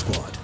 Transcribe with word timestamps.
Squad. 0.00 0.39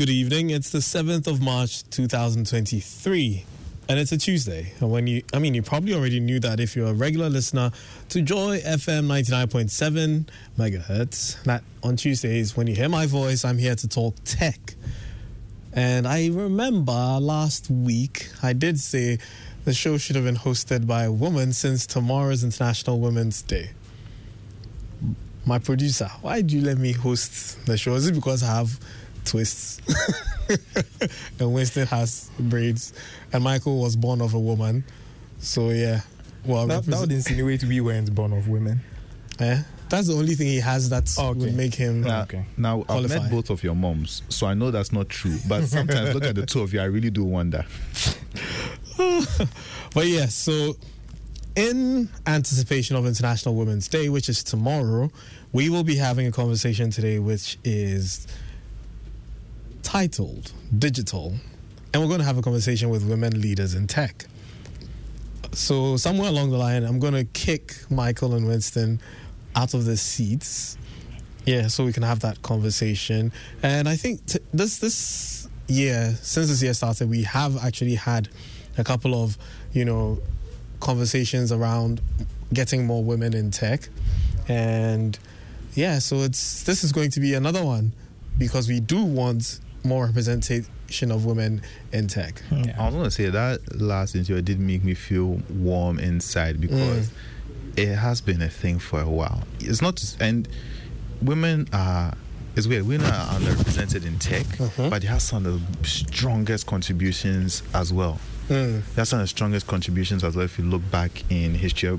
Good 0.00 0.08
evening. 0.08 0.48
It's 0.48 0.70
the 0.70 0.78
7th 0.78 1.26
of 1.26 1.42
March 1.42 1.82
2023 1.90 3.44
and 3.86 3.98
it's 3.98 4.12
a 4.12 4.16
Tuesday. 4.16 4.72
And 4.80 4.90
when 4.90 5.06
you 5.06 5.22
I 5.34 5.38
mean 5.38 5.52
you 5.52 5.62
probably 5.62 5.92
already 5.92 6.20
knew 6.20 6.40
that 6.40 6.58
if 6.58 6.74
you're 6.74 6.88
a 6.88 6.94
regular 6.94 7.28
listener 7.28 7.70
to 8.08 8.22
Joy 8.22 8.60
FM 8.60 9.04
99.7 9.04 10.26
megahertz 10.58 11.42
that 11.42 11.62
on 11.82 11.96
Tuesdays 11.96 12.56
when 12.56 12.66
you 12.66 12.74
hear 12.74 12.88
my 12.88 13.04
voice 13.04 13.44
I'm 13.44 13.58
here 13.58 13.74
to 13.74 13.86
talk 13.86 14.14
tech. 14.24 14.74
And 15.74 16.08
I 16.08 16.28
remember 16.28 17.18
last 17.20 17.70
week 17.70 18.30
I 18.42 18.54
did 18.54 18.80
say 18.80 19.18
the 19.66 19.74
show 19.74 19.98
should 19.98 20.16
have 20.16 20.24
been 20.24 20.36
hosted 20.36 20.86
by 20.86 21.02
a 21.02 21.12
woman 21.12 21.52
since 21.52 21.86
tomorrow's 21.86 22.42
International 22.42 22.98
Women's 23.00 23.42
Day 23.42 23.72
my 25.44 25.58
producer, 25.58 26.08
why 26.20 26.42
do 26.42 26.56
you 26.56 26.62
let 26.62 26.78
me 26.78 26.92
host 26.92 27.64
the 27.66 27.76
show? 27.76 27.94
Is 27.94 28.06
it 28.06 28.14
because 28.14 28.42
I 28.42 28.54
have 28.54 28.78
twists? 29.30 29.80
and 31.38 31.54
Winston 31.54 31.86
has 31.86 32.30
braids. 32.38 32.92
And 33.32 33.44
Michael 33.44 33.80
was 33.80 33.96
born 33.96 34.20
of 34.20 34.34
a 34.34 34.38
woman. 34.40 34.84
So 35.38 35.70
yeah. 35.70 36.00
Well 36.44 36.66
That, 36.66 36.84
that 36.86 37.00
would 37.00 37.10
represent- 37.10 37.12
insinuate 37.12 37.64
we 37.64 37.80
weren't 37.80 38.14
born 38.14 38.32
of 38.32 38.48
women. 38.48 38.80
eh? 39.38 39.62
That's 39.88 40.06
the 40.06 40.14
only 40.14 40.34
thing 40.36 40.46
he 40.46 40.60
has 40.60 40.88
that 40.90 41.12
Oh, 41.18 41.28
okay. 41.30 41.40
would 41.40 41.54
make 41.56 41.74
him 41.74 42.02
Now, 42.02 42.22
Okay. 42.22 42.44
now 42.56 42.80
I've 42.82 42.86
Qualify. 42.86 43.18
met 43.22 43.30
both 43.30 43.50
of 43.50 43.62
your 43.64 43.74
moms, 43.74 44.22
so 44.28 44.46
I 44.46 44.54
know 44.54 44.70
that's 44.70 44.92
not 44.92 45.08
true. 45.08 45.36
But 45.48 45.64
sometimes 45.76 46.14
look 46.14 46.24
at 46.24 46.34
the 46.36 46.46
two 46.46 46.60
of 46.62 46.72
you, 46.72 46.80
I 46.80 46.84
really 46.84 47.10
do 47.10 47.24
wonder. 47.24 47.64
But 49.94 50.06
yeah, 50.06 50.26
so 50.26 50.76
in 51.56 52.08
anticipation 52.26 52.94
of 52.96 53.06
International 53.06 53.54
Women's 53.56 53.88
Day, 53.88 54.08
which 54.08 54.28
is 54.28 54.44
tomorrow, 54.44 55.10
we 55.52 55.68
will 55.68 55.82
be 55.82 55.96
having 55.96 56.26
a 56.26 56.32
conversation 56.32 56.90
today 56.90 57.18
which 57.18 57.58
is 57.64 58.26
titled 59.90 60.52
Digital. 60.78 61.34
And 61.92 62.00
we're 62.00 62.06
going 62.06 62.20
to 62.20 62.24
have 62.24 62.38
a 62.38 62.42
conversation 62.42 62.90
with 62.90 63.02
women 63.02 63.40
leaders 63.40 63.74
in 63.74 63.88
tech. 63.88 64.26
So, 65.50 65.96
somewhere 65.96 66.28
along 66.28 66.50
the 66.50 66.58
line, 66.58 66.84
I'm 66.84 67.00
going 67.00 67.14
to 67.14 67.24
kick 67.24 67.74
Michael 67.90 68.34
and 68.34 68.46
Winston 68.46 69.00
out 69.56 69.74
of 69.74 69.86
the 69.86 69.96
seats. 69.96 70.78
Yeah, 71.44 71.66
so 71.66 71.84
we 71.84 71.92
can 71.92 72.04
have 72.04 72.20
that 72.20 72.40
conversation. 72.42 73.32
And 73.64 73.88
I 73.88 73.96
think 73.96 74.24
t- 74.26 74.38
this 74.54 74.78
this 74.78 75.48
year, 75.66 76.16
since 76.22 76.50
this 76.50 76.62
year 76.62 76.72
started, 76.72 77.10
we 77.10 77.24
have 77.24 77.56
actually 77.64 77.96
had 77.96 78.28
a 78.78 78.84
couple 78.84 79.20
of, 79.20 79.36
you 79.72 79.84
know, 79.84 80.20
conversations 80.78 81.50
around 81.50 82.00
getting 82.52 82.86
more 82.86 83.02
women 83.02 83.34
in 83.34 83.50
tech. 83.50 83.88
And 84.46 85.18
yeah, 85.74 85.98
so 85.98 86.18
it's 86.18 86.62
this 86.62 86.84
is 86.84 86.92
going 86.92 87.10
to 87.10 87.18
be 87.18 87.34
another 87.34 87.64
one 87.64 87.92
because 88.38 88.68
we 88.68 88.78
do 88.78 89.02
want 89.02 89.58
more 89.84 90.06
representation 90.06 91.10
of 91.10 91.24
women 91.24 91.62
in 91.92 92.08
tech. 92.08 92.40
Hmm. 92.48 92.64
I 92.78 92.86
was 92.86 92.94
going 92.94 93.04
to 93.04 93.10
say 93.10 93.30
that 93.30 93.80
last 93.80 94.14
interview 94.14 94.42
did 94.42 94.60
make 94.60 94.84
me 94.84 94.94
feel 94.94 95.40
warm 95.50 95.98
inside 95.98 96.60
because 96.60 97.08
mm. 97.08 97.12
it 97.76 97.94
has 97.94 98.20
been 98.20 98.42
a 98.42 98.48
thing 98.48 98.78
for 98.78 99.00
a 99.00 99.08
while. 99.08 99.42
It's 99.60 99.82
not, 99.82 99.96
just, 99.96 100.20
and 100.20 100.48
women 101.22 101.68
are. 101.72 102.14
It's 102.56 102.66
weird. 102.66 102.86
Women 102.86 103.06
are 103.06 103.34
underrepresented 103.34 104.04
in 104.04 104.18
tech, 104.18 104.44
mm-hmm. 104.44 104.90
but 104.90 105.02
they 105.02 105.08
have 105.08 105.22
some 105.22 105.46
of 105.46 105.82
the 105.82 105.86
strongest 105.86 106.66
contributions 106.66 107.62
as 107.72 107.92
well. 107.92 108.18
Mm. 108.48 108.82
That's 108.96 109.10
some 109.10 109.20
of 109.20 109.24
the 109.24 109.28
strongest 109.28 109.68
contributions 109.68 110.24
as 110.24 110.34
well. 110.34 110.44
If 110.44 110.58
you 110.58 110.64
look 110.64 110.82
back 110.90 111.22
in 111.30 111.54
history, 111.54 111.96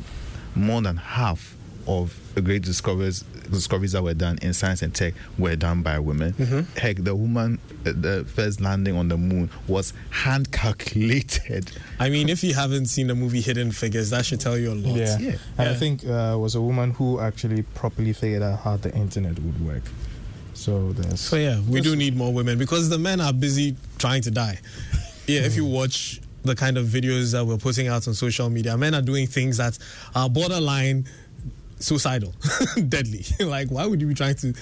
more 0.53 0.81
than 0.81 0.97
half 0.97 1.55
of 1.87 2.19
the 2.35 2.41
great 2.41 2.63
discoveries 2.63 3.23
discoveries 3.51 3.91
that 3.91 4.03
were 4.03 4.13
done 4.13 4.37
in 4.41 4.53
science 4.53 4.81
and 4.81 4.93
tech 4.93 5.13
were 5.37 5.55
done 5.55 5.81
by 5.81 5.99
women. 5.99 6.67
Heck, 6.77 6.97
the 6.97 7.15
woman, 7.15 7.59
uh, 7.85 7.93
the 7.95 8.25
first 8.33 8.61
landing 8.61 8.95
on 8.95 9.07
the 9.07 9.17
moon 9.17 9.49
was 9.67 9.93
hand 10.09 10.51
calculated. 10.51 11.71
I 11.99 12.09
mean, 12.09 12.29
if 12.29 12.43
you 12.43 12.53
haven't 12.53 12.87
seen 12.87 13.07
the 13.07 13.15
movie 13.15 13.41
Hidden 13.41 13.71
Figures, 13.71 14.09
that 14.11 14.25
should 14.25 14.39
tell 14.39 14.57
you 14.57 14.71
a 14.71 14.75
lot. 14.75 14.95
Yeah. 14.95 15.17
Yeah. 15.19 15.35
And 15.57 15.69
I 15.69 15.73
think 15.73 16.03
uh, 16.05 16.37
was 16.39 16.55
a 16.55 16.61
woman 16.61 16.91
who 16.91 17.19
actually 17.19 17.63
properly 17.63 18.13
figured 18.13 18.41
out 18.41 18.59
how 18.59 18.77
the 18.77 18.93
internet 18.95 19.37
would 19.39 19.65
work. 19.65 19.83
So 20.53 20.91
there's 20.93 21.19
So 21.19 21.37
yeah, 21.37 21.59
we 21.67 21.81
do 21.81 21.95
need 21.95 22.15
more 22.15 22.31
women 22.31 22.57
because 22.57 22.89
the 22.89 22.99
men 22.99 23.19
are 23.19 23.33
busy 23.33 23.75
trying 23.97 24.21
to 24.23 24.31
die. 24.31 24.59
Yeah, 25.27 25.41
if 25.41 25.55
you 25.55 25.65
watch 25.65 26.21
the 26.43 26.55
kind 26.55 26.77
of 26.77 26.87
videos 26.87 27.31
that 27.31 27.45
we're 27.45 27.57
putting 27.57 27.87
out 27.87 28.07
on 28.07 28.13
social 28.13 28.49
media, 28.49 28.77
men 28.77 28.93
are 28.93 29.01
doing 29.01 29.27
things 29.27 29.57
that 29.57 29.77
are 30.15 30.29
borderline 30.29 31.05
suicidal, 31.81 32.33
deadly. 32.87 33.25
like, 33.45 33.69
why 33.69 33.85
would 33.85 33.99
you 34.01 34.07
be 34.07 34.13
trying 34.13 34.35
to 34.35 34.53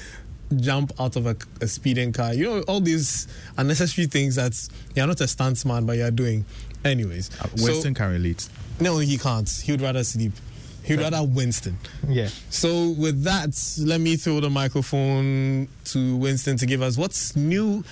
jump 0.56 0.92
out 1.00 1.16
of 1.16 1.26
a, 1.28 1.36
a 1.62 1.68
speeding 1.68 2.12
car? 2.12 2.34
You 2.34 2.44
know, 2.46 2.62
all 2.62 2.80
these 2.82 3.28
unnecessary 3.58 4.08
things 4.08 4.36
that 4.36 4.56
you're 4.96 5.06
not 5.08 5.22
a 5.22 5.26
stuntsman, 5.26 5.86
but 5.86 5.98
you're 5.98 6.12
doing. 6.12 6.46
Anyways, 6.84 7.30
Uh, 7.40 7.48
so- 7.56 7.66
Winston 7.66 7.94
can 7.94 8.12
relate. 8.12 8.48
no, 8.80 8.98
he 9.00 9.18
can't. 9.18 9.50
He 9.50 9.72
would 9.74 9.82
rather 9.82 10.04
sleep. 10.04 10.32
He'd 10.82 11.02
rather 11.02 11.22
Winston. 11.24 11.78
Yeah. 12.08 12.30
So 12.50 12.90
with 12.92 13.24
that, 13.26 13.52
let 13.80 14.00
me 14.02 14.16
throw 14.16 14.40
the 14.40 14.50
microphone 14.50 15.68
to 15.86 16.16
Winston 16.16 16.58
to 16.58 16.66
give 16.66 16.82
us 16.82 16.98
what's 16.98 17.36
new 17.36 17.84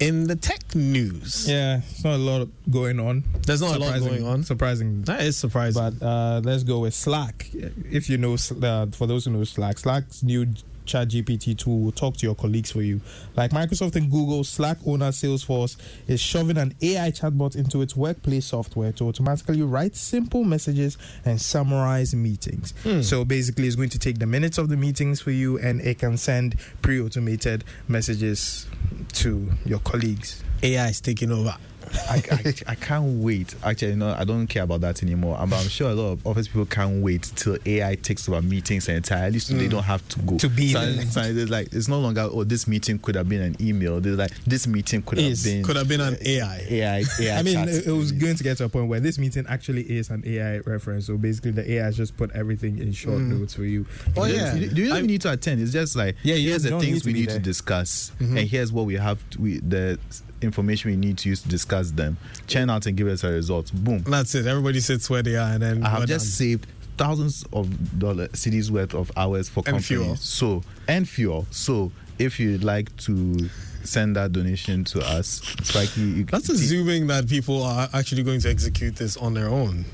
in 0.00 0.26
the 0.26 0.36
tech 0.36 0.74
news. 0.74 1.48
Yeah, 1.48 1.78
it's 1.78 2.04
not 2.04 2.14
a 2.14 2.18
lot 2.18 2.48
going 2.70 3.00
on. 3.00 3.24
There's 3.46 3.60
not 3.60 3.76
a 3.76 3.78
lot 3.78 3.98
going 4.00 4.26
on. 4.26 4.42
Surprising. 4.44 5.02
That 5.02 5.22
is 5.22 5.36
surprising. 5.36 5.96
But 5.98 6.04
uh, 6.04 6.40
let's 6.44 6.64
go 6.64 6.80
with 6.80 6.94
Slack. 6.94 7.48
If 7.52 8.10
you 8.10 8.18
know, 8.18 8.34
uh, 8.34 8.86
for 8.86 9.06
those 9.06 9.24
who 9.24 9.32
know 9.32 9.44
Slack, 9.44 9.78
Slack's 9.78 10.22
new 10.22 10.46
Chat 10.86 11.08
GPT 11.08 11.56
tool 11.56 11.80
will 11.80 11.92
talk 11.92 12.16
to 12.16 12.26
your 12.26 12.34
colleagues 12.34 12.70
for 12.70 12.82
you. 12.82 13.00
Like 13.36 13.50
Microsoft 13.50 13.96
and 13.96 14.10
Google, 14.10 14.44
Slack 14.44 14.78
owner 14.86 15.08
Salesforce 15.08 15.76
is 16.06 16.20
shoving 16.20 16.56
an 16.56 16.74
AI 16.80 17.10
chatbot 17.10 17.56
into 17.56 17.82
its 17.82 17.96
workplace 17.96 18.46
software 18.46 18.92
to 18.92 19.08
automatically 19.08 19.62
write 19.62 19.96
simple 19.96 20.44
messages 20.44 20.98
and 21.24 21.40
summarize 21.40 22.14
meetings. 22.14 22.72
Hmm. 22.82 23.02
So 23.02 23.24
basically, 23.24 23.66
it's 23.66 23.76
going 23.76 23.90
to 23.90 23.98
take 23.98 24.18
the 24.18 24.26
minutes 24.26 24.58
of 24.58 24.68
the 24.68 24.76
meetings 24.76 25.20
for 25.20 25.30
you 25.30 25.58
and 25.58 25.80
it 25.80 25.98
can 25.98 26.16
send 26.16 26.56
pre 26.82 27.00
automated 27.00 27.64
messages 27.88 28.66
to 29.14 29.50
your 29.64 29.80
colleagues. 29.80 30.42
AI 30.62 30.88
is 30.88 31.00
taking 31.00 31.32
over. 31.32 31.56
I, 32.08 32.22
I, 32.30 32.54
I 32.68 32.74
can't 32.74 33.22
wait. 33.22 33.54
Actually, 33.62 33.96
no, 33.96 34.14
I 34.16 34.24
don't 34.24 34.46
care 34.46 34.62
about 34.64 34.80
that 34.82 35.02
anymore. 35.02 35.36
But 35.48 35.56
I'm 35.56 35.68
sure 35.68 35.90
a 35.90 35.94
lot 35.94 36.12
of 36.12 36.26
office 36.26 36.46
people 36.48 36.66
can't 36.66 37.02
wait 37.02 37.22
till 37.36 37.56
AI 37.66 37.94
takes 37.96 38.28
over 38.28 38.42
meetings 38.42 38.88
entirely, 38.88 39.38
so 39.38 39.54
they 39.54 39.68
don't 39.68 39.82
have 39.84 40.06
to 40.10 40.18
go 40.20 40.36
To 40.38 40.48
be 40.48 40.72
So, 40.72 40.80
there. 40.84 41.04
so 41.06 41.20
it's 41.22 41.50
like 41.50 41.72
it's 41.72 41.88
no 41.88 42.00
longer 42.00 42.28
oh 42.30 42.44
this 42.44 42.66
meeting 42.66 42.98
could 42.98 43.14
have 43.14 43.28
been 43.28 43.42
an 43.42 43.56
email. 43.60 44.00
There's 44.00 44.18
like 44.18 44.32
this 44.44 44.66
meeting 44.66 45.02
could 45.02 45.18
have 45.18 45.42
been 45.44 45.62
Could 45.64 45.76
have 45.76 45.88
been 45.88 46.00
an 46.00 46.16
AI. 46.24 46.66
AI. 46.70 47.04
AI 47.20 47.38
I 47.38 47.42
mean, 47.42 47.58
it, 47.68 47.86
it 47.86 47.92
was 47.92 48.12
going 48.12 48.36
to 48.36 48.42
get 48.44 48.58
to 48.58 48.64
a 48.64 48.68
point 48.68 48.88
where 48.88 49.00
this 49.00 49.18
meeting 49.18 49.46
actually 49.48 49.82
is 49.82 50.10
an 50.10 50.22
AI 50.26 50.58
reference. 50.58 51.06
So 51.06 51.16
basically, 51.16 51.52
the 51.52 51.70
AI 51.72 51.84
has 51.84 51.96
just 51.96 52.16
put 52.16 52.30
everything 52.32 52.78
in 52.78 52.92
short 52.92 53.20
notes 53.20 53.54
for 53.54 53.64
you. 53.64 53.86
Oh, 54.16 54.24
You 54.24 54.34
yeah. 54.34 54.50
don't- 54.52 54.60
You, 54.62 54.68
you 54.84 54.88
don't 54.88 54.96
I- 54.98 55.00
need 55.02 55.20
to 55.22 55.32
attend. 55.32 55.60
It's 55.60 55.72
just 55.72 55.96
like 55.96 56.16
Yeah, 56.22 56.34
here's 56.36 56.62
the 56.64 56.78
things 56.80 57.04
need 57.04 57.06
we 57.06 57.12
need 57.20 57.28
there. 57.30 57.38
to 57.38 57.42
discuss, 57.42 58.12
Mm-hmm. 58.20 58.36
and 58.38 58.48
here's 58.48 58.72
what 58.72 58.86
we 58.86 58.94
have. 58.94 59.18
To, 59.30 59.40
we 59.40 59.58
the 59.60 59.98
information 60.42 60.90
we 60.90 60.96
need 60.96 61.18
to 61.18 61.28
use 61.28 61.42
to 61.42 61.48
discuss 61.48 61.90
them. 61.92 62.16
Churn 62.46 62.70
out 62.70 62.86
and 62.86 62.96
give 62.96 63.08
us 63.08 63.24
a 63.24 63.30
result. 63.30 63.70
Boom. 63.74 64.00
That's 64.02 64.34
it. 64.34 64.46
Everybody 64.46 64.80
sits 64.80 65.08
where 65.10 65.22
they 65.22 65.36
are, 65.36 65.52
and 65.52 65.62
then 65.62 65.82
I 65.84 65.88
have 65.90 66.06
just 66.06 66.26
done. 66.26 66.30
saved 66.32 66.66
thousands 66.98 67.44
of 67.52 67.98
dollar 67.98 68.28
cities 68.34 68.70
worth 68.72 68.94
of 68.94 69.10
hours 69.16 69.48
for 69.48 69.60
And 69.60 69.66
companies. 69.66 69.86
fuel. 69.86 70.16
So 70.16 70.62
and 70.88 71.08
fuel. 71.08 71.46
So 71.50 71.92
if 72.18 72.40
you'd 72.40 72.64
like 72.64 72.94
to 72.98 73.50
send 73.84 74.16
that 74.16 74.32
donation 74.32 74.82
to 74.84 75.00
us, 75.00 75.40
Spikey, 75.62 76.00
you, 76.18 76.24
That's 76.24 76.48
assuming 76.48 77.06
that 77.08 77.28
people 77.28 77.62
are 77.62 77.88
actually 77.92 78.22
going 78.22 78.40
to 78.40 78.50
execute 78.50 78.96
this 78.96 79.16
on 79.16 79.34
their 79.34 79.48
own. 79.48 79.84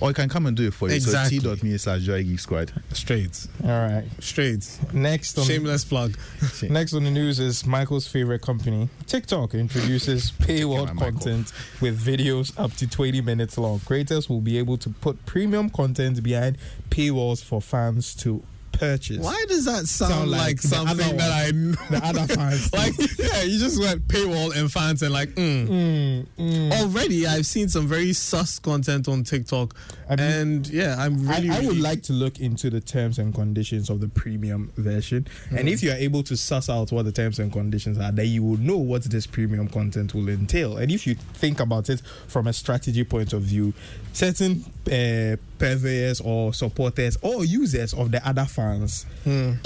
Or 0.00 0.08
you 0.08 0.14
can 0.14 0.28
come 0.28 0.46
and 0.46 0.56
do 0.56 0.66
it 0.68 0.74
for 0.74 0.88
you. 0.88 0.94
Exactly. 0.94 1.38
So 1.38 1.54
t.me 1.54 1.76
slash 1.78 2.02
joy 2.02 2.22
geek 2.24 2.38
squad. 2.38 2.72
Straight. 2.92 3.46
All 3.64 3.70
right. 3.70 4.04
Straight. 4.20 4.78
Next 4.92 5.38
on 5.38 5.44
Shameless 5.44 5.84
plug. 5.84 6.16
next 6.70 6.94
on 6.94 7.04
the 7.04 7.10
news 7.10 7.38
is 7.40 7.66
Michael's 7.66 8.06
favorite 8.06 8.42
company, 8.42 8.88
TikTok, 9.06 9.54
introduces 9.54 10.30
paywall 10.38 10.86
my 10.86 10.92
mic 10.92 11.14
content 11.14 11.52
with 11.80 12.00
videos 12.00 12.52
up 12.58 12.72
to 12.74 12.88
20 12.88 13.20
minutes 13.20 13.58
long. 13.58 13.80
Creators 13.80 14.28
will 14.28 14.40
be 14.40 14.58
able 14.58 14.76
to 14.78 14.90
put 14.90 15.24
premium 15.26 15.70
content 15.70 16.22
behind 16.22 16.58
paywalls 16.90 17.42
for 17.42 17.60
fans 17.60 18.14
to 18.14 18.42
purchase. 18.78 19.18
Why 19.18 19.44
does 19.48 19.64
that 19.64 19.86
sound, 19.86 20.12
Sound 20.12 20.30
like, 20.30 20.40
like 20.40 20.60
something 20.60 21.16
that 21.16 21.46
I 21.46 21.50
know? 21.50 21.72
The 21.90 22.00
other 22.04 22.26
fans. 22.34 22.72
like, 22.72 22.94
yeah, 23.18 23.42
you 23.42 23.58
just 23.58 23.80
went 23.80 24.06
paywall 24.08 24.56
and 24.56 24.70
fans 24.70 25.02
and 25.02 25.12
like, 25.12 25.30
mm. 25.30 25.66
Mm, 25.68 26.26
mm. 26.38 26.72
Already, 26.80 27.26
I've 27.26 27.46
seen 27.46 27.68
some 27.68 27.86
very 27.88 28.12
sus 28.12 28.58
content 28.58 29.08
on 29.08 29.24
TikTok, 29.24 29.74
I 30.08 30.16
mean- 30.16 30.20
and 30.26 30.68
yeah, 30.68 30.96
I'm 30.98 31.28
I, 31.28 31.36
really. 31.38 31.50
I 31.50 31.58
would 31.60 31.68
really- 31.68 31.80
like 31.80 32.02
to 32.04 32.12
look 32.12 32.38
into 32.40 32.70
the 32.70 32.80
terms 32.80 33.18
and 33.18 33.34
conditions 33.34 33.90
of 33.90 34.00
the 34.00 34.08
premium 34.08 34.72
version. 34.76 35.26
And 35.50 35.68
if 35.68 35.82
you 35.82 35.90
are 35.90 35.96
able 35.96 36.22
to 36.24 36.36
suss 36.36 36.68
out 36.70 36.92
what 36.92 37.04
the 37.04 37.12
terms 37.12 37.38
and 37.38 37.52
conditions 37.52 37.98
are, 37.98 38.12
then 38.12 38.26
you 38.28 38.42
will 38.42 38.58
know 38.58 38.76
what 38.76 39.02
this 39.04 39.26
premium 39.26 39.68
content 39.68 40.14
will 40.14 40.28
entail. 40.28 40.76
And 40.76 40.90
if 40.92 41.06
you 41.06 41.14
think 41.14 41.60
about 41.60 41.88
it 41.90 42.00
from 42.28 42.46
a 42.46 42.52
strategy 42.52 43.04
point 43.04 43.32
of 43.32 43.42
view, 43.42 43.72
certain 44.12 44.64
uh, 44.86 45.36
purveyors 45.58 46.20
or 46.20 46.52
supporters 46.54 47.16
or 47.22 47.44
users 47.44 47.92
of 47.94 48.10
the 48.10 48.26
other 48.28 48.44
fans, 48.44 49.06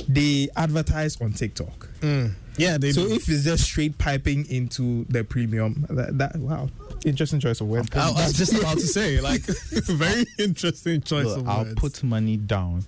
they 0.09 0.49
advertise 0.57 1.21
on 1.21 1.33
TikTok. 1.33 1.89
Mm. 2.01 2.33
Yeah, 2.59 2.77
they 2.79 2.93
So 2.93 3.07
do. 3.09 3.15
if 3.15 3.29
it's 3.29 3.45
just 3.45 3.65
straight 3.65 3.97
piping 3.97 4.45
into 4.51 5.05
the 5.09 5.25
premium, 5.25 5.87
that, 5.89 6.19
that 6.19 6.37
wow, 6.37 6.69
interesting 7.05 7.41
choice 7.41 7.61
of 7.63 7.69
words. 7.69 7.89
I, 7.97 8.09
I 8.09 8.13
was 8.13 8.35
just 8.35 8.53
about 8.53 8.75
to 8.79 8.87
say, 8.87 9.21
like, 9.23 9.41
very 9.71 10.27
interesting 10.39 11.01
choice 11.01 11.25
Look, 11.27 11.39
of 11.39 11.49
I'll 11.49 11.65
words. 11.65 11.75
put 11.77 12.03
money 12.05 12.37
down. 12.37 12.85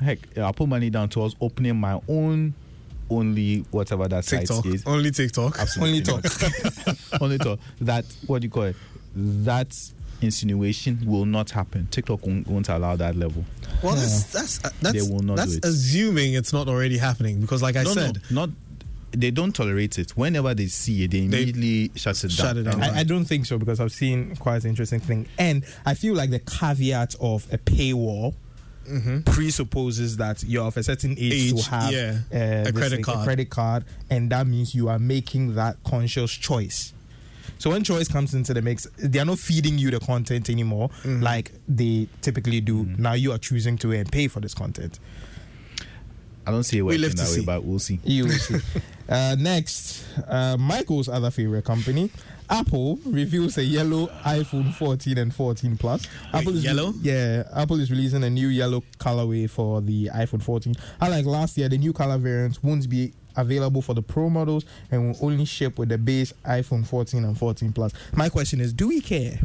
Heck, 0.00 0.18
I'll 0.36 0.52
put 0.52 0.68
money 0.68 0.90
down 0.90 1.08
towards 1.08 1.36
opening 1.40 1.76
my 1.76 2.00
own 2.08 2.54
only 3.10 3.64
whatever 3.70 4.06
that 4.06 4.24
TikTok, 4.24 4.64
site 4.64 4.74
is. 4.74 4.84
only 4.86 5.10
TikTok. 5.10 5.58
Only 5.58 5.60
Absolutely 5.60 6.02
talk. 6.02 6.24
not. 6.86 6.96
only 7.22 7.38
talk. 7.38 7.58
That 7.80 8.04
what 8.26 8.42
do 8.42 8.46
you 8.46 8.50
call 8.50 8.64
it? 8.64 8.76
That 9.14 9.74
insinuation 10.20 11.02
will 11.06 11.24
not 11.26 11.50
happen. 11.50 11.86
TikTok 11.90 12.26
won't, 12.26 12.46
won't 12.48 12.68
allow 12.68 12.96
that 12.96 13.16
level. 13.16 13.44
Well, 13.82 13.94
that's 13.94 14.24
that's 14.32 14.64
uh, 14.64 14.70
that's, 14.82 14.94
They 15.06 15.12
will 15.12 15.22
not 15.22 15.36
that's 15.36 15.52
do 15.52 15.58
it. 15.58 15.64
assuming 15.64 16.34
it's 16.34 16.52
not 16.52 16.68
already 16.68 16.98
happening 16.98 17.40
because, 17.40 17.62
like 17.62 17.76
I 17.76 17.84
no, 17.84 17.92
said, 17.94 18.18
no, 18.30 18.46
not. 18.46 18.50
They 19.12 19.30
don't 19.30 19.52
tolerate 19.54 19.98
it. 19.98 20.10
Whenever 20.10 20.52
they 20.54 20.66
see 20.66 21.04
it, 21.04 21.10
they 21.12 21.20
They 21.20 21.42
immediately 21.42 21.90
shut 21.94 22.22
it 22.24 22.30
shut 22.30 22.56
down. 22.56 22.66
it 22.66 22.70
down. 22.70 22.82
I, 22.82 22.98
I 23.00 23.02
don't 23.04 23.24
think 23.24 23.46
so 23.46 23.56
because 23.56 23.80
I've 23.80 23.92
seen 23.92 24.36
quite 24.36 24.64
an 24.64 24.70
interesting 24.70 25.00
thing, 25.00 25.26
and 25.38 25.64
I 25.86 25.94
feel 25.94 26.14
like 26.14 26.28
the 26.30 26.40
caveat 26.40 27.14
of 27.20 27.46
a 27.50 27.56
paywall 27.56 28.34
presupposes 29.24 30.16
that 30.16 30.42
you're 30.44 30.64
of 30.66 30.76
a 30.76 30.82
certain 30.82 31.12
age, 31.18 31.32
Age, 31.52 31.64
to 31.64 31.70
have 31.70 31.92
yeah. 31.92 32.18
uh, 32.32 32.68
A 32.68 32.72
credit 32.72 32.96
thing, 32.96 33.04
card. 33.04 33.24
credit 33.24 33.50
card, 33.50 33.84
and 34.10 34.30
that 34.30 34.46
means 34.46 34.74
you 34.74 34.88
are 34.88 34.98
making 34.98 35.54
that 35.54 35.76
conscious 35.84 36.32
choice. 36.32 36.92
So 37.58 37.70
when 37.70 37.84
choice 37.84 38.08
comes 38.08 38.34
into 38.34 38.54
the 38.54 38.62
mix, 38.62 38.86
they 38.96 39.18
are 39.18 39.24
not 39.24 39.38
feeding 39.38 39.78
you 39.78 39.90
the 39.90 40.00
content 40.00 40.48
anymore 40.48 40.90
like 41.04 41.52
they 41.66 42.08
typically 42.22 42.60
do. 42.60 42.84
Now 42.96 43.12
you 43.14 43.32
are 43.32 43.38
choosing 43.38 43.76
to 43.78 43.92
and 43.92 44.10
pay 44.10 44.28
for 44.28 44.40
this 44.40 44.54
content. 44.54 44.98
I 46.46 46.50
don't 46.50 46.62
see 46.64 46.78
it 46.78 46.82
We 46.82 46.86
working 46.94 47.02
live 47.02 47.10
to 47.10 47.16
that 47.18 47.28
way, 47.28 47.34
see. 47.36 47.44
but 47.44 47.62
we'll 47.64 47.78
see. 47.78 48.00
You 48.04 48.24
will 48.24 48.30
see. 48.32 48.56
uh, 49.10 49.36
next, 49.38 50.02
uh, 50.26 50.56
Michael's 50.56 51.06
other 51.06 51.30
favorite 51.30 51.66
company, 51.66 52.10
Apple, 52.48 52.98
reveals 53.04 53.58
a 53.58 53.62
yellow 53.64 54.06
iPhone 54.24 54.72
14 54.72 55.18
and 55.18 55.34
14 55.34 55.76
Plus. 55.76 56.06
Apple 56.32 56.56
is 56.56 56.64
yellow? 56.64 56.94
yeah, 57.02 57.42
Apple 57.54 57.78
is 57.80 57.90
releasing 57.90 58.24
a 58.24 58.30
new 58.30 58.48
yellow 58.48 58.82
colorway 58.98 59.50
for 59.50 59.82
the 59.82 60.06
iPhone 60.14 60.42
14. 60.42 60.74
Unlike 61.02 61.26
last 61.26 61.58
year, 61.58 61.68
the 61.68 61.76
new 61.76 61.92
color 61.92 62.16
variants 62.16 62.62
won't 62.62 62.88
be 62.88 63.12
available 63.40 63.80
for 63.82 63.94
the 63.94 64.02
Pro 64.02 64.28
models 64.28 64.64
and 64.90 65.08
will 65.08 65.26
only 65.26 65.44
ship 65.44 65.78
with 65.78 65.88
the 65.88 65.98
base 65.98 66.32
iPhone 66.44 66.86
14 66.86 67.24
and 67.24 67.38
14 67.38 67.72
Plus. 67.72 67.92
My 68.14 68.28
question 68.28 68.60
is, 68.60 68.72
do 68.72 68.88
we 68.88 69.00
care? 69.00 69.38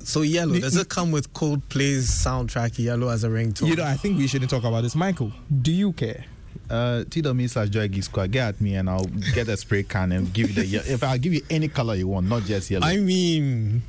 so 0.00 0.22
yellow. 0.22 0.58
Does 0.58 0.76
it 0.76 0.88
come 0.88 1.10
with 1.12 1.34
Coldplay's 1.34 2.08
soundtrack 2.08 2.78
yellow 2.78 3.08
as 3.08 3.24
a 3.24 3.28
ringtone? 3.28 3.66
You 3.68 3.76
know, 3.76 3.84
I 3.84 3.94
think 3.94 4.16
we 4.16 4.26
shouldn't 4.26 4.50
talk 4.50 4.64
about 4.64 4.82
this. 4.82 4.94
Michael, 4.94 5.32
do 5.60 5.70
you 5.70 5.92
care? 5.92 6.24
Uh, 6.70 7.04
t.me 7.10 7.46
slash 7.48 7.68
joy 7.68 7.88
geek 7.88 8.04
squad. 8.04 8.30
Get 8.30 8.48
at 8.48 8.60
me 8.60 8.74
and 8.76 8.88
I'll 8.88 9.04
get 9.34 9.48
a 9.48 9.56
spray 9.56 9.82
can 9.82 10.12
and 10.12 10.32
give 10.32 10.48
you 10.48 10.54
the. 10.54 10.66
ye- 10.66 10.78
If 10.78 11.02
I'll 11.02 11.18
give 11.18 11.34
you 11.34 11.42
any 11.50 11.68
color 11.68 11.94
you 11.94 12.08
want, 12.08 12.26
not 12.26 12.44
just 12.44 12.70
yellow. 12.70 12.86
I 12.86 12.96
mean, 12.96 13.82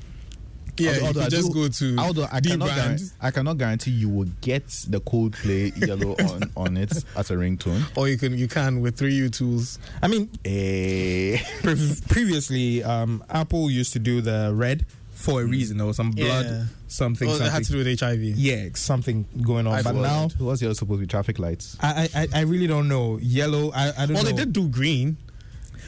yeah, 0.80 0.90
Although- 0.92 1.00
you 1.02 1.08
although 1.08 1.22
I 1.22 1.30
just 1.30 1.48
do- 1.48 1.54
go 1.54 1.68
to 1.68 1.98
Although 1.98 2.28
I 2.32 2.40
D 2.40 2.50
cannot, 2.50 2.66
brand. 2.66 2.82
guarantee, 2.82 3.06
I 3.22 3.32
cannot 3.32 3.58
guarantee 3.58 3.92
you 3.92 4.10
will 4.10 4.30
get 4.42 4.68
the 4.88 5.00
Coldplay 5.02 5.88
yellow 5.88 6.16
on, 6.28 6.52
on 6.56 6.78
it 6.78 6.92
as 7.16 7.30
a 7.32 7.36
ringtone. 7.36 7.84
or 7.96 8.08
you 8.08 8.18
can 8.18 8.38
you 8.38 8.48
can 8.48 8.82
with 8.82 8.98
3uTools. 8.98 9.78
I 10.02 10.08
mean, 10.08 10.30
Eh, 10.46 11.38
Pre- 11.62 11.96
previously, 12.08 12.84
um, 12.84 13.24
Apple 13.30 13.70
used 13.72 13.94
to 13.94 14.00
do 14.00 14.22
the 14.22 14.52
red 14.54 14.86
for 15.14 15.42
a 15.42 15.46
reason. 15.46 15.78
There 15.78 15.86
was 15.86 15.98
some 15.98 16.12
blood, 16.12 16.46
Yeah. 16.46 16.64
something, 16.88 17.28
Oh, 17.28 17.34
it 17.34 17.38
something. 17.38 17.54
had 17.54 17.64
to 17.66 17.72
do 17.74 17.78
with 17.80 17.88
HIV. 17.88 18.24
yeah, 18.38 18.70
something 18.76 19.26
going 19.42 19.68
on. 19.68 19.74
I 19.74 19.82
but 19.82 19.94
forgot. 19.96 20.02
now, 20.02 20.30
what's 20.46 20.62
yellow 20.62 20.74
supposed 20.74 21.00
to 21.00 21.02
be? 21.02 21.08
Traffic 21.08 21.40
lights. 21.40 21.76
I, 21.82 22.10
I, 22.16 22.28
I 22.34 22.42
really 22.42 22.68
don't 22.68 22.88
know. 22.88 23.18
Yellow, 23.22 23.72
I, 23.72 23.90
I 23.90 24.06
don't 24.06 24.10
know. 24.10 24.14
Well, 24.16 24.24
know. 24.24 24.30
they 24.32 24.36
did 24.38 24.54
do 24.54 24.68
green. 24.70 25.18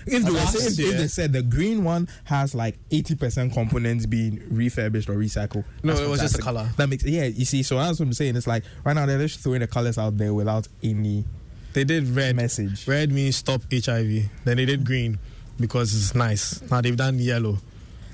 If 0.05 0.23
they, 0.23 0.29
Last 0.31 0.57
saying, 0.57 0.89
if 0.91 0.97
they 0.97 1.07
said 1.07 1.33
the 1.33 1.41
green 1.43 1.83
one 1.83 2.07
has 2.25 2.55
like 2.55 2.77
eighty 2.91 3.15
percent 3.15 3.53
components 3.53 4.05
being 4.05 4.41
refurbished 4.49 5.09
or 5.09 5.13
recycled, 5.15 5.63
No, 5.83 5.93
it 5.93 6.07
was 6.09 6.21
just 6.21 6.37
the 6.37 6.41
color. 6.41 6.69
That 6.77 6.89
makes 6.89 7.03
yeah. 7.03 7.25
You 7.25 7.45
see, 7.45 7.63
so 7.63 7.75
that's 7.77 7.99
what 7.99 8.05
I'm 8.07 8.13
saying. 8.13 8.35
It's 8.35 8.47
like 8.47 8.63
right 8.83 8.93
now 8.93 9.05
they're 9.05 9.19
just 9.19 9.39
throwing 9.41 9.59
the 9.61 9.67
colors 9.67 9.97
out 9.97 10.17
there 10.17 10.33
without 10.33 10.67
any 10.83 11.25
They 11.73 11.83
did 11.83 12.07
red. 12.09 12.35
message. 12.35 12.87
Red 12.87 13.11
means 13.11 13.35
stop 13.35 13.61
HIV. 13.71 14.29
Then 14.45 14.57
they 14.57 14.65
did 14.65 14.85
green 14.85 15.19
because 15.59 15.95
it's 15.95 16.15
nice. 16.15 16.61
Now 16.69 16.81
they've 16.81 16.97
done 16.97 17.19
yellow. 17.19 17.57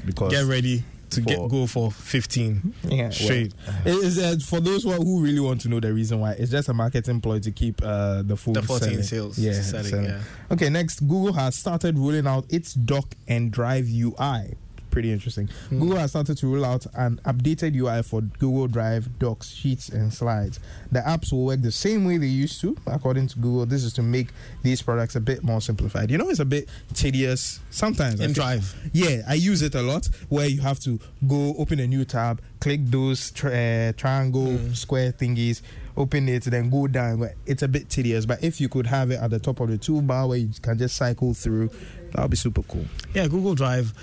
Because 0.06 0.32
Get 0.32 0.46
ready 0.46 0.84
to 1.12 1.22
get 1.22 1.38
go 1.50 1.66
for 1.68 1.92
15 1.92 2.74
Yeah, 2.84 3.10
straight. 3.10 3.54
It 3.86 3.96
is 3.96 4.20
uh, 4.20 4.38
for 4.46 4.60
those 4.60 4.84
who, 4.84 4.92
are, 4.92 4.98
who 4.98 5.22
really 5.22 5.40
want 5.40 5.62
to 5.62 5.70
know 5.70 5.80
the 5.80 5.94
reason 5.94 6.20
why. 6.20 6.34
It's 6.34 6.52
just 6.52 6.70
a 6.70 6.74
marketing 6.74 7.22
ploy 7.22 7.40
to 7.40 7.52
keep 7.52 7.82
uh, 7.84 8.24
the 8.24 8.36
phone 8.36 8.54
the 8.54 8.62
14 8.62 8.90
selling. 8.90 9.04
sales. 9.04 9.40
Yeah, 9.40 9.54
selling, 9.62 9.86
selling. 9.88 10.06
yeah. 10.06 10.22
Okay, 10.52 10.70
next, 10.70 11.02
Google 11.02 11.34
has 11.34 11.56
started 11.56 11.98
rolling 11.98 12.28
out 12.28 12.46
its 12.50 12.74
Dock 12.74 13.16
and 13.28 13.52
Drive 13.52 13.88
UI. 13.90 14.56
Pretty 14.98 15.12
interesting. 15.12 15.48
Google 15.70 15.98
has 15.98 16.10
started 16.10 16.36
to 16.40 16.52
roll 16.52 16.66
out 16.66 16.88
an 16.96 17.22
updated 17.24 17.76
UI 17.76 18.02
for 18.02 18.22
Google 18.22 18.68
Drive, 18.68 19.20
Docs, 19.20 19.52
Sheets, 19.54 19.90
and 19.90 20.12
Slides. 20.12 20.60
The 20.92 21.02
apps 21.02 21.32
will 21.32 21.46
work 21.46 21.62
the 21.62 21.72
same 21.72 22.04
way 22.04 22.18
they 22.18 22.26
used 22.26 22.60
to, 22.62 22.76
according 22.88 23.28
to 23.28 23.36
Google. 23.38 23.68
This 23.68 23.84
is 23.84 23.94
to 23.94 24.02
make 24.02 24.30
these 24.64 24.82
products 24.82 25.16
a 25.16 25.20
bit 25.20 25.44
more 25.44 25.62
simplified. 25.62 26.10
You 26.10 26.18
know, 26.18 26.30
it's 26.30 26.40
a 26.40 26.46
bit 26.46 26.68
tedious 26.96 27.60
sometimes. 27.70 28.22
In 28.22 28.34
Drive. 28.34 28.74
Yeah, 28.92 29.22
I 29.28 29.36
use 29.36 29.62
it 29.62 29.76
a 29.76 29.84
lot 29.84 30.10
where 30.30 30.48
you 30.48 30.62
have 30.62 30.80
to 30.80 31.00
go 31.28 31.54
open 31.60 31.80
a 31.80 31.86
new 31.86 32.04
tab, 32.04 32.42
click 32.60 32.82
those 32.86 33.30
tri- 33.30 33.90
uh, 33.90 33.92
triangle, 33.92 34.58
square 34.74 35.12
thingies, 35.12 35.62
open 35.96 36.28
it, 36.28 36.46
then 36.46 36.72
go 36.72 36.88
down. 36.88 37.30
It's 37.46 37.62
a 37.62 37.68
bit 37.68 37.90
tedious, 37.90 38.26
but 38.26 38.44
if 38.44 38.60
you 38.60 38.68
could 38.68 38.88
have 38.88 39.12
it 39.12 39.20
at 39.20 39.30
the 39.30 39.38
top 39.38 39.60
of 39.60 39.70
the 39.70 39.78
toolbar 39.78 40.28
where 40.28 40.40
you 40.40 40.50
can 40.60 40.78
just 40.80 40.96
cycle 40.96 41.36
through, 41.36 41.70
that 42.14 42.22
would 42.22 42.32
be 42.32 42.38
super 42.38 42.64
cool. 42.64 42.86
Yeah, 43.14 43.28
Google 43.28 43.56
Drive. 43.56 43.94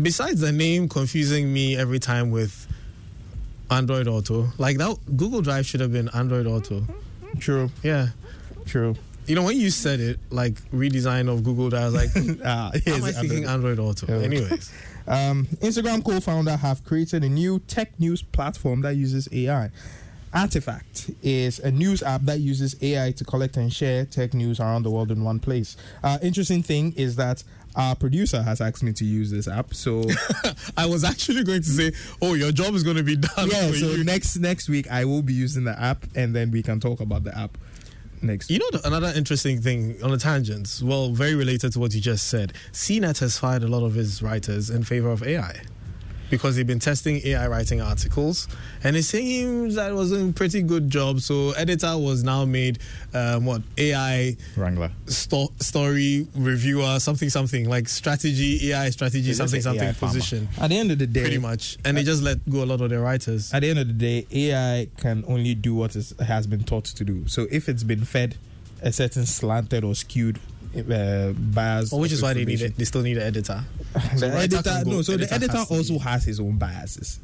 Besides 0.00 0.40
the 0.40 0.52
name 0.52 0.88
confusing 0.88 1.52
me 1.52 1.76
every 1.76 1.98
time 1.98 2.30
with 2.30 2.66
Android 3.70 4.06
Auto, 4.06 4.48
like 4.58 4.78
that, 4.78 4.96
Google 5.16 5.42
Drive 5.42 5.66
should 5.66 5.80
have 5.80 5.92
been 5.92 6.08
Android 6.14 6.46
Auto. 6.46 6.84
True, 7.38 7.70
Yeah. 7.82 8.08
true. 8.66 8.94
You 9.26 9.34
know, 9.34 9.42
when 9.42 9.58
you 9.58 9.70
said 9.70 10.00
it, 10.00 10.18
like 10.30 10.54
redesign 10.70 11.28
of 11.30 11.44
Google 11.44 11.68
Drive, 11.68 11.82
I 11.82 11.86
was 11.86 11.94
like, 11.94 12.38
Ah, 12.44 12.70
how 12.86 12.92
am 12.94 13.04
I 13.04 13.12
thinking 13.12 13.44
Android 13.44 13.78
Auto? 13.78 14.06
Yeah. 14.08 14.24
Anyways, 14.24 14.70
Um, 15.08 15.46
Instagram 15.62 16.04
co-founder 16.04 16.54
have 16.56 16.84
created 16.84 17.24
a 17.24 17.30
new 17.30 17.60
tech 17.60 17.98
news 17.98 18.22
platform 18.22 18.82
that 18.82 18.94
uses 18.96 19.26
AI. 19.32 19.70
Artifact 20.34 21.10
is 21.22 21.58
a 21.60 21.70
news 21.70 22.02
app 22.02 22.20
that 22.24 22.40
uses 22.40 22.76
AI 22.82 23.12
to 23.12 23.24
collect 23.24 23.56
and 23.56 23.72
share 23.72 24.04
tech 24.04 24.34
news 24.34 24.60
around 24.60 24.82
the 24.82 24.90
world 24.90 25.10
in 25.10 25.24
one 25.24 25.40
place. 25.40 25.78
Uh, 26.04 26.18
interesting 26.20 26.62
thing 26.62 26.92
is 26.94 27.16
that 27.16 27.42
our 27.76 27.94
producer 27.94 28.42
has 28.42 28.60
asked 28.60 28.82
me 28.82 28.92
to 28.94 29.04
use 29.04 29.30
this 29.30 29.46
app, 29.48 29.74
so 29.74 30.02
I 30.76 30.86
was 30.86 31.04
actually 31.04 31.44
going 31.44 31.62
to 31.62 31.68
say, 31.68 31.92
oh, 32.20 32.34
your 32.34 32.52
job 32.52 32.74
is 32.74 32.82
going 32.82 32.96
to 32.96 33.02
be 33.02 33.16
done 33.16 33.48
yeah. 33.50 33.68
for 33.68 33.74
So 33.74 33.86
you. 33.90 34.04
next 34.04 34.36
next 34.38 34.68
week 34.68 34.90
I 34.90 35.04
will 35.04 35.22
be 35.22 35.32
using 35.34 35.64
the 35.64 35.78
app, 35.80 36.04
and 36.14 36.34
then 36.34 36.50
we 36.50 36.62
can 36.62 36.80
talk 36.80 37.00
about 37.00 37.24
the 37.24 37.36
app 37.38 37.56
next. 38.22 38.50
You 38.50 38.58
know, 38.58 38.70
the, 38.72 38.86
another 38.86 39.12
interesting 39.14 39.60
thing 39.60 40.02
on 40.02 40.10
the 40.10 40.18
tangents, 40.18 40.82
well, 40.82 41.10
very 41.10 41.34
related 41.34 41.72
to 41.74 41.78
what 41.80 41.94
you 41.94 42.00
just 42.00 42.28
said, 42.28 42.52
CNET 42.72 43.20
has 43.20 43.38
fired 43.38 43.62
a 43.62 43.68
lot 43.68 43.84
of 43.84 43.94
his 43.94 44.22
writers 44.22 44.70
in 44.70 44.82
favor 44.84 45.10
of 45.10 45.22
AI 45.22 45.60
because 46.30 46.56
they've 46.56 46.66
been 46.66 46.78
testing 46.78 47.20
AI 47.26 47.46
writing 47.48 47.80
articles, 47.80 48.48
and 48.84 48.96
it 48.96 49.02
seems 49.04 49.74
that 49.76 49.90
it 49.90 49.94
was 49.94 50.12
a 50.12 50.32
pretty 50.32 50.62
good 50.62 50.90
job. 50.90 51.20
So, 51.20 51.52
editor 51.52 51.96
was 51.98 52.24
now 52.24 52.44
made 52.44 52.78
um, 53.14 53.44
what 53.46 53.62
AI 53.76 54.36
Wrangler. 54.56 54.90
sto- 55.06 55.52
story 55.60 56.26
reviewer, 56.34 56.98
something, 57.00 57.30
something 57.30 57.68
like 57.68 57.88
strategy, 57.88 58.70
AI 58.72 58.90
strategy, 58.90 59.22
They 59.28 59.32
something, 59.32 59.60
something 59.62 59.82
AI 59.88 59.92
farmer. 59.92 60.14
position, 60.14 60.48
At 60.60 60.68
the 60.70 60.78
end 60.78 60.90
of 60.90 60.98
the 60.98 61.06
day, 61.06 61.20
pretty 61.22 61.38
much, 61.38 61.78
and 61.84 61.96
they 61.96 62.02
just 62.02 62.22
let 62.22 62.38
go 62.50 62.62
a 62.62 62.66
lot 62.66 62.80
of 62.80 62.90
their 62.90 63.00
writers. 63.00 63.52
at 63.52 63.60
the 63.60 63.70
end 63.70 63.78
of 63.78 63.88
the 63.88 63.94
day, 63.94 64.26
AI 64.50 64.88
can 64.98 65.24
only 65.26 65.54
do 65.54 65.74
what 65.74 65.96
is, 65.96 66.14
has 66.20 66.46
been 66.46 66.64
taught 66.64 66.84
to 66.86 67.04
do. 67.04 67.26
So 67.28 67.46
if 67.50 67.68
it's 67.68 67.82
been 67.84 68.04
fed 68.04 68.36
a 68.80 68.92
certain 68.92 69.26
slanted 69.26 69.82
or 69.82 69.94
skewed 69.94 70.38
uh, 70.80 71.32
bias, 71.32 71.92
Well, 71.92 72.00
which 72.00 72.12
is 72.12 72.22
why 72.22 72.34
they 72.34 72.44
need 72.44 72.60
it. 72.60 72.76
They 72.76 72.84
still 72.84 73.02
need 73.02 73.16
an 73.18 73.24
editor. 73.24 73.62
the 73.92 74.16
So 74.18 74.28
writer 74.28 74.56
editor, 74.56 74.82
no, 74.86 75.02
so 75.02 75.16
the 75.16 75.24
editor 75.24 75.34
editor 75.34 75.58
has 75.58 75.70
also 75.70 75.98
has 75.98 76.24
his 76.24 76.40
own 76.40 76.56
biases. 76.58 77.20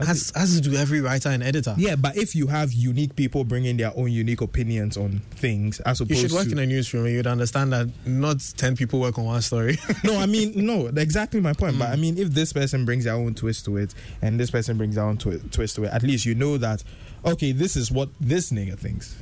Has, 0.00 0.30
has 0.36 0.54
to 0.54 0.60
do 0.60 0.76
every 0.76 1.00
writer 1.00 1.28
and 1.30 1.42
editor. 1.42 1.74
Yeah, 1.76 1.96
but 1.96 2.16
if 2.16 2.36
you 2.36 2.46
have 2.46 2.72
unique 2.72 3.16
people 3.16 3.42
bringing 3.42 3.76
their 3.78 3.90
own 3.96 4.12
unique 4.12 4.40
opinions 4.40 4.96
on 4.96 5.18
things, 5.32 5.80
as 5.80 5.98
You 6.00 6.14
should 6.14 6.30
work 6.30 6.44
to 6.44 6.52
in 6.52 6.58
a 6.60 6.66
newsroom 6.66 7.06
and 7.06 7.14
you'd 7.14 7.26
understand 7.26 7.72
that 7.72 7.88
not 8.06 8.36
10 8.56 8.76
people 8.76 9.00
work 9.00 9.18
on 9.18 9.24
one 9.24 9.42
story. 9.42 9.76
no, 10.04 10.16
I 10.16 10.26
mean 10.26 10.52
no, 10.54 10.86
exactly 10.86 11.40
my 11.40 11.52
point. 11.52 11.80
But 11.80 11.88
I 11.90 11.96
mean, 11.96 12.16
if 12.16 12.30
this 12.30 12.52
person 12.52 12.84
brings 12.84 13.04
their 13.04 13.14
own 13.14 13.34
twist 13.34 13.64
to 13.64 13.76
it, 13.78 13.92
and 14.22 14.38
this 14.38 14.52
person 14.52 14.76
brings 14.76 14.94
their 14.94 15.04
own 15.04 15.18
twi- 15.18 15.40
twist 15.50 15.74
to 15.76 15.84
it, 15.84 15.92
at 15.92 16.04
least 16.04 16.24
you 16.24 16.36
know 16.36 16.58
that 16.58 16.84
okay, 17.24 17.50
this 17.50 17.74
is 17.74 17.90
what 17.90 18.08
this 18.20 18.52
nigga 18.52 18.78
thinks. 18.78 19.16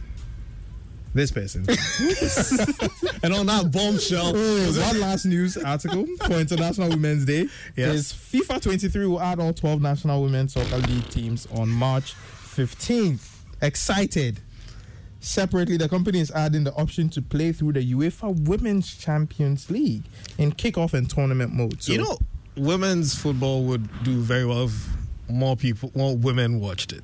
This 1.17 1.31
person. 1.33 1.63
and 3.23 3.33
on 3.33 3.47
that 3.47 3.71
bombshell, 3.73 4.35
one 4.35 5.01
last 5.01 5.25
news 5.25 5.57
article 5.57 6.07
for 6.27 6.35
International 6.35 6.91
Women's 6.91 7.25
Day 7.25 7.49
Yes. 7.75 7.95
is 7.95 8.13
FIFA 8.13 8.61
23 8.61 9.07
will 9.07 9.23
add 9.23 9.41
all 9.41 9.55
12 9.55 9.81
national 9.81 10.23
women's 10.23 10.53
soccer 10.53 10.77
league 10.77 11.09
teams 11.09 11.47
on 11.53 11.71
March 11.71 12.13
15th. 12.15 13.27
Excited. 13.63 14.41
Separately, 15.21 15.79
the 15.79 15.89
company 15.89 16.21
is 16.21 16.31
adding 16.33 16.65
the 16.65 16.75
option 16.75 17.09
to 17.09 17.23
play 17.23 17.51
through 17.51 17.73
the 17.73 17.95
UEFA 17.95 18.39
Women's 18.47 18.95
Champions 18.95 19.71
League 19.71 20.05
in 20.37 20.53
kickoff 20.53 20.93
and 20.93 21.09
tournament 21.09 21.55
mode. 21.55 21.83
So, 21.83 21.93
you 21.93 21.99
know, 21.99 22.19
women's 22.57 23.15
football 23.15 23.65
would 23.65 23.89
do 24.05 24.21
very 24.21 24.45
well 24.45 24.67
if 24.67 24.87
more 25.31 25.57
people, 25.57 25.91
more 25.95 26.15
women 26.15 26.61
watched 26.61 26.93
it. 26.93 27.03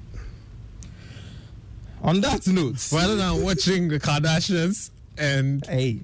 On 2.02 2.20
that 2.22 2.46
note, 2.46 2.88
Rather 2.92 3.16
than 3.16 3.42
watching 3.42 3.88
the 3.88 3.98
Kardashians 4.00 4.90
and 5.18 5.64
hey, 5.66 6.00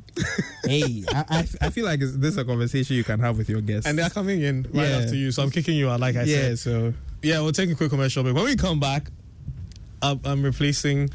hey, 0.64 1.02
I, 1.09 1.25
I, 1.28 1.49
I 1.67 1.71
feel 1.71 1.85
like 1.87 2.00
it's, 2.00 2.17
this 2.17 2.33
is 2.33 2.37
a 2.38 2.45
conversation 2.45 2.95
you 2.97 3.05
can 3.05 3.21
have 3.21 3.37
with 3.38 3.49
your 3.49 3.61
guests. 3.61 3.87
and 3.88 3.99
they're 3.99 4.11
coming 4.11 4.43
in 4.43 4.62
right 4.73 4.88
Yeah. 4.88 4.97
after 4.99 5.14
you. 5.17 5.33
So 5.33 5.43
I'm 5.43 5.50
kicking 5.50 5.76
you 5.76 5.88
out, 5.90 6.00
like 6.00 6.14
I 6.17 6.23
yeah, 6.25 6.37
said. 6.55 6.59
so 6.61 6.95
Yeah, 7.23 7.40
we'll 7.40 7.52
take 7.52 7.71
a 7.71 7.75
quick 7.75 7.90
commercial 7.90 8.23
break. 8.23 8.35
When 8.35 8.45
we 8.45 8.55
come 8.57 8.78
back, 8.81 9.11
I'm, 10.02 10.21
I'm 10.25 10.43
replacing 10.43 11.11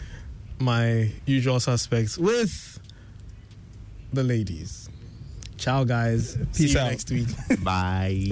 my 0.60 1.12
usual 1.26 1.60
suspects 1.60 2.18
with 2.18 2.80
the 4.12 4.24
ladies. 4.24 4.90
Ciao, 5.58 5.84
guys. 5.84 6.32
See 6.52 6.66
Peace 6.66 6.74
you 6.74 6.80
out. 6.80 6.90
next 6.92 7.10
week. 7.12 7.28
Bye. 7.64 8.30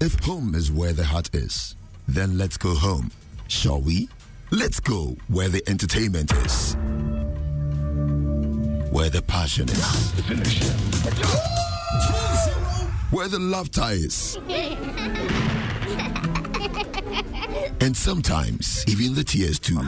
If 0.00 0.18
home 0.24 0.54
is 0.54 0.70
where 0.70 0.92
the 0.92 1.04
heart 1.04 1.30
is, 1.34 1.76
then 2.08 2.36
let's 2.36 2.56
go 2.56 2.74
home. 2.74 3.10
Shall 3.48 3.80
we? 3.80 4.08
Let's 4.50 4.80
go 4.80 5.16
where 5.28 5.48
the 5.48 5.62
entertainment 5.68 6.32
is. 6.44 6.76
Where 8.90 9.08
the 9.10 9.22
passion 9.26 9.68
is. 9.68 10.10
Where 13.10 13.28
the 13.28 13.38
laughter 13.38 13.86
is. 13.90 14.36
And 17.80 17.96
sometimes 17.96 18.84
even 18.88 19.14
the 19.14 19.24
tears 19.24 19.58
too. 19.58 19.80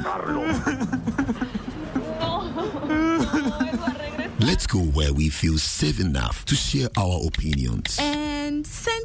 Let's 4.39 4.67
go 4.67 4.79
where 4.79 5.13
we 5.13 5.29
feel 5.29 5.59
safe 5.59 5.99
enough 5.99 6.45
to 6.47 6.55
share 6.55 6.89
our 6.97 7.27
opinions. 7.27 7.99
and 7.99 8.56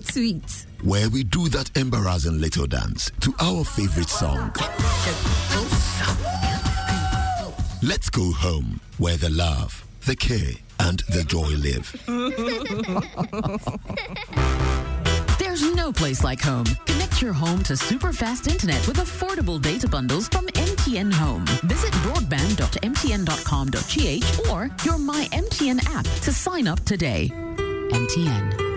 send 0.01 0.41
tweets. 0.41 0.65
where 0.83 1.09
we 1.09 1.23
do 1.23 1.47
that 1.49 1.75
embarrassing 1.77 2.39
little 2.39 2.67
dance 2.67 3.11
to 3.21 3.33
our 3.39 3.63
favorite 3.63 4.09
song. 4.09 4.51
Let's 7.83 8.09
go 8.09 8.31
home 8.31 8.79
where 8.97 9.17
the 9.17 9.29
love, 9.29 9.85
the 10.05 10.15
care, 10.15 10.53
and 10.79 10.99
the 11.09 11.23
joy 11.23 11.49
live. 11.57 11.91
There's 15.39 15.73
no 15.75 15.91
place 15.91 16.23
like 16.23 16.39
home. 16.41 16.65
Connect 16.85 17.21
your 17.21 17.33
home 17.33 17.61
to 17.63 17.75
super 17.75 18.13
fast 18.13 18.47
internet 18.47 18.87
with 18.87 18.97
affordable 18.97 19.59
data 19.61 19.87
bundles 19.87 20.27
from 20.27 20.45
MTN 20.47 21.11
Home. 21.13 21.45
Visit 21.63 21.91
broadband.mtn.com.gh 22.05 24.49
or 24.51 24.69
your 24.85 24.97
My 24.99 25.27
MTN 25.31 25.83
app 25.95 26.05
to 26.21 26.31
sign 26.31 26.67
up 26.67 26.79
today. 26.85 27.29
MTN. 27.91 28.70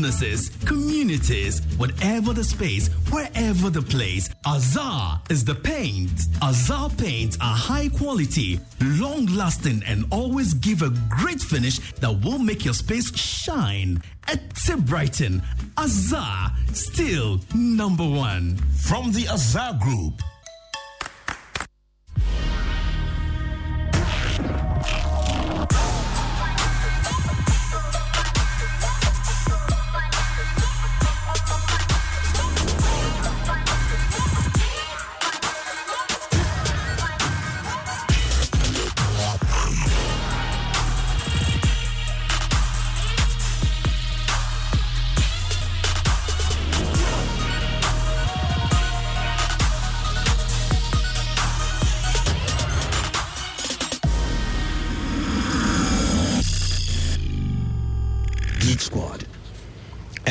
Businesses, 0.00 0.48
communities, 0.64 1.60
whatever 1.76 2.32
the 2.32 2.42
space, 2.42 2.88
wherever 3.12 3.68
the 3.68 3.82
place, 3.82 4.30
Azar 4.46 5.20
is 5.28 5.44
the 5.44 5.54
paint. 5.54 6.10
Azar 6.42 6.88
paints 6.90 7.36
are 7.42 7.54
high 7.54 7.90
quality, 7.90 8.58
long 8.80 9.26
lasting, 9.26 9.82
and 9.86 10.06
always 10.10 10.54
give 10.54 10.80
a 10.80 10.90
great 11.10 11.40
finish 11.40 11.78
that 11.96 12.24
will 12.24 12.38
make 12.38 12.64
your 12.64 12.72
space 12.72 13.14
shine. 13.14 14.02
At 14.26 14.40
Brighton, 14.86 15.42
Azar, 15.76 16.52
still 16.72 17.40
number 17.54 18.08
one. 18.08 18.56
From 18.86 19.12
the 19.12 19.26
Azar 19.28 19.74
Group, 19.74 20.22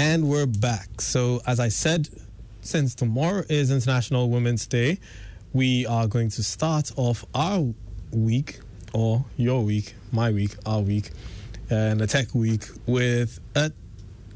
And 0.10 0.28
we're 0.28 0.48
back. 0.48 1.02
So, 1.02 1.40
as 1.46 1.60
I 1.60 1.70
said, 1.70 2.10
since 2.62 2.96
tomorrow 2.96 3.44
is 3.48 3.70
International 3.70 4.28
Women's 4.28 4.66
Day, 4.66 4.98
we 5.54 5.86
are 5.86 6.08
going 6.08 6.30
to 6.30 6.42
start 6.42 6.92
off 6.96 7.24
our 7.36 7.76
week, 8.12 8.60
or 8.92 9.24
your 9.38 9.64
week, 9.64 9.94
my 10.12 10.32
week, 10.32 10.56
our 10.66 10.82
week, 10.82 11.12
uh, 11.70 11.76
and 11.76 12.00
the 12.00 12.08
tech 12.08 12.34
week 12.34 12.64
with 12.88 13.40
a 13.54 13.72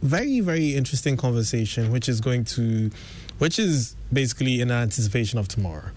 very, 0.04 0.42
very 0.42 0.76
interesting 0.76 1.18
conversation, 1.18 1.92
which 1.92 2.08
is 2.08 2.22
going 2.22 2.44
to, 2.44 2.92
which 3.40 3.58
is 3.58 3.96
basically 4.14 4.62
in 4.62 4.70
anticipation 4.70 5.40
of 5.40 5.48
tomorrow. 5.48 5.90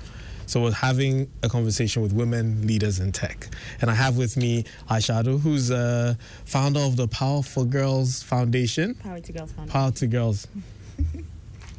So 0.46 0.62
we're 0.62 0.72
having 0.72 1.30
a 1.42 1.48
conversation 1.48 2.02
with 2.02 2.12
women 2.12 2.66
leaders 2.66 3.00
in 3.00 3.12
tech. 3.12 3.48
And 3.80 3.90
I 3.90 3.94
have 3.94 4.16
with 4.16 4.36
me 4.36 4.64
Aishado, 4.90 5.40
who's 5.40 5.70
a 5.70 6.16
founder 6.44 6.80
of 6.80 6.96
the 6.96 7.08
Powerful 7.08 7.64
Girls 7.64 8.22
Foundation. 8.22 8.94
Power 8.94 9.20
to 9.20 9.32
Girls 9.32 9.50
Foundation. 9.52 9.72
Power 9.72 9.90
to 9.92 10.06
Girls. 10.06 10.46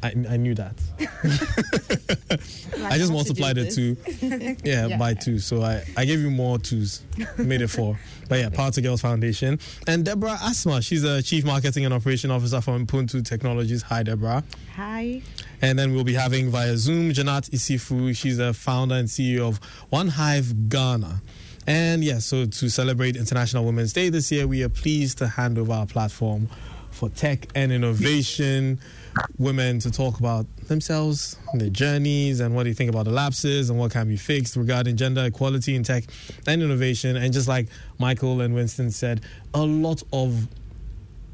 I, 0.00 0.12
I 0.30 0.36
knew 0.36 0.54
that. 0.54 0.74
I 2.84 2.98
just 2.98 3.10
multiplied 3.12 3.58
it 3.58 3.72
two. 3.72 3.96
Yeah, 4.64 4.86
Yeah. 4.86 4.96
by 4.96 5.14
two. 5.14 5.38
So 5.40 5.62
I, 5.62 5.84
I 5.96 6.04
gave 6.04 6.20
you 6.20 6.30
more 6.30 6.58
twos. 6.58 7.02
Made 7.36 7.62
it 7.62 7.68
four. 7.68 7.98
But 8.28 8.38
yeah, 8.38 8.48
Power 8.50 8.70
to 8.72 8.80
Girls 8.80 9.00
Foundation. 9.00 9.58
And 9.88 10.04
Deborah 10.04 10.38
Asma, 10.40 10.82
she's 10.82 11.02
a 11.02 11.20
Chief 11.22 11.44
Marketing 11.44 11.84
and 11.84 11.92
Operation 11.92 12.30
Officer 12.30 12.60
from 12.60 12.86
Ubuntu 12.86 13.24
Technologies. 13.24 13.82
Hi, 13.82 14.02
Deborah. 14.04 14.44
Hi. 14.76 15.20
And 15.60 15.78
then 15.78 15.94
we'll 15.94 16.04
be 16.04 16.14
having 16.14 16.50
via 16.50 16.76
Zoom 16.76 17.10
Janat 17.10 17.50
Isifu. 17.50 18.16
She's 18.16 18.38
a 18.38 18.52
founder 18.52 18.94
and 18.94 19.08
CEO 19.08 19.48
of 19.48 19.58
One 19.90 20.08
Hive 20.08 20.68
Ghana. 20.68 21.22
And 21.66 22.02
yeah, 22.02 22.18
so 22.18 22.46
to 22.46 22.68
celebrate 22.68 23.16
International 23.16 23.64
Women's 23.64 23.92
Day 23.92 24.08
this 24.08 24.32
year, 24.32 24.46
we 24.46 24.62
are 24.62 24.68
pleased 24.68 25.18
to 25.18 25.28
hand 25.28 25.58
over 25.58 25.72
our 25.72 25.86
platform 25.86 26.48
for 26.90 27.08
tech 27.10 27.46
and 27.54 27.70
innovation 27.70 28.80
women 29.38 29.78
to 29.80 29.90
talk 29.90 30.18
about 30.20 30.46
themselves, 30.68 31.36
their 31.54 31.70
journeys, 31.70 32.40
and 32.40 32.54
what 32.54 32.64
they 32.64 32.72
think 32.72 32.90
about 32.90 33.04
the 33.04 33.10
lapses 33.10 33.70
and 33.70 33.78
what 33.78 33.90
can 33.90 34.08
be 34.08 34.16
fixed 34.16 34.56
regarding 34.56 34.96
gender 34.96 35.24
equality 35.24 35.74
in 35.74 35.82
tech 35.82 36.04
and 36.46 36.62
innovation. 36.62 37.16
And 37.16 37.32
just 37.32 37.48
like 37.48 37.68
Michael 37.98 38.40
and 38.40 38.54
Winston 38.54 38.90
said, 38.90 39.22
a 39.54 39.62
lot 39.62 40.02
of 40.12 40.48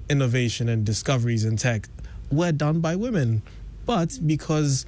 innovation 0.09 0.69
and 0.69 0.85
discoveries 0.85 1.45
in 1.45 1.57
tech 1.57 1.89
were 2.31 2.53
done 2.53 2.81
by 2.81 2.97
women. 2.97 3.43
But 3.87 4.19
because 4.27 4.87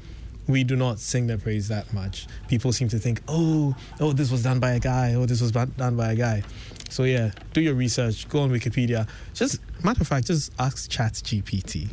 we 0.48 0.64
do 0.64 0.76
not 0.76 0.98
sing 0.98 1.26
their 1.26 1.38
praise 1.38 1.68
that 1.68 1.92
much, 1.92 2.26
people 2.48 2.72
seem 2.72 2.88
to 2.88 2.98
think, 2.98 3.20
oh, 3.28 3.74
oh, 4.00 4.12
this 4.12 4.30
was 4.30 4.42
done 4.42 4.60
by 4.60 4.72
a 4.72 4.80
guy, 4.80 5.14
oh, 5.14 5.26
this 5.26 5.40
was 5.40 5.52
done 5.52 5.96
by 5.96 6.12
a 6.12 6.16
guy. 6.16 6.42
So 6.88 7.02
yeah, 7.02 7.32
do 7.52 7.60
your 7.60 7.74
research, 7.74 8.28
go 8.28 8.40
on 8.40 8.50
Wikipedia. 8.50 9.08
Just 9.34 9.60
matter 9.82 10.02
of 10.02 10.08
fact, 10.08 10.28
just 10.28 10.52
ask 10.58 10.90
Chat 10.90 11.14
GPT. 11.14 11.88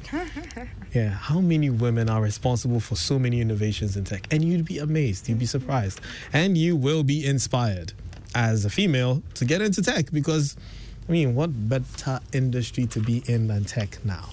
Yeah, 0.94 1.10
how 1.10 1.40
many 1.40 1.72
women 1.72 2.08
are 2.08 2.22
responsible 2.22 2.80
for 2.80 2.96
so 2.96 3.18
many 3.18 3.42
innovations 3.42 3.98
in 3.98 4.04
tech? 4.04 4.28
And 4.32 4.44
you'd 4.44 4.66
be 4.66 4.78
amazed, 4.78 5.28
you'd 5.28 5.40
be 5.40 5.46
mm-hmm. 5.46 5.50
surprised. 5.50 6.00
And 6.32 6.56
you 6.56 6.76
will 6.76 7.02
be 7.02 7.26
inspired 7.26 7.94
as 8.36 8.64
a 8.64 8.70
female 8.70 9.24
to 9.34 9.46
get 9.46 9.60
into 9.60 9.82
tech 9.82 10.12
because, 10.12 10.56
I 11.10 11.12
mean, 11.12 11.34
what 11.34 11.50
better 11.68 12.20
industry 12.32 12.86
to 12.88 13.00
be 13.00 13.24
in 13.26 13.48
than 13.48 13.66
tech 13.66 14.06
now, 14.06 14.30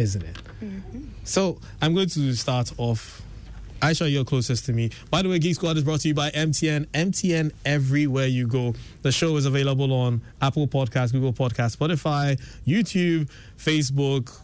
isn't 0.00 0.22
it? 0.22 0.36
Mm-hmm. 0.62 1.04
So 1.24 1.58
I'm 1.80 1.94
going 1.94 2.08
to 2.08 2.34
start 2.34 2.72
off. 2.78 3.22
Aisha, 3.80 4.10
you're 4.12 4.24
closest 4.24 4.66
to 4.66 4.72
me. 4.72 4.90
By 5.10 5.22
the 5.22 5.30
way, 5.30 5.38
Geek 5.38 5.54
Squad 5.54 5.78
is 5.78 5.84
brought 5.84 6.00
to 6.00 6.08
you 6.08 6.14
by 6.14 6.30
MTN. 6.30 6.86
MTN 6.88 7.50
everywhere 7.64 8.26
you 8.26 8.46
go. 8.46 8.74
The 9.02 9.10
show 9.10 9.36
is 9.36 9.46
available 9.46 9.90
on 9.92 10.20
Apple 10.42 10.68
Podcasts, 10.68 11.12
Google 11.12 11.32
Podcasts, 11.32 11.78
Spotify, 11.78 12.38
YouTube, 12.66 13.30
Facebook, 13.56 14.38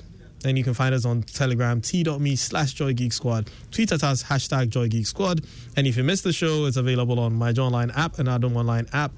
and 0.47 0.57
you 0.57 0.65
can 0.65 0.75
find 0.75 0.95
us 0.95 1.05
on 1.05 1.23
Telegram, 1.23 1.81
t.me 1.81 2.37
slash 2.37 2.73
Joy 2.75 2.95
Geek 2.95 3.13
Squad. 3.13 3.51
Tweet 3.73 3.93
at 3.93 4.05
us, 4.05 4.23
hashtag 4.23 4.71
Joy 4.71 4.89
Geek 4.89 5.07
Squad. 5.07 5.45
And 5.77 5.87
if 5.87 5.97
you 5.97 6.05
missed 6.05 6.25
the 6.25 6.33
show, 6.33 6.67
it's 6.67 6.77
available 6.77 7.19
on 7.21 7.35
my 7.35 7.53
Joy 7.53 7.65
Online 7.65 7.91
app 7.91 8.19
and 8.19 8.29
Adom 8.29 8.57
Online 8.57 8.87
app. 8.93 9.13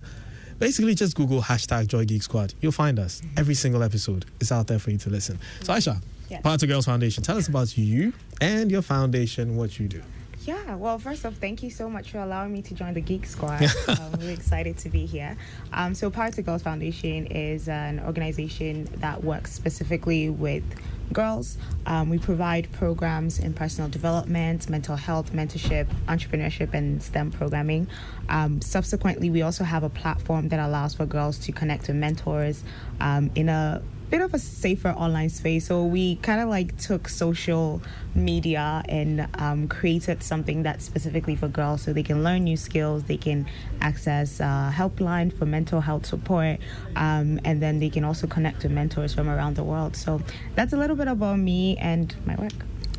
Basically, 0.58 0.94
just 0.94 1.14
Google 1.14 1.40
hashtag 1.40 1.86
Joy 1.86 2.04
Geek 2.04 2.22
Squad. 2.22 2.54
You'll 2.60 2.72
find 2.72 2.98
us. 2.98 3.22
Every 3.36 3.54
single 3.54 3.82
episode 3.82 4.24
is 4.40 4.50
out 4.50 4.66
there 4.66 4.78
for 4.78 4.90
you 4.90 4.98
to 4.98 5.10
listen. 5.10 5.38
So, 5.62 5.72
Aisha, 5.72 6.02
Yes. 6.28 6.42
Power 6.42 6.58
to 6.58 6.66
Girls 6.66 6.84
Foundation, 6.84 7.22
tell 7.22 7.38
us 7.38 7.48
about 7.48 7.76
you 7.76 8.12
and 8.40 8.70
your 8.70 8.82
foundation, 8.82 9.56
what 9.56 9.78
you 9.78 9.88
do. 9.88 10.02
Yeah, 10.48 10.76
well, 10.76 10.98
first 10.98 11.26
off, 11.26 11.34
thank 11.34 11.62
you 11.62 11.68
so 11.68 11.90
much 11.90 12.10
for 12.10 12.20
allowing 12.20 12.52
me 12.54 12.62
to 12.62 12.74
join 12.74 12.94
the 12.94 13.02
Geek 13.02 13.26
Squad. 13.26 13.62
I'm 13.88 14.12
really 14.12 14.32
excited 14.32 14.78
to 14.78 14.88
be 14.88 15.04
here. 15.04 15.36
Um, 15.74 15.94
so, 15.94 16.08
Power 16.08 16.30
to 16.30 16.42
Girls 16.42 16.62
Foundation 16.62 17.26
is 17.26 17.68
an 17.68 18.00
organization 18.00 18.88
that 19.00 19.22
works 19.22 19.52
specifically 19.52 20.30
with 20.30 20.64
girls. 21.12 21.58
Um, 21.86 22.08
we 22.08 22.18
provide 22.18 22.70
programs 22.72 23.38
in 23.38 23.52
personal 23.52 23.90
development, 23.90 24.70
mental 24.70 24.96
health, 24.96 25.32
mentorship, 25.32 25.86
entrepreneurship, 26.06 26.72
and 26.72 27.02
STEM 27.02 27.30
programming. 27.32 27.88
Um, 28.28 28.62
subsequently, 28.62 29.28
we 29.28 29.42
also 29.42 29.64
have 29.64 29.82
a 29.82 29.90
platform 29.90 30.48
that 30.48 30.60
allows 30.60 30.94
for 30.94 31.04
girls 31.04 31.38
to 31.40 31.52
connect 31.52 31.88
with 31.88 31.96
mentors 31.96 32.62
um, 33.00 33.30
in 33.34 33.48
a 33.48 33.82
bit 34.10 34.20
of 34.20 34.34
a 34.34 34.38
safer 34.38 34.90
online 34.90 35.28
space. 35.28 35.66
So 35.66 35.84
we 35.84 36.16
kind 36.16 36.40
of 36.40 36.48
like 36.48 36.76
took 36.78 37.08
social 37.08 37.82
media 38.14 38.82
and 38.88 39.28
um, 39.34 39.68
created 39.68 40.22
something 40.22 40.62
that's 40.62 40.84
specifically 40.84 41.36
for 41.36 41.48
girls 41.48 41.82
so 41.82 41.92
they 41.92 42.02
can 42.02 42.24
learn 42.24 42.44
new 42.44 42.56
skills, 42.56 43.04
they 43.04 43.16
can 43.16 43.46
access 43.80 44.40
uh, 44.40 44.72
helpline 44.74 45.32
for 45.32 45.46
mental 45.46 45.80
health 45.80 46.06
support, 46.06 46.58
um, 46.96 47.40
and 47.44 47.62
then 47.62 47.78
they 47.78 47.90
can 47.90 48.04
also 48.04 48.26
connect 48.26 48.60
to 48.62 48.68
mentors 48.68 49.14
from 49.14 49.28
around 49.28 49.56
the 49.56 49.64
world. 49.64 49.96
So 49.96 50.20
that's 50.54 50.72
a 50.72 50.76
little 50.76 50.96
bit 50.96 51.08
about 51.08 51.38
me 51.38 51.76
and 51.76 52.14
my 52.26 52.34
work. 52.36 52.52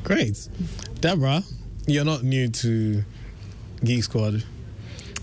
Great. 0.03 0.47
Deborah, 1.01 1.43
you're 1.87 2.05
not 2.05 2.23
new 2.23 2.49
to 2.49 3.03
Geek 3.83 4.03
Squad, 4.03 4.43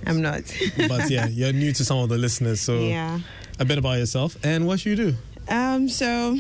I'm 0.07 0.23
not. 0.23 0.43
but 0.89 1.11
yeah, 1.11 1.27
you're 1.27 1.53
new 1.53 1.73
to 1.73 1.85
some 1.85 1.99
of 1.99 2.09
the 2.09 2.19
listeners. 2.19 2.61
So, 2.61 2.79
yeah. 2.81 3.21
a 3.59 3.65
bit 3.65 3.79
about 3.79 3.99
yourself 3.99 4.37
and 4.45 4.67
what 4.67 4.85
you 4.85 4.97
do. 4.97 5.15
Um, 5.49 5.89
so 5.89 6.37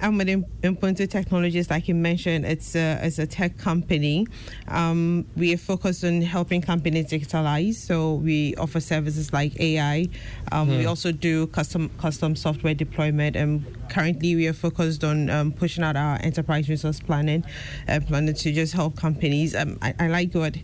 I'm 0.00 0.16
with 0.16 0.28
Im- 0.28 0.44
Ubuntu 0.62 1.08
Technologies, 1.08 1.70
like 1.70 1.86
you 1.88 1.94
mentioned. 1.94 2.46
It's 2.46 2.74
a, 2.74 2.98
it's 3.02 3.18
a 3.18 3.26
tech 3.26 3.58
company. 3.58 4.26
Um, 4.68 5.26
we 5.36 5.52
are 5.52 5.58
focused 5.58 6.04
on 6.04 6.22
helping 6.22 6.62
companies 6.62 7.06
digitalize. 7.06 7.74
So 7.74 8.14
we 8.14 8.54
offer 8.56 8.80
services 8.80 9.32
like 9.32 9.58
AI. 9.60 10.08
Um, 10.52 10.68
We 10.68 10.86
also 10.86 11.12
do 11.12 11.46
custom 11.48 11.90
custom 11.98 12.36
software 12.36 12.74
deployment. 12.74 13.36
And 13.36 13.64
currently, 13.90 14.34
we 14.34 14.46
are 14.46 14.52
focused 14.54 15.04
on 15.04 15.28
um, 15.30 15.52
pushing 15.52 15.84
out 15.84 15.96
our 15.96 16.18
enterprise 16.22 16.68
resource 16.70 17.00
planning, 17.00 17.44
uh, 17.88 18.00
planning 18.06 18.34
to 18.34 18.52
just 18.52 18.72
help 18.72 18.96
companies. 18.96 19.54
Um, 19.54 19.78
I, 19.82 19.94
I 19.98 20.08
like 20.08 20.34
what 20.34 20.56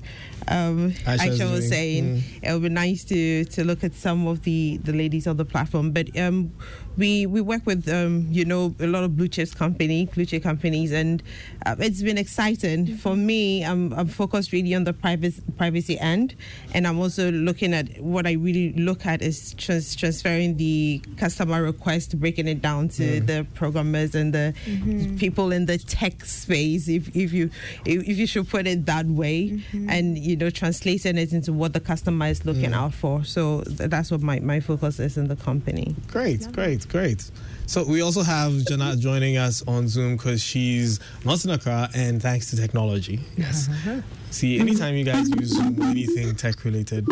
um, 0.48 0.92
Aisha 1.06 1.50
was 1.50 1.68
saying. 1.68 2.22
It 2.42 2.52
would 2.52 2.62
be 2.62 2.68
nice 2.68 3.04
to 3.04 3.44
to 3.44 3.64
look 3.64 3.84
at 3.84 3.94
some 3.94 4.26
of 4.26 4.42
the 4.42 4.78
the 4.84 4.92
ladies 4.92 5.26
on 5.26 5.36
the 5.36 5.44
platform, 5.44 5.90
but 5.92 6.16
um, 6.18 6.52
we 6.96 7.26
we 7.26 7.40
work 7.40 7.66
with 7.66 7.88
um, 7.88 8.26
you 8.30 8.44
know 8.44 8.74
a 8.80 8.86
lot 8.86 9.04
of 9.04 9.16
blue 9.16 9.28
chips 9.28 9.54
company, 9.54 10.06
blue 10.06 10.24
chip 10.24 10.42
companies, 10.42 10.92
and 10.92 11.22
uh, 11.66 11.76
it's 11.78 12.02
been 12.02 12.18
exciting 12.18 12.86
mm-hmm. 12.86 12.96
for 12.96 13.16
me. 13.16 13.64
I'm 13.64 13.92
I'm 13.92 14.08
focused 14.08 14.52
really 14.52 14.74
on 14.74 14.84
the 14.84 14.92
privacy 14.92 15.42
privacy 15.56 15.98
end, 15.98 16.34
and 16.72 16.86
I'm 16.86 16.98
also 16.98 17.30
looking 17.30 17.74
at 17.74 18.00
what 18.00 18.26
I 18.26 18.32
really 18.32 18.72
look 18.74 19.06
at 19.06 19.22
is 19.22 19.54
trans- 19.54 19.94
transferring 19.96 20.56
the 20.56 21.02
customer 21.16 21.62
request, 21.62 22.18
breaking 22.18 22.48
it 22.48 22.62
down 22.62 22.88
to 22.90 23.02
mm-hmm. 23.02 23.26
the 23.26 23.46
programmers 23.54 24.14
and 24.14 24.32
the 24.32 24.54
mm-hmm. 24.64 25.16
people 25.16 25.52
in 25.52 25.66
the 25.66 25.78
tech 25.78 26.24
space, 26.24 26.88
if 26.88 27.14
if 27.16 27.32
you 27.32 27.50
if, 27.84 28.08
if 28.08 28.18
you 28.18 28.26
should 28.26 28.48
put 28.48 28.66
it 28.66 28.86
that 28.86 29.06
way, 29.06 29.62
and 29.88 30.18
you 30.18 30.36
know 30.36 30.50
translating 30.50 31.18
it 31.18 31.32
into 31.32 31.52
what 31.52 31.72
the 31.72 31.80
customer 31.80 32.26
is 32.26 32.44
looking 32.44 32.70
mm. 32.70 32.74
out 32.74 32.94
for. 32.94 33.24
So 33.24 33.62
th- 33.62 33.90
that's 33.90 34.10
what 34.10 34.22
my, 34.22 34.40
my 34.40 34.60
focus 34.60 34.98
is 35.00 35.16
in 35.16 35.28
the 35.28 35.36
company. 35.36 35.94
Great, 36.08 36.50
great, 36.52 36.83
great. 36.84 37.30
So 37.66 37.82
we 37.84 38.02
also 38.02 38.22
have 38.22 38.52
Janat 38.52 38.98
joining 39.00 39.36
us 39.36 39.62
on 39.66 39.88
Zoom 39.88 40.16
because 40.16 40.42
she's 40.42 41.00
not 41.24 41.44
in 41.44 41.50
Accra, 41.50 41.88
and 41.94 42.20
thanks 42.20 42.50
to 42.50 42.56
technology. 42.56 43.20
Yes. 43.36 43.68
See, 44.30 44.58
anytime 44.58 44.96
you 44.96 45.04
guys 45.04 45.28
use 45.30 45.50
Zoom, 45.50 45.80
anything 45.82 46.34
tech 46.34 46.64
related, 46.64 47.06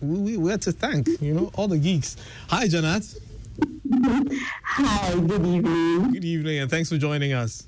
we, 0.00 0.18
we, 0.18 0.36
we 0.36 0.50
have 0.50 0.60
to 0.60 0.72
thank 0.72 1.08
you 1.20 1.34
know 1.34 1.50
all 1.54 1.66
the 1.68 1.78
geeks. 1.78 2.16
Hi, 2.48 2.66
Janat. 2.66 3.18
Hi, 4.64 5.14
good 5.14 5.46
evening. 5.46 6.12
Good 6.12 6.24
evening, 6.24 6.58
and 6.58 6.70
thanks 6.70 6.88
for 6.88 6.98
joining 6.98 7.32
us. 7.32 7.66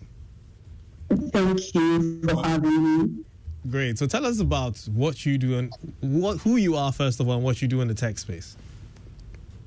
Thank 1.09 1.75
you 1.75 2.21
for 2.23 2.45
having 2.45 2.99
me. 2.99 3.25
Great. 3.71 3.99
So 3.99 4.07
tell 4.07 4.25
us 4.25 4.41
about 4.41 4.79
what 4.93 5.27
you 5.27 5.39
do 5.39 5.59
and 5.59 5.73
what 6.01 6.39
who 6.39 6.57
you 6.57 6.77
are 6.77 6.93
first 6.93 7.21
of 7.21 7.29
all, 7.29 7.35
and 7.35 7.45
what 7.45 7.61
you 7.61 7.69
do 7.69 7.81
in 7.81 7.89
the 7.89 7.95
tech 7.95 8.19
space. 8.19 8.57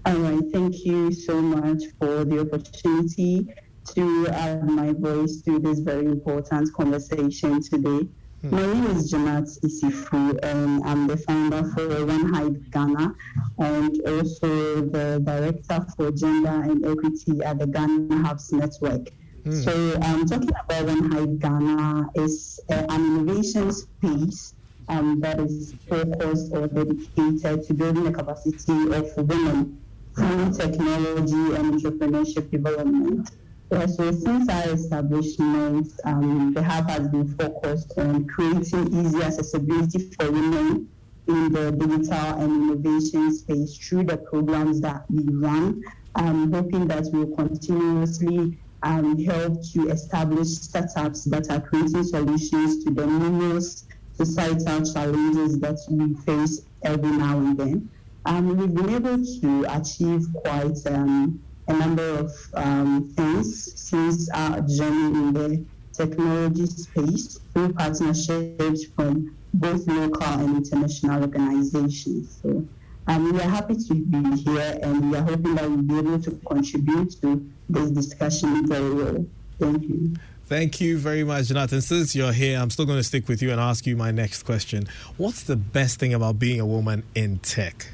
All 0.04 0.16
right, 0.18 0.42
thank 0.52 0.84
you 0.84 1.12
so 1.12 1.40
much 1.40 1.84
for 2.00 2.26
the 2.26 2.40
opportunity 2.40 3.48
to 3.94 4.28
add 4.30 4.68
my 4.68 4.94
voice 4.94 5.42
to 5.42 5.60
this 5.60 5.78
very 5.78 6.06
important 6.06 6.74
conversation 6.74 7.62
today. 7.62 8.08
My 8.42 8.66
name 8.66 8.88
is 8.88 9.14
Janat 9.14 9.60
Isifu, 9.64 10.40
and 10.42 10.84
I'm 10.86 11.06
the 11.06 11.18
founder 11.18 11.64
for 11.76 12.04
One 12.04 12.34
Hive 12.34 12.72
Ghana 12.72 13.14
and 13.60 14.02
also 14.08 14.82
the 14.82 15.22
director 15.24 15.86
for 15.96 16.12
gender 16.12 16.50
and 16.50 16.84
equity 16.84 17.40
at 17.44 17.60
the 17.60 17.68
Ghana 17.68 18.28
Hubs 18.28 18.52
Network. 18.52 19.08
Mm. 19.44 19.64
So, 19.64 20.02
um, 20.02 20.26
talking 20.26 20.50
about 20.50 20.86
One 20.86 21.12
Hive 21.12 21.40
Ghana 21.40 22.10
is 22.16 22.60
uh, 22.72 22.86
an 22.90 23.06
innovation 23.06 23.72
space 23.72 24.56
um, 24.90 25.20
that 25.20 25.40
is 25.40 25.76
focused 25.88 26.52
or 26.54 26.68
dedicated 26.68 27.68
to 27.68 27.74
building 27.76 28.06
the 28.06 28.12
capacity 28.12 28.92
of 28.96 29.16
women 29.18 29.81
through 30.16 30.54
technology 30.54 31.56
and 31.56 31.74
entrepreneurship 31.74 32.52
development. 32.52 33.30
So 33.72 34.12
since 34.12 34.50
our 34.50 34.74
establishment, 34.74 35.88
um, 36.04 36.54
the 36.54 36.62
hub 36.62 36.90
has 36.90 37.08
been 37.08 37.28
focused 37.36 37.94
on 37.98 38.28
creating 38.28 38.94
easy 38.94 39.22
accessibility 39.22 40.12
for 40.20 40.30
women 40.30 40.90
in 41.28 41.52
the 41.54 41.72
digital 41.72 42.42
and 42.42 42.64
innovation 42.64 43.34
space 43.34 43.78
through 43.78 44.04
the 44.04 44.18
programs 44.18 44.82
that 44.82 45.06
we 45.10 45.24
run. 45.24 45.82
I'm 46.16 46.52
hoping 46.52 46.88
that 46.88 47.06
we'll 47.14 47.34
continuously 47.36 48.58
um, 48.84 49.18
help 49.24 49.64
to 49.74 49.90
establish 49.90 50.50
startups 50.50 51.24
that 51.26 51.50
are 51.50 51.62
creating 51.62 52.04
solutions 52.04 52.84
to 52.84 52.92
the 52.92 53.06
numerous 53.06 53.86
societal 54.14 54.84
challenges 54.86 55.60
that 55.60 55.80
we 55.90 56.14
face 56.26 56.62
every 56.84 57.12
now 57.12 57.38
and 57.38 57.58
then. 57.58 57.90
Um, 58.26 58.56
we've 58.56 58.74
been 58.74 58.90
able 58.90 59.26
to 59.42 59.66
achieve 59.76 60.28
quite 60.34 60.78
um, 60.86 61.42
a 61.68 61.74
number 61.74 62.04
of 62.04 62.32
um, 62.54 63.10
things 63.16 63.80
since 63.80 64.30
our 64.30 64.62
journey 64.62 65.18
in 65.20 65.34
the 65.34 65.66
technology 65.94 66.66
space 66.68 67.40
through 67.54 67.74
partnerships 67.74 68.86
from 68.96 69.36
both 69.54 69.88
local 69.88 70.24
and 70.24 70.58
international 70.58 71.24
organizations. 71.24 72.40
So 72.42 72.66
um, 73.08 73.34
we 73.34 73.40
are 73.40 73.50
happy 73.50 73.76
to 73.76 73.94
be 73.94 74.36
here 74.38 74.80
and 74.84 75.12
we 75.12 75.18
are 75.18 75.24
hoping 75.24 75.56
that 75.56 75.70
we'll 75.70 75.82
be 75.82 75.98
able 75.98 76.22
to 76.22 76.32
contribute 76.46 77.20
to 77.22 77.50
this 77.70 77.92
discussion 77.92 78.68
very 78.68 78.94
well. 78.94 79.26
Thank 79.60 79.84
you. 79.84 80.14
Thank 80.46 80.82
you 80.82 80.98
very 80.98 81.24
much, 81.24 81.48
Jonathan. 81.48 81.82
Since 81.82 82.16
you're 82.16 82.34
here, 82.34 82.60
I'm 82.60 82.70
still 82.70 82.86
going 82.86 83.00
to 83.00 83.04
stick 83.04 83.28
with 83.28 83.42
you 83.42 83.52
and 83.52 83.60
ask 83.60 83.88
you 83.88 83.96
my 83.96 84.12
next 84.12 84.44
question. 84.44 84.88
What's 85.18 85.44
the 85.44 85.56
best 85.56 86.00
thing 86.00 86.14
about 86.14 86.40
being 86.40 86.60
a 86.60 86.66
woman 86.66 87.04
in 87.16 87.40
tech? 87.40 87.88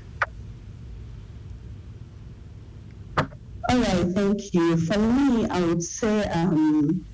All 3.69 3.77
right, 3.77 4.07
thank 4.13 4.53
you. 4.53 4.77
For 4.77 4.97
me, 4.97 5.45
I 5.49 5.61
would 5.61 5.83
say 5.83 6.23
um, 6.29 7.05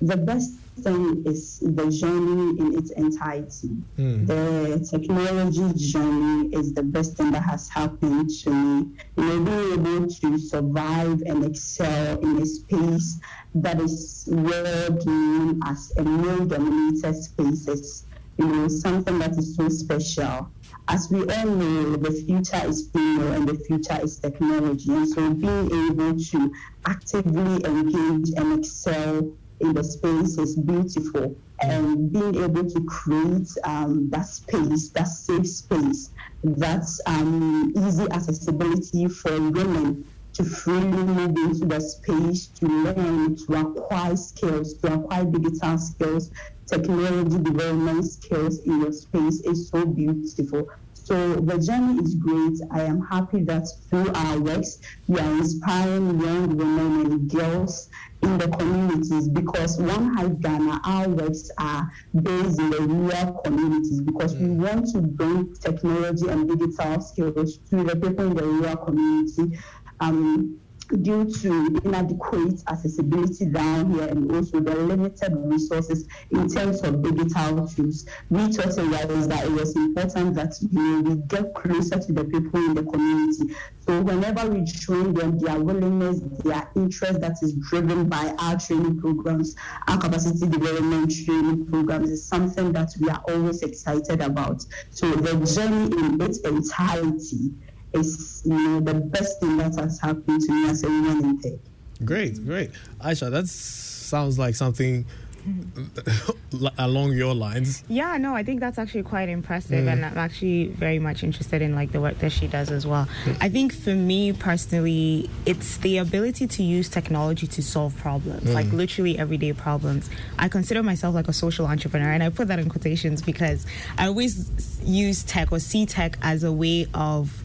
the 0.00 0.16
best 0.16 0.54
thing 0.82 1.22
is 1.26 1.58
the 1.58 1.90
journey 1.90 2.58
in 2.58 2.78
its 2.78 2.90
entirety. 2.92 3.76
Mm. 3.98 4.26
The 4.26 4.88
technology 4.90 5.72
journey 5.76 6.48
is 6.54 6.72
the 6.72 6.82
best 6.82 7.18
thing 7.18 7.32
that 7.32 7.42
has 7.42 7.68
happened 7.68 8.30
to 8.44 8.50
me. 8.50 8.88
You 9.16 9.24
know, 9.24 9.44
being 9.44 9.72
able 9.72 10.06
to 10.08 10.38
survive 10.38 11.22
and 11.26 11.44
excel 11.44 12.18
in 12.20 12.40
a 12.40 12.46
space 12.46 13.18
that 13.56 13.78
is 13.80 14.24
world 14.32 15.04
known 15.04 15.60
as 15.66 15.92
a 15.98 16.02
male-dominated 16.02 17.14
space 17.22 17.68
is, 17.68 18.06
you 18.38 18.46
know, 18.46 18.68
something 18.68 19.18
that 19.18 19.36
is 19.36 19.54
so 19.54 19.68
special 19.68 20.50
as 20.90 21.08
we 21.08 21.20
all 21.20 21.46
know, 21.46 21.94
the 21.94 22.10
future 22.10 22.60
is 22.66 22.88
female 22.92 23.32
and 23.32 23.48
the 23.48 23.54
future 23.54 23.96
is 24.02 24.18
technology. 24.18 24.92
And 24.92 25.08
so 25.08 25.32
being 25.32 25.66
able 25.86 26.18
to 26.18 26.52
actively 26.84 27.64
engage 27.64 28.30
and 28.36 28.58
excel 28.58 29.30
in 29.60 29.72
the 29.72 29.84
space 29.84 30.36
is 30.36 30.56
beautiful. 30.56 31.36
And 31.62 32.12
being 32.12 32.42
able 32.42 32.68
to 32.68 32.84
create 32.86 33.48
um, 33.62 34.10
that 34.10 34.26
space, 34.26 34.88
that 34.90 35.04
safe 35.04 35.46
space, 35.46 36.10
that's 36.42 37.00
um, 37.06 37.72
easy 37.76 38.10
accessibility 38.10 39.06
for 39.06 39.30
women 39.40 40.04
to 40.32 40.44
freely 40.44 41.04
move 41.04 41.36
into 41.36 41.66
the 41.66 41.80
space 41.80 42.46
to 42.46 42.66
learn, 42.66 43.36
to 43.36 43.60
acquire 43.60 44.16
skills, 44.16 44.74
to 44.74 44.94
acquire 44.94 45.24
digital 45.24 45.78
skills, 45.78 46.30
technology 46.66 47.38
development 47.38 48.04
skills 48.04 48.60
in 48.60 48.80
your 48.80 48.92
space 48.92 49.40
is 49.40 49.68
so 49.68 49.84
beautiful. 49.84 50.68
So 51.10 51.34
the 51.34 51.58
journey 51.58 52.00
is 52.04 52.14
great. 52.14 52.56
I 52.70 52.82
am 52.82 53.04
happy 53.04 53.42
that 53.42 53.66
through 53.88 54.12
our 54.14 54.38
works, 54.38 54.78
we 55.08 55.18
are 55.18 55.32
inspiring 55.38 56.20
young 56.20 56.56
women 56.56 57.04
and 57.04 57.28
girls 57.28 57.88
in 58.22 58.38
the 58.38 58.46
communities 58.46 59.28
because 59.28 59.76
One 59.78 60.14
Hive 60.14 60.40
Ghana, 60.40 60.80
our 60.84 61.08
works 61.08 61.50
are 61.58 61.90
based 62.14 62.60
in 62.60 62.70
the 62.70 62.82
rural 62.82 63.40
communities 63.44 64.00
because 64.00 64.36
we 64.36 64.50
want 64.50 64.92
to 64.92 65.00
bring 65.00 65.52
technology 65.56 66.28
and 66.28 66.48
digital 66.48 67.00
skills 67.00 67.58
to 67.70 67.82
the 67.82 67.96
people 67.96 68.26
in 68.28 68.34
the 68.36 68.44
rural 68.44 68.76
community. 68.76 69.58
Um, 69.98 70.60
due 71.02 71.30
to 71.30 71.80
inadequate 71.84 72.62
accessibility 72.68 73.46
down 73.46 73.92
here 73.92 74.08
and 74.08 74.30
also 74.32 74.60
the 74.60 74.74
limited 74.74 75.32
resources 75.36 76.06
in 76.30 76.48
terms 76.48 76.82
of 76.82 77.02
digital 77.02 77.66
tools, 77.68 78.06
we 78.28 78.52
thought 78.52 78.74
that 78.76 79.42
it 79.44 79.52
was 79.52 79.76
important 79.76 80.34
that 80.34 80.54
you 80.60 80.68
know, 80.80 81.00
we 81.00 81.16
get 81.28 81.54
closer 81.54 81.98
to 81.98 82.12
the 82.12 82.24
people 82.24 82.60
in 82.60 82.74
the 82.74 82.82
community. 82.82 83.54
So 83.86 84.02
whenever 84.02 84.48
we 84.48 84.64
train 84.66 85.14
them, 85.14 85.38
their 85.38 85.58
willingness, 85.58 86.20
their 86.44 86.68
interest 86.76 87.20
that 87.20 87.36
is 87.42 87.54
driven 87.54 88.08
by 88.08 88.34
our 88.38 88.58
training 88.58 89.00
programs, 89.00 89.56
our 89.88 89.98
capacity 89.98 90.46
development 90.48 91.12
training 91.24 91.66
programs 91.66 92.10
is 92.10 92.26
something 92.26 92.72
that 92.72 92.90
we 93.00 93.08
are 93.08 93.22
always 93.28 93.62
excited 93.62 94.20
about. 94.20 94.64
So 94.90 95.10
the 95.10 95.44
journey 95.44 95.96
in 95.96 96.20
its 96.20 96.38
entirety 96.40 97.52
is 97.92 98.42
you 98.44 98.56
know 98.56 98.80
the 98.80 98.94
best 98.94 99.40
thing 99.40 99.56
that 99.58 99.74
has 99.76 100.00
happened 100.00 100.40
to 100.42 100.52
me 100.52 100.68
as 100.68 100.84
a 100.84 100.88
woman 100.88 101.24
in 101.24 101.40
tech. 101.40 101.60
Great, 102.04 102.44
great, 102.44 102.70
Aisha. 103.00 103.30
That 103.30 103.46
sounds 103.48 104.38
like 104.38 104.54
something 104.54 105.04
along 106.78 107.12
your 107.12 107.34
lines. 107.34 107.84
Yeah, 107.88 108.16
no, 108.16 108.34
I 108.34 108.42
think 108.42 108.60
that's 108.60 108.78
actually 108.78 109.02
quite 109.02 109.28
impressive, 109.28 109.84
mm. 109.84 109.92
and 109.92 110.04
I'm 110.04 110.18
actually 110.18 110.68
very 110.68 110.98
much 110.98 111.22
interested 111.22 111.62
in 111.62 111.74
like 111.74 111.92
the 111.92 112.00
work 112.00 112.18
that 112.18 112.32
she 112.32 112.46
does 112.46 112.70
as 112.70 112.86
well. 112.86 113.08
I 113.40 113.48
think 113.48 113.74
for 113.74 113.94
me 113.94 114.32
personally, 114.32 115.30
it's 115.46 115.78
the 115.78 115.98
ability 115.98 116.46
to 116.46 116.62
use 116.62 116.88
technology 116.88 117.46
to 117.46 117.62
solve 117.62 117.96
problems, 117.96 118.44
mm. 118.44 118.54
like 118.54 118.70
literally 118.72 119.18
everyday 119.18 119.52
problems. 119.52 120.10
I 120.38 120.48
consider 120.48 120.82
myself 120.82 121.14
like 121.14 121.28
a 121.28 121.32
social 121.32 121.66
entrepreneur, 121.66 122.10
and 122.10 122.22
I 122.22 122.28
put 122.28 122.48
that 122.48 122.58
in 122.58 122.68
quotations 122.68 123.22
because 123.22 123.66
I 123.98 124.06
always 124.06 124.80
use 124.84 125.22
tech 125.22 125.52
or 125.52 125.58
see 125.58 125.86
tech 125.86 126.18
as 126.22 126.44
a 126.44 126.52
way 126.52 126.86
of 126.94 127.44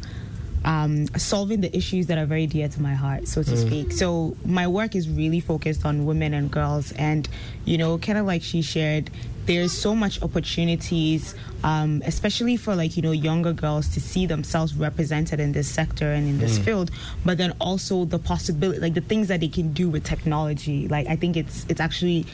um, 0.65 1.05
solving 1.15 1.61
the 1.61 1.75
issues 1.77 2.07
that 2.07 2.17
are 2.17 2.25
very 2.25 2.47
dear 2.47 2.67
to 2.67 2.81
my 2.81 2.95
heart, 2.95 3.27
so 3.27 3.43
to 3.43 3.51
mm. 3.51 3.67
speak. 3.67 3.91
So 3.91 4.35
my 4.43 4.67
work 4.67 4.95
is 4.95 5.07
really 5.07 5.39
focused 5.39 5.85
on 5.85 6.05
women 6.05 6.33
and 6.33 6.49
girls, 6.49 6.91
and 6.93 7.29
you 7.65 7.77
know, 7.77 7.97
kind 7.99 8.17
of 8.17 8.25
like 8.25 8.41
she 8.41 8.63
shared, 8.63 9.11
there's 9.45 9.71
so 9.71 9.95
much 9.95 10.23
opportunities, 10.23 11.35
um, 11.63 12.01
especially 12.05 12.57
for 12.57 12.75
like 12.75 12.97
you 12.97 13.03
know 13.03 13.11
younger 13.11 13.53
girls 13.53 13.87
to 13.89 14.01
see 14.01 14.25
themselves 14.25 14.73
represented 14.73 15.39
in 15.39 15.51
this 15.51 15.69
sector 15.69 16.11
and 16.11 16.27
in 16.27 16.39
this 16.39 16.57
mm. 16.57 16.65
field. 16.65 16.91
But 17.23 17.37
then 17.37 17.53
also 17.61 18.05
the 18.05 18.19
possibility, 18.19 18.79
like 18.79 18.95
the 18.95 19.01
things 19.01 19.27
that 19.27 19.41
they 19.41 19.49
can 19.49 19.71
do 19.71 19.87
with 19.87 20.03
technology. 20.03 20.87
Like 20.87 21.05
I 21.05 21.15
think 21.15 21.37
it's 21.37 21.65
it's 21.69 21.79
actually 21.79 22.25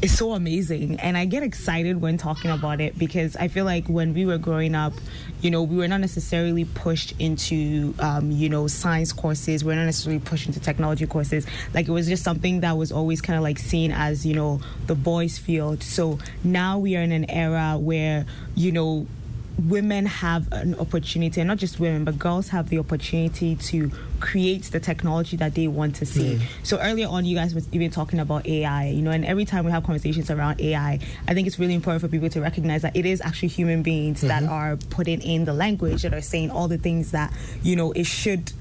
it's 0.00 0.12
so 0.12 0.32
amazing 0.32 0.98
and 1.00 1.16
i 1.16 1.24
get 1.24 1.42
excited 1.42 2.00
when 2.00 2.16
talking 2.16 2.52
about 2.52 2.80
it 2.80 2.96
because 2.96 3.34
i 3.36 3.48
feel 3.48 3.64
like 3.64 3.84
when 3.88 4.14
we 4.14 4.24
were 4.24 4.38
growing 4.38 4.74
up 4.74 4.92
you 5.40 5.50
know 5.50 5.62
we 5.62 5.76
were 5.76 5.88
not 5.88 6.00
necessarily 6.00 6.64
pushed 6.64 7.14
into 7.18 7.94
um, 7.98 8.30
you 8.30 8.48
know 8.48 8.66
science 8.66 9.12
courses. 9.12 9.64
We 9.64 9.72
are 9.72 9.76
not 9.76 9.84
necessarily 9.84 10.20
pushed 10.20 10.46
into 10.46 10.60
technology 10.60 11.06
courses. 11.06 11.46
Like 11.74 11.88
it 11.88 11.92
was 11.92 12.08
just 12.08 12.24
something 12.24 12.60
that 12.60 12.76
was 12.76 12.92
always 12.92 13.20
kind 13.20 13.36
of 13.36 13.42
like 13.42 13.58
seen 13.58 13.92
as 13.92 14.26
you 14.26 14.34
know 14.34 14.60
the 14.86 14.94
boys 14.94 15.38
field. 15.38 15.82
So 15.82 16.18
now 16.42 16.78
we 16.78 16.96
are 16.96 17.02
in 17.02 17.12
an 17.12 17.28
era 17.30 17.76
where 17.78 18.26
you 18.54 18.72
know 18.72 19.06
women 19.58 20.06
have 20.06 20.50
an 20.52 20.74
opportunity, 20.76 21.40
and 21.40 21.48
not 21.48 21.58
just 21.58 21.80
women, 21.80 22.04
but 22.04 22.18
girls 22.18 22.48
have 22.48 22.68
the 22.68 22.78
opportunity 22.78 23.56
to 23.56 23.90
create 24.20 24.64
the 24.64 24.80
technology 24.80 25.36
that 25.36 25.54
they 25.54 25.68
want 25.68 25.96
to 25.96 26.06
see. 26.06 26.34
Mm. 26.36 26.42
So 26.62 26.78
earlier 26.78 27.08
on, 27.08 27.24
you 27.24 27.36
guys 27.36 27.54
were 27.54 27.62
even 27.72 27.90
talking 27.90 28.20
about 28.20 28.46
AI, 28.46 28.88
you 28.88 29.02
know, 29.02 29.10
and 29.10 29.24
every 29.24 29.44
time 29.44 29.64
we 29.64 29.70
have 29.70 29.84
conversations 29.84 30.30
around 30.30 30.60
AI, 30.60 31.00
I 31.26 31.34
think 31.34 31.46
it's 31.46 31.58
really 31.58 31.74
important 31.74 32.02
for 32.02 32.08
people 32.08 32.28
to 32.30 32.40
recognize 32.40 32.82
that 32.82 32.96
it 32.96 33.06
is 33.06 33.20
actually 33.20 33.48
human 33.48 33.82
beings 33.82 34.18
mm-hmm. 34.18 34.28
that 34.28 34.44
are 34.44 34.76
putting 34.90 35.20
in 35.22 35.44
the 35.44 35.54
language 35.54 36.02
that 36.02 36.14
are 36.14 36.20
saying 36.20 36.50
all 36.50 36.68
the 36.68 36.78
things 36.78 37.10
that 37.12 37.32
you 37.62 37.76
know 37.76 37.92
it 37.92 38.06
should 38.06 38.52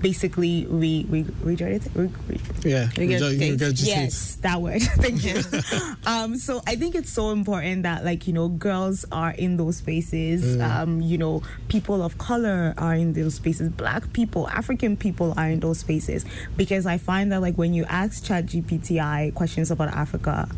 basically 0.00 0.66
re, 0.68 1.06
re, 1.08 1.24
regurgitate. 1.24 1.94
Re, 1.94 2.10
re, 2.28 2.40
yeah, 2.62 2.86
regurgitate. 2.88 3.86
Yes, 3.86 4.36
that 4.36 4.60
word. 4.60 4.82
Thank 5.02 5.24
you. 5.24 5.42
um, 6.06 6.36
so 6.36 6.62
I 6.66 6.76
think 6.76 6.94
it's 6.94 7.10
so 7.10 7.30
important 7.30 7.84
that 7.84 8.04
like 8.04 8.26
you 8.26 8.32
know 8.32 8.48
girls 8.48 9.04
are 9.12 9.32
in 9.32 9.56
those 9.56 9.78
spaces. 9.78 10.56
Mm. 10.56 10.70
Um, 10.70 11.00
you 11.00 11.18
know, 11.18 11.42
people 11.68 12.02
of 12.02 12.18
color 12.18 12.74
are 12.78 12.94
in 12.94 13.12
those 13.12 13.34
spaces. 13.34 13.70
Black 13.70 14.12
people, 14.12 14.48
African 14.48 14.96
people 14.96 15.34
are 15.36 15.48
in 15.48 15.60
those 15.60 15.80
spaces 15.80 16.24
because 16.56 16.86
I 16.86 16.98
find 16.98 17.32
that 17.32 17.40
like 17.40 17.56
when 17.56 17.74
you 17.74 17.84
ask 17.84 18.24
ChatGPTi 18.24 19.34
questions 19.34 19.70
about 19.70 19.88
Africa 19.88 20.48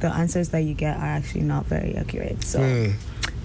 the 0.00 0.08
answers 0.12 0.50
that 0.50 0.60
you 0.60 0.74
get 0.74 0.96
are 0.98 1.06
actually 1.06 1.42
not 1.42 1.66
very 1.66 1.96
accurate. 1.96 2.44
So 2.44 2.60
Mm. 2.60 2.94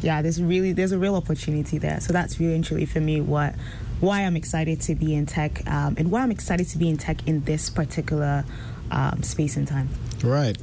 yeah, 0.02 0.22
there's 0.22 0.42
really 0.42 0.74
there's 0.74 0.92
a 0.92 0.98
real 0.98 1.16
opportunity 1.16 1.78
there. 1.78 2.00
So 2.02 2.14
that's 2.14 2.40
really 2.40 2.56
and 2.56 2.64
truly 2.64 2.86
for 2.86 3.00
me 3.00 3.22
what 3.22 3.56
why 4.02 4.22
I'm 4.22 4.36
excited 4.36 4.82
to 4.82 4.96
be 4.96 5.16
in 5.16 5.26
tech 5.26 5.66
um, 5.68 5.96
and 5.98 6.12
why 6.12 6.22
I'm 6.22 6.32
excited 6.32 6.68
to 6.70 6.78
be 6.78 6.90
in 6.90 6.98
tech 6.98 7.28
in 7.28 7.44
this 7.46 7.70
particular 7.70 8.44
um, 8.92 9.24
space 9.24 9.56
and 9.56 9.68
time. 9.68 9.90
Right. 10.24 10.58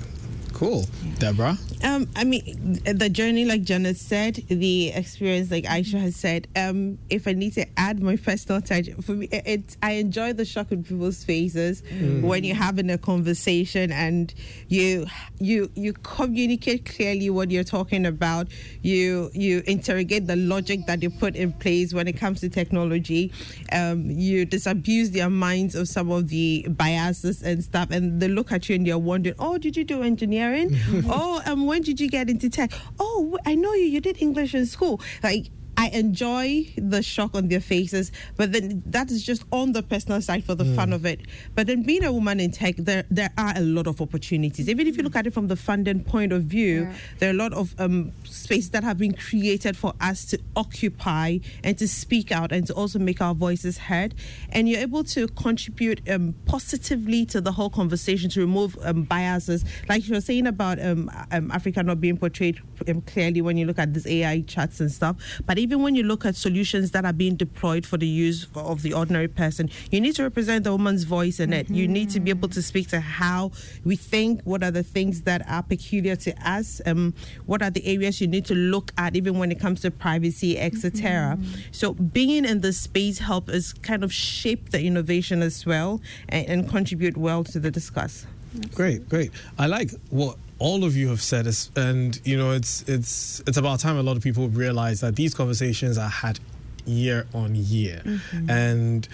Cool. 0.58 0.86
Deborah? 1.20 1.56
Um, 1.84 2.08
I 2.16 2.24
mean, 2.24 2.80
the 2.84 3.08
journey, 3.08 3.44
like 3.44 3.62
Janat 3.62 3.94
said, 3.94 4.42
the 4.48 4.88
experience, 4.88 5.52
like 5.52 5.62
Aisha 5.62 6.00
has 6.00 6.16
said. 6.16 6.48
Um, 6.56 6.98
if 7.08 7.28
I 7.28 7.32
need 7.32 7.52
to 7.54 7.64
add 7.78 8.02
my 8.02 8.16
personal 8.16 8.60
touch, 8.60 8.88
for 9.02 9.12
me, 9.12 9.28
it, 9.30 9.46
it 9.46 9.76
I 9.84 9.92
enjoy 9.92 10.32
the 10.32 10.44
shock 10.44 10.72
in 10.72 10.82
people's 10.82 11.22
faces 11.22 11.82
Mm. 11.82 12.22
when 12.22 12.42
you're 12.42 12.56
having 12.56 12.90
a 12.90 12.98
conversation 12.98 13.92
and 13.92 14.34
you 14.66 15.06
you 15.38 15.70
you 15.76 15.92
communicate 15.92 16.84
clearly 16.86 17.30
what 17.30 17.52
you're 17.52 17.62
talking 17.62 18.04
about. 18.04 18.48
You 18.82 19.30
you 19.34 19.62
interrogate 19.66 20.26
the 20.26 20.34
logic 20.34 20.86
that 20.86 21.04
you 21.04 21.10
put 21.10 21.36
in 21.36 21.52
place 21.52 21.94
when 21.94 22.08
it 22.08 22.14
comes 22.14 22.40
to 22.40 22.48
technology. 22.48 23.30
Um, 23.70 24.10
you 24.10 24.44
disabuse 24.44 25.12
their 25.12 25.30
minds 25.30 25.76
of 25.76 25.86
some 25.86 26.10
of 26.10 26.30
the 26.30 26.66
biases 26.68 27.44
and 27.44 27.62
stuff, 27.62 27.92
and 27.92 28.20
they 28.20 28.26
look 28.26 28.50
at 28.50 28.68
you 28.68 28.74
and 28.74 28.84
they're 28.84 28.98
wondering, 28.98 29.36
"Oh, 29.38 29.56
did 29.56 29.76
you 29.76 29.84
do 29.84 30.02
engineering? 30.02 30.47
oh, 31.08 31.42
um, 31.46 31.66
when 31.66 31.82
did 31.82 32.00
you 32.00 32.08
get 32.08 32.28
into 32.30 32.48
tech? 32.48 32.72
Oh, 32.98 33.38
I 33.46 33.54
know 33.54 33.72
you. 33.74 33.84
You 33.84 34.00
did 34.00 34.20
English 34.20 34.54
in 34.54 34.66
school. 34.66 35.00
Like." 35.22 35.50
I 35.78 35.90
enjoy 35.90 36.66
the 36.76 37.04
shock 37.04 37.36
on 37.36 37.46
their 37.46 37.60
faces, 37.60 38.10
but 38.36 38.50
then 38.50 38.82
that 38.86 39.12
is 39.12 39.22
just 39.22 39.44
on 39.52 39.72
the 39.72 39.82
personal 39.84 40.20
side 40.20 40.42
for 40.42 40.56
the 40.56 40.64
fun 40.74 40.92
of 40.92 41.06
it. 41.06 41.20
But 41.54 41.68
then 41.68 41.84
being 41.84 42.02
a 42.02 42.12
woman 42.12 42.40
in 42.40 42.50
tech, 42.50 42.74
there 42.78 43.04
there 43.12 43.30
are 43.38 43.52
a 43.54 43.60
lot 43.60 43.86
of 43.86 44.00
opportunities. 44.00 44.68
Even 44.68 44.88
if 44.88 44.96
you 44.96 45.04
look 45.04 45.14
at 45.14 45.28
it 45.28 45.32
from 45.32 45.46
the 45.46 45.54
funding 45.54 46.02
point 46.02 46.32
of 46.32 46.42
view, 46.42 46.88
there 47.20 47.28
are 47.28 47.32
a 47.32 47.36
lot 47.36 47.52
of 47.52 47.76
um, 47.78 48.10
spaces 48.24 48.70
that 48.70 48.82
have 48.82 48.98
been 48.98 49.12
created 49.14 49.76
for 49.76 49.92
us 50.00 50.24
to 50.26 50.40
occupy 50.56 51.38
and 51.62 51.78
to 51.78 51.86
speak 51.86 52.32
out 52.32 52.50
and 52.50 52.66
to 52.66 52.74
also 52.74 52.98
make 52.98 53.20
our 53.20 53.34
voices 53.34 53.78
heard. 53.78 54.16
And 54.50 54.68
you're 54.68 54.80
able 54.80 55.04
to 55.04 55.28
contribute 55.28 56.00
um, 56.10 56.34
positively 56.46 57.24
to 57.26 57.40
the 57.40 57.52
whole 57.52 57.70
conversation 57.70 58.28
to 58.30 58.40
remove 58.40 58.76
um, 58.82 59.04
biases, 59.04 59.64
like 59.88 60.08
you 60.08 60.14
were 60.14 60.20
saying 60.20 60.48
about 60.48 60.80
um, 60.84 61.08
um, 61.30 61.52
Africa 61.52 61.84
not 61.84 62.00
being 62.00 62.16
portrayed 62.16 62.60
um, 62.88 63.00
clearly 63.02 63.40
when 63.42 63.56
you 63.56 63.64
look 63.64 63.78
at 63.78 63.94
these 63.94 64.08
AI 64.08 64.40
chats 64.40 64.80
and 64.80 64.90
stuff. 64.90 65.14
But 65.46 65.56
even 65.58 65.67
when 65.76 65.94
you 65.94 66.02
look 66.02 66.24
at 66.24 66.36
solutions 66.36 66.90
that 66.92 67.04
are 67.04 67.12
being 67.12 67.36
deployed 67.36 67.84
for 67.86 67.96
the 67.96 68.06
use 68.06 68.46
of 68.54 68.82
the 68.82 68.92
ordinary 68.92 69.28
person, 69.28 69.70
you 69.90 70.00
need 70.00 70.14
to 70.16 70.22
represent 70.22 70.64
the 70.64 70.72
woman's 70.72 71.04
voice 71.04 71.40
in 71.40 71.52
it. 71.52 71.68
You 71.70 71.88
need 71.88 72.10
to 72.10 72.20
be 72.20 72.30
able 72.30 72.48
to 72.50 72.62
speak 72.62 72.88
to 72.88 73.00
how 73.00 73.52
we 73.84 73.96
think, 73.96 74.42
what 74.42 74.62
are 74.62 74.70
the 74.70 74.82
things 74.82 75.22
that 75.22 75.48
are 75.48 75.62
peculiar 75.62 76.16
to 76.16 76.34
us, 76.48 76.80
um, 76.86 77.14
what 77.46 77.62
are 77.62 77.70
the 77.70 77.86
areas 77.86 78.20
you 78.20 78.26
need 78.26 78.44
to 78.46 78.54
look 78.54 78.92
at, 78.96 79.16
even 79.16 79.38
when 79.38 79.52
it 79.52 79.60
comes 79.60 79.80
to 79.82 79.90
privacy, 79.90 80.58
etc. 80.58 81.38
So 81.72 81.94
being 81.94 82.44
in 82.44 82.60
the 82.60 82.72
space 82.72 83.18
help 83.18 83.48
us 83.48 83.72
kind 83.72 84.04
of 84.04 84.12
shape 84.12 84.70
the 84.70 84.82
innovation 84.82 85.42
as 85.42 85.66
well 85.66 86.00
and, 86.28 86.46
and 86.46 86.68
contribute 86.68 87.16
well 87.16 87.44
to 87.44 87.60
the 87.60 87.70
discuss. 87.70 88.26
Great, 88.74 89.08
great. 89.08 89.30
I 89.58 89.66
like 89.66 89.90
what 90.10 90.36
all 90.58 90.84
of 90.84 90.96
you 90.96 91.08
have 91.08 91.22
said, 91.22 91.46
is- 91.46 91.70
and 91.76 92.20
you 92.24 92.36
know, 92.36 92.52
it's 92.52 92.82
it's 92.88 93.40
it's 93.46 93.56
about 93.56 93.80
time 93.80 93.96
a 93.96 94.02
lot 94.02 94.16
of 94.16 94.22
people 94.22 94.48
realize 94.48 95.00
that 95.00 95.16
these 95.16 95.34
conversations 95.34 95.98
are 95.98 96.08
had 96.08 96.40
year 96.86 97.26
on 97.34 97.54
year, 97.54 98.02
and 98.48 99.06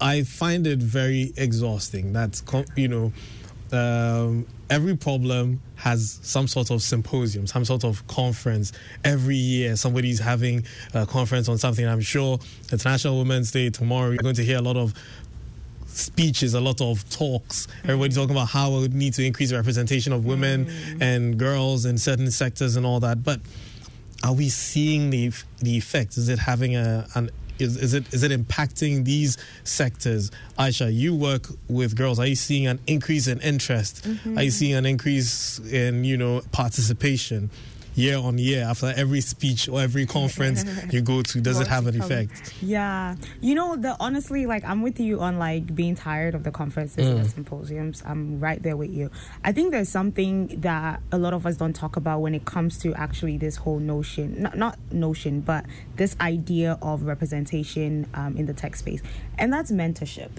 I 0.00 0.22
find 0.22 0.66
it 0.66 0.78
very 0.78 1.32
exhausting. 1.36 2.12
That's 2.12 2.42
you 2.76 2.88
know. 2.88 3.12
Um, 3.70 4.46
every 4.70 4.96
problem 4.96 5.60
has 5.76 6.18
some 6.22 6.48
sort 6.48 6.70
of 6.70 6.80
symposium, 6.80 7.46
some 7.46 7.66
sort 7.66 7.84
of 7.84 8.06
conference. 8.06 8.72
Every 9.04 9.36
year, 9.36 9.76
somebody's 9.76 10.18
having 10.20 10.64
a 10.94 11.04
conference 11.04 11.50
on 11.50 11.58
something. 11.58 11.86
I'm 11.86 12.00
sure 12.00 12.38
International 12.72 13.18
Women's 13.18 13.50
Day 13.50 13.68
tomorrow, 13.68 14.08
you're 14.08 14.22
going 14.22 14.36
to 14.36 14.44
hear 14.44 14.56
a 14.56 14.62
lot 14.62 14.78
of 14.78 14.94
speeches, 15.88 16.54
a 16.54 16.60
lot 16.60 16.80
of 16.80 17.08
talks. 17.10 17.66
Everybody 17.84 18.14
talking 18.14 18.30
about 18.30 18.48
how 18.48 18.70
we 18.70 18.88
need 18.88 19.14
to 19.14 19.24
increase 19.24 19.50
the 19.50 19.56
representation 19.56 20.12
of 20.12 20.24
women 20.24 20.66
mm. 20.66 21.02
and 21.02 21.38
girls 21.38 21.84
in 21.84 21.98
certain 21.98 22.30
sectors 22.30 22.76
and 22.76 22.86
all 22.86 23.00
that. 23.00 23.24
But 23.24 23.40
are 24.22 24.32
we 24.32 24.48
seeing 24.48 25.10
the 25.10 25.32
the 25.58 25.76
effect? 25.76 26.16
Is 26.16 26.28
it 26.28 26.38
having 26.38 26.76
a 26.76 27.06
an 27.14 27.30
is, 27.58 27.76
is 27.76 27.94
it 27.94 28.12
is 28.12 28.22
it 28.22 28.30
impacting 28.30 29.04
these 29.04 29.36
sectors? 29.64 30.30
Aisha, 30.58 30.92
you 30.92 31.14
work 31.14 31.48
with 31.68 31.96
girls. 31.96 32.18
Are 32.18 32.26
you 32.26 32.36
seeing 32.36 32.66
an 32.66 32.80
increase 32.86 33.26
in 33.26 33.40
interest? 33.40 34.04
Mm-hmm. 34.04 34.38
Are 34.38 34.42
you 34.42 34.50
seeing 34.50 34.74
an 34.74 34.86
increase 34.86 35.58
in 35.58 36.04
you 36.04 36.16
know 36.16 36.42
participation? 36.52 37.50
Year 37.98 38.16
on 38.18 38.38
year, 38.38 38.62
after 38.64 38.92
every 38.96 39.20
speech 39.20 39.68
or 39.68 39.80
every 39.80 40.06
conference 40.06 40.64
you 40.92 41.00
go 41.02 41.22
to, 41.22 41.40
does 41.40 41.58
it 41.60 41.66
have 41.66 41.86
an 41.88 42.00
effect? 42.00 42.54
Yeah, 42.62 43.16
you 43.40 43.54
know, 43.54 43.74
the 43.76 43.96
honestly, 43.98 44.46
like 44.46 44.64
I'm 44.64 44.82
with 44.82 45.00
you 45.00 45.20
on 45.20 45.38
like 45.38 45.74
being 45.74 45.96
tired 45.96 46.34
of 46.34 46.44
the 46.44 46.50
conferences 46.52 47.06
and 47.06 47.24
the 47.24 47.28
Mm. 47.28 47.34
symposiums. 47.34 48.02
I'm 48.06 48.38
right 48.40 48.62
there 48.62 48.76
with 48.76 48.90
you. 48.92 49.10
I 49.44 49.50
think 49.52 49.72
there's 49.72 49.88
something 49.88 50.60
that 50.60 51.00
a 51.10 51.18
lot 51.18 51.32
of 51.34 51.44
us 51.44 51.56
don't 51.56 51.72
talk 51.74 51.96
about 51.96 52.20
when 52.20 52.34
it 52.34 52.44
comes 52.44 52.78
to 52.78 52.94
actually 52.94 53.36
this 53.36 53.56
whole 53.56 53.80
notion, 53.80 54.42
not 54.42 54.56
not 54.56 54.78
notion, 54.92 55.40
but 55.40 55.64
this 55.96 56.14
idea 56.20 56.78
of 56.80 57.02
representation 57.02 58.06
um, 58.14 58.36
in 58.36 58.46
the 58.46 58.54
tech 58.54 58.76
space, 58.76 59.02
and 59.38 59.52
that's 59.52 59.70
mentorship. 59.72 60.30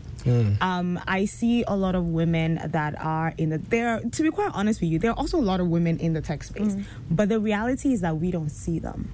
Um, 0.62 1.00
I 1.08 1.26
see 1.26 1.64
a 1.68 1.76
lot 1.76 1.96
of 1.96 2.06
women 2.08 2.60
that 2.64 3.00
are 3.02 3.34
in 3.38 3.50
the 3.50 3.58
there. 3.58 4.00
To 4.00 4.24
be 4.24 4.32
quite 4.32 4.52
honest 4.54 4.82
with 4.82 4.90
you, 4.90 5.00
there 5.00 5.12
are 5.12 5.18
also 5.18 5.38
a 5.38 5.42
lot 5.42 5.60
of 5.60 5.68
women 5.68 5.98
in 6.00 6.14
the 6.14 6.22
tech 6.22 6.44
space, 6.44 6.76
but 7.10 7.30
the 7.30 7.40
reality 7.40 7.94
is 7.94 8.02
that 8.02 8.18
we 8.18 8.32
don't 8.32 8.50
see 8.50 8.80
them. 8.80 9.14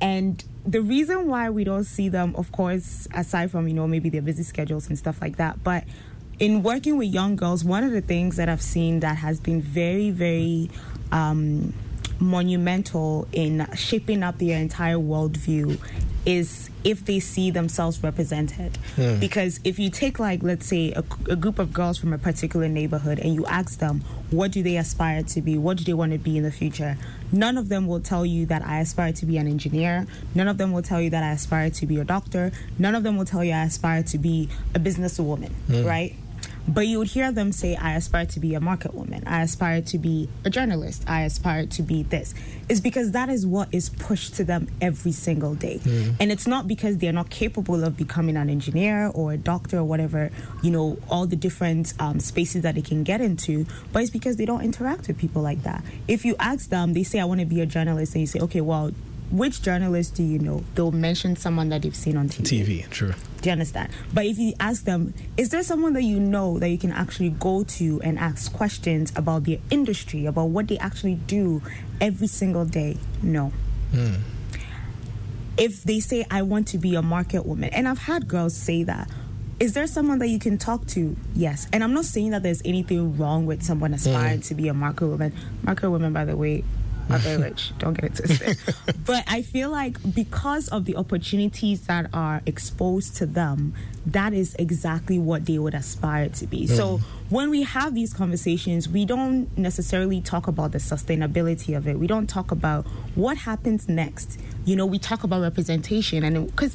And 0.00 0.42
the 0.64 0.80
reason 0.80 1.26
why 1.26 1.50
we 1.50 1.64
don't 1.64 1.84
see 1.84 2.08
them, 2.08 2.36
of 2.36 2.52
course, 2.52 3.08
aside 3.12 3.50
from 3.50 3.66
you 3.68 3.74
know 3.74 3.86
maybe 3.88 4.08
their 4.10 4.22
busy 4.22 4.42
schedules 4.44 4.88
and 4.88 4.96
stuff 4.98 5.20
like 5.20 5.36
that, 5.36 5.62
but 5.64 5.84
in 6.38 6.62
working 6.62 6.96
with 6.96 7.08
young 7.08 7.36
girls, 7.36 7.64
one 7.64 7.82
of 7.82 7.90
the 7.90 8.00
things 8.00 8.36
that 8.36 8.48
I've 8.48 8.62
seen 8.62 9.00
that 9.00 9.16
has 9.16 9.40
been 9.40 9.60
very, 9.60 10.10
very 10.10 10.70
um, 11.10 11.74
monumental 12.20 13.26
in 13.32 13.66
shaping 13.74 14.22
up 14.22 14.38
their 14.38 14.58
entire 14.58 14.96
worldview 14.96 15.78
is 16.26 16.68
if 16.84 17.04
they 17.06 17.20
see 17.20 17.50
themselves 17.50 18.02
represented. 18.02 18.76
Hmm. 18.96 19.18
Because 19.18 19.60
if 19.64 19.78
you 19.78 19.88
take, 19.88 20.18
like, 20.18 20.42
let's 20.42 20.66
say, 20.66 20.92
a, 20.92 21.02
a 21.30 21.36
group 21.36 21.58
of 21.58 21.72
girls 21.72 21.96
from 21.96 22.12
a 22.12 22.18
particular 22.18 22.68
neighborhood 22.68 23.18
and 23.18 23.34
you 23.34 23.46
ask 23.46 23.78
them, 23.78 24.00
what 24.30 24.50
do 24.50 24.62
they 24.62 24.76
aspire 24.76 25.22
to 25.22 25.40
be? 25.40 25.56
What 25.56 25.78
do 25.78 25.84
they 25.84 25.94
want 25.94 26.12
to 26.12 26.18
be 26.18 26.36
in 26.36 26.42
the 26.42 26.52
future? 26.52 26.98
None 27.32 27.56
of 27.56 27.68
them 27.70 27.86
will 27.86 28.00
tell 28.00 28.26
you 28.26 28.44
that 28.46 28.62
I 28.64 28.80
aspire 28.80 29.12
to 29.12 29.26
be 29.26 29.38
an 29.38 29.46
engineer. 29.46 30.06
None 30.34 30.48
of 30.48 30.58
them 30.58 30.72
will 30.72 30.82
tell 30.82 31.00
you 31.00 31.08
that 31.10 31.22
I 31.22 31.30
aspire 31.32 31.70
to 31.70 31.86
be 31.86 31.98
a 31.98 32.04
doctor. 32.04 32.52
None 32.78 32.94
of 32.94 33.04
them 33.04 33.16
will 33.16 33.24
tell 33.24 33.42
you 33.44 33.52
I 33.52 33.62
aspire 33.64 34.02
to 34.02 34.18
be 34.18 34.48
a 34.74 34.78
businesswoman, 34.80 35.50
Hmm. 35.68 35.84
right? 35.84 36.14
But 36.68 36.86
you 36.86 36.98
would 36.98 37.08
hear 37.08 37.32
them 37.32 37.50
say, 37.50 37.76
I 37.76 37.94
aspire 37.94 38.26
to 38.26 38.40
be 38.40 38.54
a 38.54 38.60
market 38.60 38.94
woman. 38.94 39.24
I 39.26 39.42
aspire 39.42 39.80
to 39.82 39.98
be 39.98 40.28
a 40.44 40.50
journalist. 40.50 41.02
I 41.06 41.22
aspire 41.22 41.66
to 41.66 41.82
be 41.82 42.02
this. 42.02 42.34
It's 42.68 42.80
because 42.80 43.12
that 43.12 43.30
is 43.30 43.46
what 43.46 43.68
is 43.72 43.88
pushed 43.88 44.34
to 44.36 44.44
them 44.44 44.68
every 44.80 45.12
single 45.12 45.54
day. 45.54 45.78
Mm. 45.78 46.16
And 46.20 46.30
it's 46.30 46.46
not 46.46 46.68
because 46.68 46.98
they're 46.98 47.12
not 47.12 47.30
capable 47.30 47.84
of 47.84 47.96
becoming 47.96 48.36
an 48.36 48.50
engineer 48.50 49.10
or 49.14 49.32
a 49.32 49.38
doctor 49.38 49.78
or 49.78 49.84
whatever, 49.84 50.30
you 50.62 50.70
know, 50.70 50.98
all 51.08 51.26
the 51.26 51.36
different 51.36 51.94
um, 51.98 52.20
spaces 52.20 52.62
that 52.62 52.74
they 52.74 52.82
can 52.82 53.02
get 53.02 53.22
into, 53.22 53.66
but 53.92 54.02
it's 54.02 54.10
because 54.10 54.36
they 54.36 54.44
don't 54.44 54.62
interact 54.62 55.08
with 55.08 55.16
people 55.16 55.40
like 55.40 55.62
that. 55.62 55.82
If 56.06 56.24
you 56.24 56.36
ask 56.38 56.68
them, 56.68 56.92
they 56.92 57.02
say, 57.02 57.18
I 57.18 57.24
want 57.24 57.40
to 57.40 57.46
be 57.46 57.60
a 57.62 57.66
journalist, 57.66 58.14
and 58.14 58.20
you 58.20 58.26
say, 58.26 58.40
okay, 58.40 58.60
well, 58.60 58.92
which 59.30 59.62
journalist 59.62 60.14
do 60.14 60.22
you 60.22 60.38
know? 60.38 60.64
They'll 60.74 60.92
mention 60.92 61.36
someone 61.36 61.68
that 61.70 61.82
they've 61.82 61.96
seen 61.96 62.16
on 62.16 62.28
TV. 62.28 62.64
TV, 62.64 62.90
true. 62.90 63.14
Do 63.40 63.48
you 63.48 63.52
understand? 63.52 63.90
But 64.12 64.26
if 64.26 64.36
you 64.38 64.52
ask 64.58 64.84
them, 64.84 65.14
is 65.36 65.50
there 65.50 65.62
someone 65.62 65.92
that 65.92 66.02
you 66.02 66.18
know 66.18 66.58
that 66.58 66.68
you 66.70 66.78
can 66.78 66.90
actually 66.92 67.30
go 67.30 67.62
to 67.64 68.00
and 68.02 68.18
ask 68.18 68.52
questions 68.52 69.12
about 69.14 69.44
their 69.44 69.58
industry, 69.70 70.26
about 70.26 70.46
what 70.48 70.66
they 70.68 70.78
actually 70.78 71.14
do 71.14 71.62
every 72.00 72.26
single 72.26 72.64
day? 72.64 72.96
No. 73.22 73.52
If 75.56 75.82
they 75.82 76.00
say, 76.00 76.24
I 76.30 76.42
want 76.42 76.68
to 76.68 76.78
be 76.78 76.94
a 76.94 77.02
market 77.02 77.44
woman, 77.46 77.70
and 77.70 77.88
I've 77.88 77.98
had 77.98 78.28
girls 78.28 78.56
say 78.56 78.84
that, 78.84 79.10
is 79.58 79.72
there 79.72 79.88
someone 79.88 80.20
that 80.20 80.28
you 80.28 80.38
can 80.38 80.56
talk 80.56 80.86
to? 80.88 81.16
Yes. 81.34 81.66
And 81.72 81.82
I'm 81.82 81.92
not 81.92 82.04
saying 82.04 82.30
that 82.30 82.44
there's 82.44 82.62
anything 82.64 83.16
wrong 83.18 83.44
with 83.44 83.64
someone 83.64 83.92
aspiring 83.92 84.38
Mm. 84.38 84.46
to 84.48 84.54
be 84.54 84.68
a 84.68 84.74
market 84.74 85.08
woman. 85.08 85.32
Market 85.64 85.90
women, 85.90 86.12
by 86.12 86.24
the 86.24 86.36
way, 86.36 86.62
very 87.18 87.42
rich. 87.42 87.72
Don't 87.78 87.94
get 87.94 88.04
it 88.04 88.14
twisted. 88.16 88.58
but 89.06 89.24
I 89.26 89.42
feel 89.42 89.70
like 89.70 89.96
because 90.14 90.68
of 90.68 90.84
the 90.84 90.96
opportunities 90.96 91.86
that 91.86 92.10
are 92.12 92.42
exposed 92.46 93.16
to 93.16 93.26
them, 93.26 93.74
that 94.06 94.32
is 94.32 94.54
exactly 94.58 95.18
what 95.18 95.46
they 95.46 95.58
would 95.58 95.74
aspire 95.74 96.28
to 96.30 96.46
be. 96.46 96.66
So 96.66 96.98
Mm. 96.98 97.02
when 97.30 97.50
we 97.50 97.62
have 97.62 97.94
these 97.94 98.12
conversations, 98.14 98.88
we 98.88 99.04
don't 99.04 99.56
necessarily 99.58 100.20
talk 100.20 100.46
about 100.48 100.72
the 100.72 100.78
sustainability 100.78 101.76
of 101.76 101.86
it. 101.88 101.98
We 101.98 102.06
don't 102.06 102.26
talk 102.28 102.50
about 102.50 102.86
what 103.14 103.36
happens 103.38 103.88
next. 103.88 104.38
You 104.64 104.76
know, 104.76 104.86
we 104.86 104.98
talk 104.98 105.24
about 105.24 105.42
representation 105.42 106.24
and 106.24 106.46
because 106.46 106.74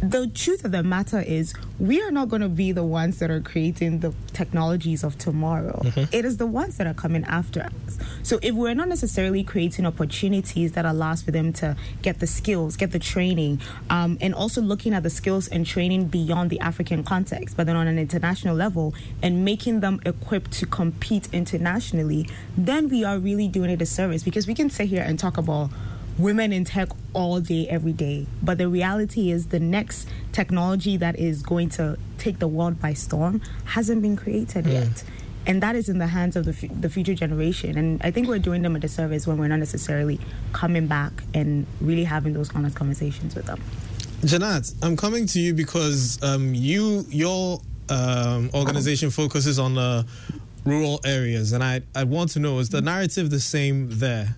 the 0.00 0.26
truth 0.28 0.64
of 0.64 0.72
the 0.72 0.82
matter 0.82 1.20
is 1.20 1.54
we 1.78 2.00
are 2.02 2.10
not 2.10 2.28
going 2.28 2.42
to 2.42 2.48
be 2.48 2.72
the 2.72 2.82
ones 2.84 3.18
that 3.20 3.30
are 3.30 3.40
creating 3.40 4.00
the 4.00 4.12
technologies 4.32 5.02
of 5.02 5.16
tomorrow 5.18 5.80
Mhm. 5.84 6.12
It 6.12 6.24
is 6.24 6.36
the 6.36 6.46
ones 6.46 6.76
that 6.76 6.86
are 6.86 6.94
coming 6.94 7.24
after 7.24 7.62
us 7.62 7.98
so 8.22 8.38
if 8.42 8.54
we're 8.54 8.74
not 8.74 8.88
necessarily 8.88 9.42
creating 9.44 9.86
opportunities 9.86 10.72
that 10.72 10.84
allows 10.84 11.22
for 11.22 11.30
them 11.30 11.52
to 11.54 11.76
get 12.02 12.18
the 12.20 12.26
skills 12.26 12.76
get 12.76 12.90
the 12.92 12.98
training 12.98 13.60
um, 13.90 14.18
and 14.20 14.34
also 14.34 14.60
looking 14.60 14.92
at 14.92 15.02
the 15.02 15.10
skills 15.10 15.48
and 15.48 15.64
training 15.64 16.06
beyond 16.06 16.50
the 16.50 16.60
african 16.60 17.02
context 17.02 17.56
but 17.56 17.66
then 17.66 17.76
on 17.76 17.86
an 17.86 17.98
international 17.98 18.54
level 18.54 18.94
and 19.22 19.44
making 19.44 19.80
them 19.80 20.00
equipped 20.04 20.52
to 20.52 20.66
compete 20.66 21.28
internationally 21.32 22.28
then 22.58 22.88
we 22.88 23.04
are 23.04 23.18
really 23.18 23.48
doing 23.48 23.70
it 23.70 23.80
a 23.80 23.86
service 23.86 24.22
because 24.22 24.46
we 24.46 24.54
can 24.54 24.68
sit 24.68 24.86
here 24.88 25.02
and 25.02 25.18
talk 25.18 25.38
about 25.38 25.70
women 26.18 26.52
in 26.52 26.64
tech 26.64 26.88
all 27.12 27.40
day, 27.40 27.68
every 27.68 27.92
day. 27.92 28.26
But 28.42 28.58
the 28.58 28.68
reality 28.68 29.30
is, 29.30 29.48
the 29.48 29.60
next 29.60 30.08
technology 30.32 30.96
that 30.96 31.18
is 31.18 31.42
going 31.42 31.70
to 31.70 31.98
take 32.18 32.38
the 32.38 32.48
world 32.48 32.80
by 32.80 32.94
storm 32.94 33.40
hasn't 33.64 34.02
been 34.02 34.16
created 34.16 34.66
yet. 34.66 35.04
And 35.46 35.62
that 35.62 35.76
is 35.76 35.88
in 35.88 35.98
the 35.98 36.06
hands 36.06 36.36
of 36.36 36.46
the, 36.46 36.52
f- 36.52 36.80
the 36.80 36.88
future 36.88 37.14
generation. 37.14 37.76
And 37.76 38.00
I 38.02 38.10
think 38.10 38.28
we're 38.28 38.38
doing 38.38 38.62
them 38.62 38.76
a 38.76 38.78
disservice 38.78 39.26
when 39.26 39.36
we're 39.36 39.48
not 39.48 39.58
necessarily 39.58 40.18
coming 40.52 40.86
back 40.86 41.12
and 41.34 41.66
really 41.80 42.04
having 42.04 42.32
those 42.32 42.54
honest 42.54 42.76
conversations 42.76 43.34
with 43.34 43.44
them. 43.44 43.60
Janat, 44.22 44.74
I'm 44.82 44.96
coming 44.96 45.26
to 45.26 45.40
you 45.40 45.52
because 45.52 46.22
um, 46.22 46.54
you 46.54 47.04
your 47.10 47.60
um, 47.90 48.48
organization 48.54 49.10
focuses 49.10 49.58
on 49.58 49.76
uh, 49.76 50.04
rural 50.64 50.98
areas, 51.04 51.52
and 51.52 51.62
I 51.62 51.82
I 51.94 52.04
want 52.04 52.30
to 52.30 52.38
know 52.38 52.58
is 52.58 52.70
the 52.70 52.80
narrative 52.80 53.28
the 53.28 53.40
same 53.40 53.90
there? 53.90 54.36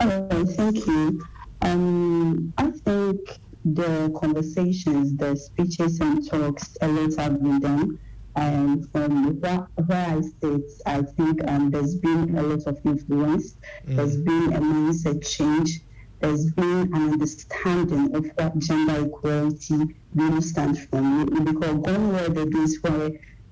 Oh, 0.00 0.44
thank 0.46 0.86
you. 0.86 1.24
Um, 1.62 2.52
I 2.56 2.70
think 2.70 3.38
the 3.64 4.16
conversations, 4.20 5.16
the 5.16 5.34
speeches 5.34 5.98
and 6.00 6.26
talks, 6.28 6.76
a 6.80 6.88
lot 6.88 7.14
have 7.16 7.42
been 7.42 7.60
done. 7.60 7.98
And 8.36 8.88
from 8.92 9.40
where, 9.40 9.66
where 9.86 10.16
I 10.16 10.20
sit, 10.20 10.62
I 10.86 11.02
think 11.02 11.40
um, 11.48 11.70
there's 11.70 11.96
been 11.96 12.38
a 12.38 12.42
lot 12.42 12.64
of 12.66 12.78
influence. 12.84 13.56
There's 13.84 14.16
been 14.16 14.52
a 14.52 14.60
mindset 14.60 15.26
change. 15.28 15.80
There's 16.20 16.52
been 16.52 16.94
an 16.94 17.12
understanding 17.12 18.14
of 18.14 18.30
what 18.36 18.58
gender 18.58 19.06
equality 19.06 19.96
really 20.14 20.40
stands 20.40 20.84
for. 20.86 21.24
Because 21.26 21.78
gone 21.78 22.12
were 22.12 22.28
the 22.28 22.46
days 22.46 22.80
where 22.82 23.10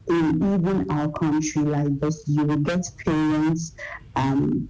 in 0.09 0.55
even 0.55 0.89
our 0.91 1.11
country 1.11 1.63
like 1.63 1.99
this, 1.99 2.23
you 2.29 2.45
will 2.45 2.59
get 2.59 2.89
parents 3.05 3.73
um, 4.17 4.69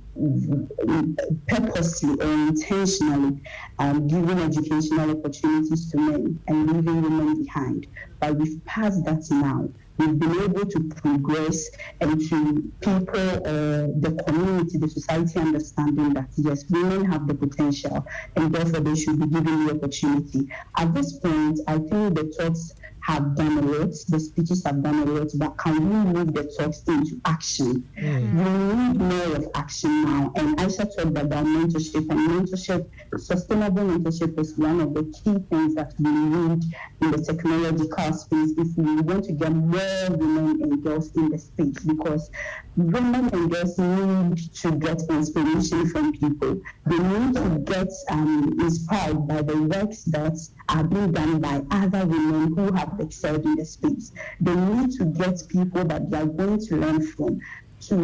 purposely 1.46 2.14
or 2.20 2.32
intentionally 2.48 3.40
um, 3.78 4.06
giving 4.09 4.38
educational 4.38 5.11
opportunities 5.11 5.90
to 5.90 5.96
men 5.98 6.38
and 6.48 6.66
leaving 6.72 7.02
women 7.02 7.42
behind. 7.42 7.87
But 8.20 8.37
we've 8.37 8.62
passed 8.64 9.04
that 9.04 9.24
now. 9.30 9.68
We've 9.98 10.18
been 10.18 10.42
able 10.42 10.66
to 10.66 10.80
progress 11.00 11.70
and 12.02 12.20
to 12.28 12.70
people 12.80 13.18
or 13.18 13.88
the 13.98 14.22
community, 14.26 14.76
the 14.76 14.90
society 14.90 15.40
understanding 15.40 16.12
that 16.14 16.28
yes, 16.37 16.64
women 16.68 17.04
have 17.06 17.26
the 17.26 17.35
potential 17.35 18.06
and 18.35 18.54
therefore 18.54 18.80
they 18.80 18.94
should 18.94 19.18
be 19.18 19.26
given 19.26 19.66
the 19.66 19.74
opportunity. 19.74 20.48
At 20.76 20.92
this 20.92 21.18
point, 21.18 21.61
I 21.66 21.78
think 21.78 22.14
the 22.14 22.35
talks 22.38 22.74
have 23.06 23.36
done 23.36 23.58
a 23.58 23.62
lot, 23.62 23.90
the 24.08 24.18
speeches 24.18 24.64
have 24.64 24.82
done 24.82 24.98
a 25.00 25.04
lot, 25.04 25.28
but 25.36 25.56
can 25.58 25.74
we 25.74 26.12
move 26.12 26.34
the 26.34 26.44
talks 26.58 26.82
into 26.88 27.20
action? 27.24 27.88
We 27.96 28.04
need 28.04 28.98
more 28.98 29.36
of 29.36 29.48
action 29.54 30.02
now. 30.02 30.32
And 30.34 30.56
Aisha 30.58 30.84
talked 30.96 31.16
about 31.16 31.46
mentorship, 31.46 32.10
and 32.10 32.28
mentorship, 32.30 32.88
sustainable 33.16 33.84
mentorship 33.84 34.38
is 34.40 34.58
one 34.58 34.80
of 34.80 34.92
the 34.92 35.04
key 35.04 35.38
things 35.50 35.76
that 35.76 35.94
we 36.00 36.10
need 36.10 36.64
in 37.00 37.10
the 37.12 37.22
technological 37.22 38.12
space 38.12 38.50
if 38.58 38.76
we 38.76 39.00
want 39.02 39.24
to 39.26 39.32
get 39.32 39.52
more 39.52 40.10
women 40.10 40.62
and 40.62 40.82
girls 40.82 41.14
in 41.16 41.30
the 41.30 41.38
space 41.38 41.78
because 41.84 42.30
women 42.76 43.30
and 43.32 43.50
girls 43.50 43.78
need 43.78 44.52
to 44.52 44.72
get 44.72 45.00
inspiration 45.08 45.88
from 45.90 46.12
people. 46.12 46.60
They 46.86 46.98
need 46.98 47.34
to 47.36 47.58
get 47.64 47.92
um, 48.10 48.56
inspired 48.60 49.28
by 49.28 49.42
the 49.42 49.62
works 49.62 50.02
that 50.04 50.36
are 50.68 50.85
being 50.85 51.12
done 51.12 51.40
by 51.40 51.62
other 51.70 52.07
women 52.07 52.55
who 52.55 52.72
have 52.72 52.98
excelled 53.00 53.44
in 53.44 53.57
the 53.57 53.64
space. 53.64 54.12
They 54.40 54.55
need 54.55 54.92
to 54.92 55.05
get 55.05 55.42
people 55.48 55.85
that 55.85 56.11
they 56.11 56.18
are 56.18 56.26
going 56.26 56.61
to 56.66 56.76
learn 56.76 57.07
from 57.07 57.40
to, 57.83 57.96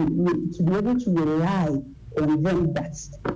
to 0.57 0.63
be 0.63 0.75
able 0.77 1.01
to 1.01 1.11
rely 1.11 1.69
on 2.21 2.43
them 2.43 2.73
that 2.75 2.95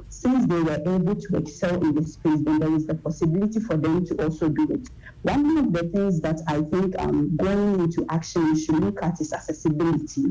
since 0.08 0.46
they 0.46 0.62
were 0.62 0.80
able 0.86 1.14
to 1.14 1.36
excel 1.36 1.82
in 1.82 1.94
the 1.94 2.04
space, 2.04 2.40
then 2.42 2.58
there 2.58 2.74
is 2.74 2.86
the 2.86 2.94
possibility 2.94 3.58
for 3.60 3.76
them 3.76 4.04
to 4.06 4.14
also 4.22 4.48
do 4.48 4.68
it. 4.70 4.88
One 5.22 5.56
of 5.58 5.72
the 5.72 5.84
things 5.84 6.20
that 6.20 6.40
I 6.46 6.60
think 6.62 6.94
um, 6.98 7.36
going 7.36 7.80
into 7.80 8.04
action 8.10 8.52
we 8.52 8.60
should 8.62 8.76
look 8.76 9.02
at 9.02 9.20
is 9.20 9.32
accessibility. 9.32 10.24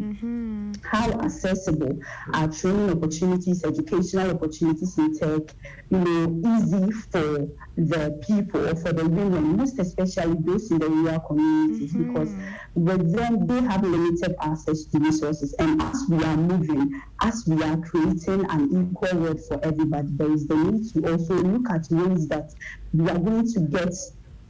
How 0.83 1.11
accessible 1.21 1.99
are 2.33 2.47
training 2.47 2.91
opportunities, 2.91 3.63
educational 3.63 4.31
opportunities 4.31 4.97
in 4.97 5.17
tech, 5.17 5.55
you 5.89 5.97
know, 5.97 6.57
easy 6.57 6.91
for 6.91 7.47
the 7.77 8.19
people, 8.25 8.75
for 8.77 8.93
the 8.93 9.07
women, 9.07 9.57
most 9.57 9.79
especially 9.79 10.37
those 10.39 10.71
in 10.71 10.79
the 10.79 10.89
rural 10.89 11.19
communities, 11.19 11.93
mm-hmm. 11.93 12.13
because 12.13 12.33
with 12.73 13.13
them 13.13 13.45
they 13.47 13.61
have 13.61 13.83
limited 13.83 14.35
access 14.41 14.85
to 14.85 14.99
resources. 14.99 15.53
And 15.59 15.81
as 15.81 16.05
we 16.09 16.23
are 16.23 16.37
moving, 16.37 17.01
as 17.21 17.43
we 17.47 17.61
are 17.63 17.77
creating 17.77 18.45
an 18.49 18.91
equal 18.91 19.19
world 19.19 19.41
for 19.45 19.63
everybody, 19.63 20.07
there 20.11 20.31
is 20.31 20.47
the 20.47 20.55
need 20.55 20.93
to 20.93 21.11
also 21.11 21.35
look 21.35 21.69
at 21.69 21.87
ways 21.89 22.27
that 22.29 22.53
we 22.93 23.09
are 23.09 23.19
going 23.19 23.51
to 23.53 23.59
get 23.59 23.93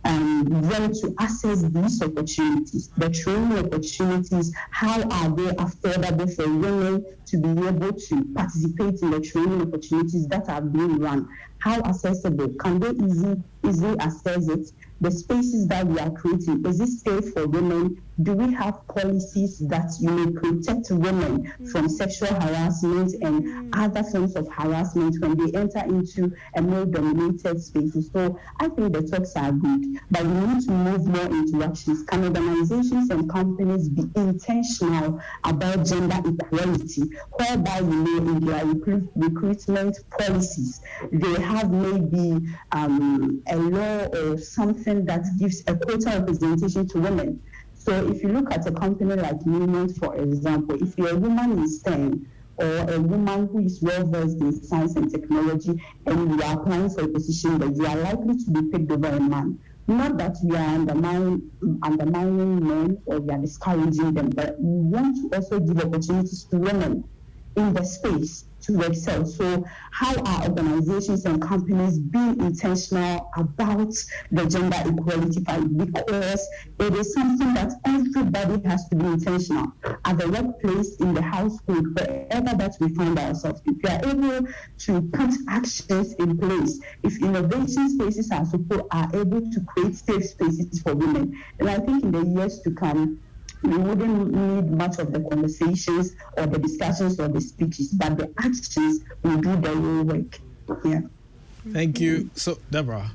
um, 0.05 0.45
them 0.45 0.93
to 0.93 1.13
access 1.19 1.63
these 1.63 2.01
opportunities, 2.01 2.89
the 2.97 3.09
training 3.09 3.57
opportunities, 3.57 4.53
how 4.69 5.01
are 5.01 5.29
they 5.29 5.49
affordable 5.55 6.33
for 6.35 6.47
women 6.47 7.05
to 7.25 7.37
be 7.37 7.49
able 7.67 7.91
to 7.91 8.25
participate 8.35 9.01
in 9.01 9.11
the 9.11 9.19
training 9.19 9.61
opportunities 9.61 10.27
that 10.27 10.47
are 10.47 10.61
being 10.61 10.99
run? 10.99 11.27
How 11.59 11.81
accessible? 11.81 12.49
Can 12.59 12.79
they 12.79 12.91
easy, 12.91 13.41
easily 13.67 13.97
access 13.99 14.47
it? 14.47 14.71
The 15.01 15.11
spaces 15.11 15.67
that 15.67 15.87
we 15.87 15.99
are 15.99 16.11
creating, 16.11 16.65
is 16.65 16.79
it 16.79 16.87
safe 16.87 17.33
for 17.33 17.47
women? 17.47 18.01
Do 18.21 18.31
we 18.33 18.53
have 18.53 18.87
policies 18.87 19.59
that 19.67 19.91
you 19.99 20.09
know 20.09 20.39
protect 20.39 20.89
women 20.89 21.51
from 21.69 21.89
sexual 21.89 22.29
harassment 22.29 23.13
and 23.21 23.75
other 23.75 24.03
forms 24.03 24.37
of 24.37 24.47
harassment 24.47 25.19
when 25.19 25.35
they 25.35 25.57
enter 25.57 25.79
into 25.79 26.33
a 26.55 26.61
male 26.61 26.85
dominated 26.85 27.61
spaces? 27.61 28.09
So 28.13 28.39
I 28.61 28.69
think 28.69 28.93
the 28.93 29.01
talks 29.01 29.35
are 29.35 29.51
good, 29.51 29.99
but 30.11 30.23
we 30.25 30.47
need 30.47 30.63
to 30.63 30.71
move 30.71 31.05
more 31.07 31.25
into 31.25 31.61
actions. 31.61 32.03
Can 32.03 32.23
organizations 32.23 33.09
and 33.09 33.29
companies 33.29 33.89
be 33.89 34.03
intentional 34.15 35.21
about 35.43 35.85
gender 35.85 36.21
equality, 36.23 37.03
whereby 37.33 37.79
you 37.79 37.85
know 37.85 38.17
in 38.17 38.45
their 38.45 38.65
recruit, 38.65 39.09
recruitment 39.15 39.97
policies 40.17 40.79
they 41.11 41.41
have 41.41 41.69
maybe 41.71 42.47
um, 42.71 43.41
a 43.47 43.57
law 43.57 44.05
or 44.05 44.37
something 44.37 45.05
that 45.05 45.25
gives 45.37 45.63
a 45.67 45.75
quota 45.75 46.19
representation 46.19 46.87
to 46.87 46.99
women. 46.99 47.41
So 47.85 48.07
if 48.07 48.23
you 48.23 48.29
look 48.29 48.51
at 48.51 48.65
a 48.65 48.71
company 48.71 49.13
like 49.13 49.41
Newmont, 49.41 49.95
for 49.99 50.15
example, 50.15 50.81
if 50.81 50.97
you're 50.97 51.11
a 51.11 51.17
woman 51.17 51.51
in 51.51 51.67
STEM 51.67 52.27
or 52.57 52.91
a 52.91 52.99
woman 52.99 53.47
who 53.47 53.59
is 53.59 53.79
well 53.79 54.07
versed 54.07 54.39
in 54.39 54.51
science 54.63 54.95
and 54.95 55.11
technology 55.11 55.79
and 56.07 56.31
you 56.31 56.41
are 56.41 56.59
applying 56.59 56.89
for 56.89 57.01
a 57.01 57.07
position 57.07 57.59
that 57.59 57.75
you 57.75 57.85
are 57.85 57.97
likely 57.97 58.43
to 58.43 58.49
be 58.49 58.71
picked 58.71 58.91
over 58.91 59.09
a 59.09 59.19
man. 59.19 59.59
Not 59.87 60.17
that 60.17 60.35
we 60.43 60.55
are 60.55 60.65
undermining, 60.65 61.51
undermining 61.83 62.67
men 62.67 62.97
or 63.05 63.19
we 63.19 63.31
are 63.31 63.37
discouraging 63.37 64.15
them, 64.15 64.31
but 64.31 64.59
we 64.59 64.89
want 64.89 65.17
to 65.17 65.37
also 65.37 65.59
give 65.59 65.77
opportunities 65.77 66.43
to 66.45 66.57
women 66.57 67.03
in 67.55 67.71
the 67.71 67.83
space 67.83 68.45
to 68.65 68.81
excel. 68.81 69.25
So, 69.25 69.65
how 69.91 70.15
are 70.15 70.43
organizations 70.43 71.25
and 71.25 71.41
companies 71.41 71.99
being 71.99 72.39
intentional 72.39 73.31
about 73.37 73.93
the 74.31 74.45
gender 74.45 74.77
equality 74.85 75.43
fight? 75.43 75.77
Because 75.77 76.47
it 76.79 76.93
is 76.95 77.13
something 77.13 77.53
that 77.53 77.73
everybody 77.85 78.67
has 78.67 78.87
to 78.89 78.95
be 78.95 79.05
intentional 79.05 79.71
at 80.05 80.17
the 80.17 80.29
workplace, 80.29 80.95
in 80.97 81.13
the 81.13 81.21
household, 81.21 81.99
wherever 81.99 82.55
that 82.55 82.75
we 82.79 82.93
find 82.95 83.17
ourselves. 83.19 83.61
If 83.65 83.77
we 83.83 83.89
are 83.89 84.05
able 84.05 84.47
to 84.79 85.01
put 85.01 85.33
actions 85.49 86.13
in 86.15 86.37
place, 86.37 86.79
if 87.03 87.21
innovation 87.21 87.89
spaces 87.89 88.31
are 88.31 88.45
support 88.45 88.87
are 88.91 89.09
able 89.13 89.41
to 89.51 89.59
create 89.61 89.95
safe 89.95 90.25
spaces 90.25 90.81
for 90.81 90.95
women, 90.95 91.41
and 91.59 91.69
I 91.69 91.77
think 91.77 92.03
in 92.03 92.11
the 92.11 92.25
years 92.25 92.59
to 92.61 92.71
come 92.71 93.19
we 93.63 93.77
wouldn't 93.77 94.33
need 94.33 94.71
much 94.71 94.99
of 94.99 95.11
the 95.11 95.19
conversations 95.21 96.15
or 96.37 96.45
the 96.45 96.59
discussions 96.59 97.19
or 97.19 97.27
the 97.27 97.41
speeches, 97.41 97.89
but 97.89 98.17
the 98.17 98.31
actions 98.39 99.01
will 99.23 99.37
do 99.37 99.55
the 99.55 99.75
real 99.75 100.03
work. 100.03 100.39
Yeah. 100.83 101.01
Thank 101.71 101.99
you. 101.99 102.29
So, 102.35 102.59
Deborah, 102.69 103.11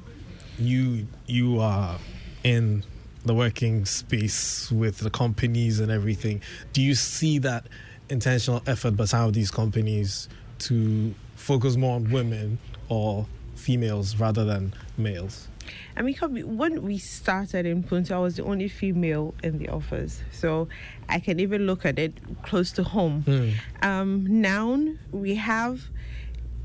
you 0.58 1.06
you 1.26 1.60
are 1.60 1.98
in 2.42 2.84
the 3.24 3.34
working 3.34 3.84
space 3.84 4.70
with 4.72 4.98
the 4.98 5.10
companies 5.10 5.78
and 5.78 5.90
everything. 5.90 6.42
Do 6.72 6.82
you 6.82 6.94
see 6.94 7.38
that 7.38 7.66
intentional 8.08 8.62
effort 8.66 8.96
by 8.96 9.04
some 9.04 9.28
of 9.28 9.34
these 9.34 9.50
companies 9.50 10.28
to 10.60 11.14
focus 11.36 11.76
more 11.76 11.96
on 11.96 12.10
women 12.10 12.58
or 12.88 13.26
females 13.54 14.16
rather 14.16 14.44
than 14.44 14.74
males? 14.96 15.48
I 15.96 16.02
mean, 16.02 16.16
when 16.56 16.82
we 16.82 16.98
started 16.98 17.66
in 17.66 17.82
Ubuntu, 17.82 18.12
I 18.12 18.18
was 18.18 18.36
the 18.36 18.44
only 18.44 18.68
female 18.68 19.34
in 19.42 19.58
the 19.58 19.68
office. 19.68 20.22
So 20.30 20.68
I 21.08 21.18
can 21.18 21.40
even 21.40 21.66
look 21.66 21.84
at 21.84 21.98
it 21.98 22.14
close 22.42 22.72
to 22.72 22.82
home. 22.82 23.24
Mm. 23.26 23.54
Um, 23.82 24.40
now 24.40 24.80
we 25.12 25.34
have 25.34 25.82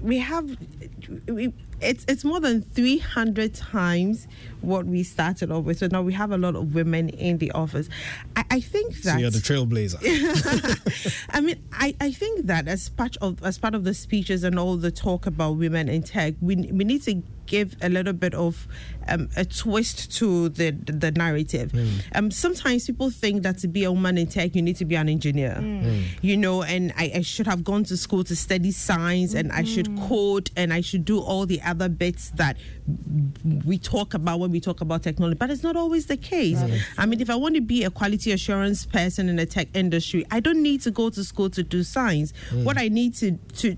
we 0.02 0.20
have 0.20 0.58
we, 1.28 1.54
it's 1.82 2.06
it's 2.08 2.24
more 2.24 2.40
than 2.40 2.62
300 2.62 3.54
times 3.54 4.28
what 4.62 4.86
we 4.86 5.04
started 5.04 5.52
off 5.52 5.66
with 5.66 5.80
so 5.80 5.88
now 5.92 6.02
we 6.02 6.14
have 6.14 6.32
a 6.32 6.38
lot 6.38 6.56
of 6.56 6.74
women 6.74 7.10
in 7.10 7.38
the 7.38 7.52
office 7.52 7.90
i, 8.36 8.44
I 8.50 8.60
think 8.60 8.96
that 9.04 9.14
so 9.14 9.18
you're 9.18 9.30
the 9.30 9.40
trailblazer 9.40 10.00
i 11.32 11.42
mean 11.42 11.62
I, 11.74 11.96
I 12.00 12.12
think 12.12 12.48
that 12.48 12.68
as 12.68 12.90
part 12.90 13.18
of 13.18 13.44
as 13.44 13.58
part 13.58 13.76
of 13.76 13.84
the 13.84 13.94
speeches 13.94 14.44
and 14.44 14.58
all 14.58 14.78
the 14.78 14.92
talk 14.92 15.26
about 15.26 15.58
women 15.58 15.90
in 15.90 16.04
tech 16.04 16.34
we, 16.42 16.56
we 16.56 16.84
need 16.84 17.04
to 17.04 17.22
give 17.46 17.76
a 17.82 17.90
little 17.90 18.14
bit 18.14 18.34
of 18.34 18.68
um, 19.08 19.30
a 19.36 19.46
twist 19.46 20.12
to 20.18 20.50
the 20.50 20.72
the 20.72 21.12
narrative. 21.12 21.72
Mm. 21.72 21.90
Um, 22.16 22.32
sometimes 22.32 22.86
people 22.86 23.10
think 23.10 23.44
that 23.44 23.60
to 23.60 23.68
be 23.68 23.84
a 23.84 23.92
woman 23.92 24.18
in 24.18 24.28
tech, 24.28 24.56
you 24.56 24.62
need 24.62 24.78
to 24.78 24.86
be 24.86 24.96
an 24.96 25.10
engineer, 25.10 25.58
mm. 25.60 26.04
you 26.22 26.38
know, 26.38 26.64
and 26.64 26.92
I, 26.98 27.12
I, 27.16 27.22
should 27.22 27.48
have 27.48 27.64
gone 27.64 27.84
to 27.86 27.98
school 27.98 28.24
to 28.24 28.36
study 28.36 28.72
science, 28.72 29.32
mm-hmm. 29.32 29.40
and 29.40 29.52
I 29.52 29.64
should 29.64 29.88
mm-hmm. 29.88 30.08
code, 30.08 30.52
and 30.56 30.74
I 30.74 30.82
should 30.82 31.06
do 31.06 31.20
all 31.20 31.46
the 31.46 31.62
other 31.66 31.90
bits 31.90 32.30
that 32.32 32.58
we 33.66 33.78
talk 33.78 34.14
about 34.14 34.40
when 34.40 34.52
we 34.52 34.60
talk 34.60 34.82
about 34.82 35.04
technology. 35.04 35.38
But 35.38 35.50
it's 35.50 35.64
not 35.64 35.76
always 35.76 36.06
the 36.06 36.18
case. 36.18 36.62
I 36.98 37.06
mean, 37.06 37.22
if 37.22 37.30
I 37.30 37.36
want 37.36 37.56
to 37.56 37.62
be 37.62 37.84
a 37.84 37.90
quality 37.90 38.32
assurance 38.32 38.86
person 38.86 39.30
in 39.30 39.36
the 39.36 39.46
tech 39.46 39.68
industry, 39.74 40.26
I 40.32 40.40
don't 40.40 40.62
need 40.62 40.82
to 40.82 40.92
go 40.92 41.10
to 41.10 41.24
school 41.24 41.50
to 41.52 41.64
do 41.64 41.84
science. 41.84 42.34
Mm. 42.50 42.64
What 42.64 42.78
I 42.78 42.88
need 42.88 43.16
to 43.16 43.38
to 43.58 43.76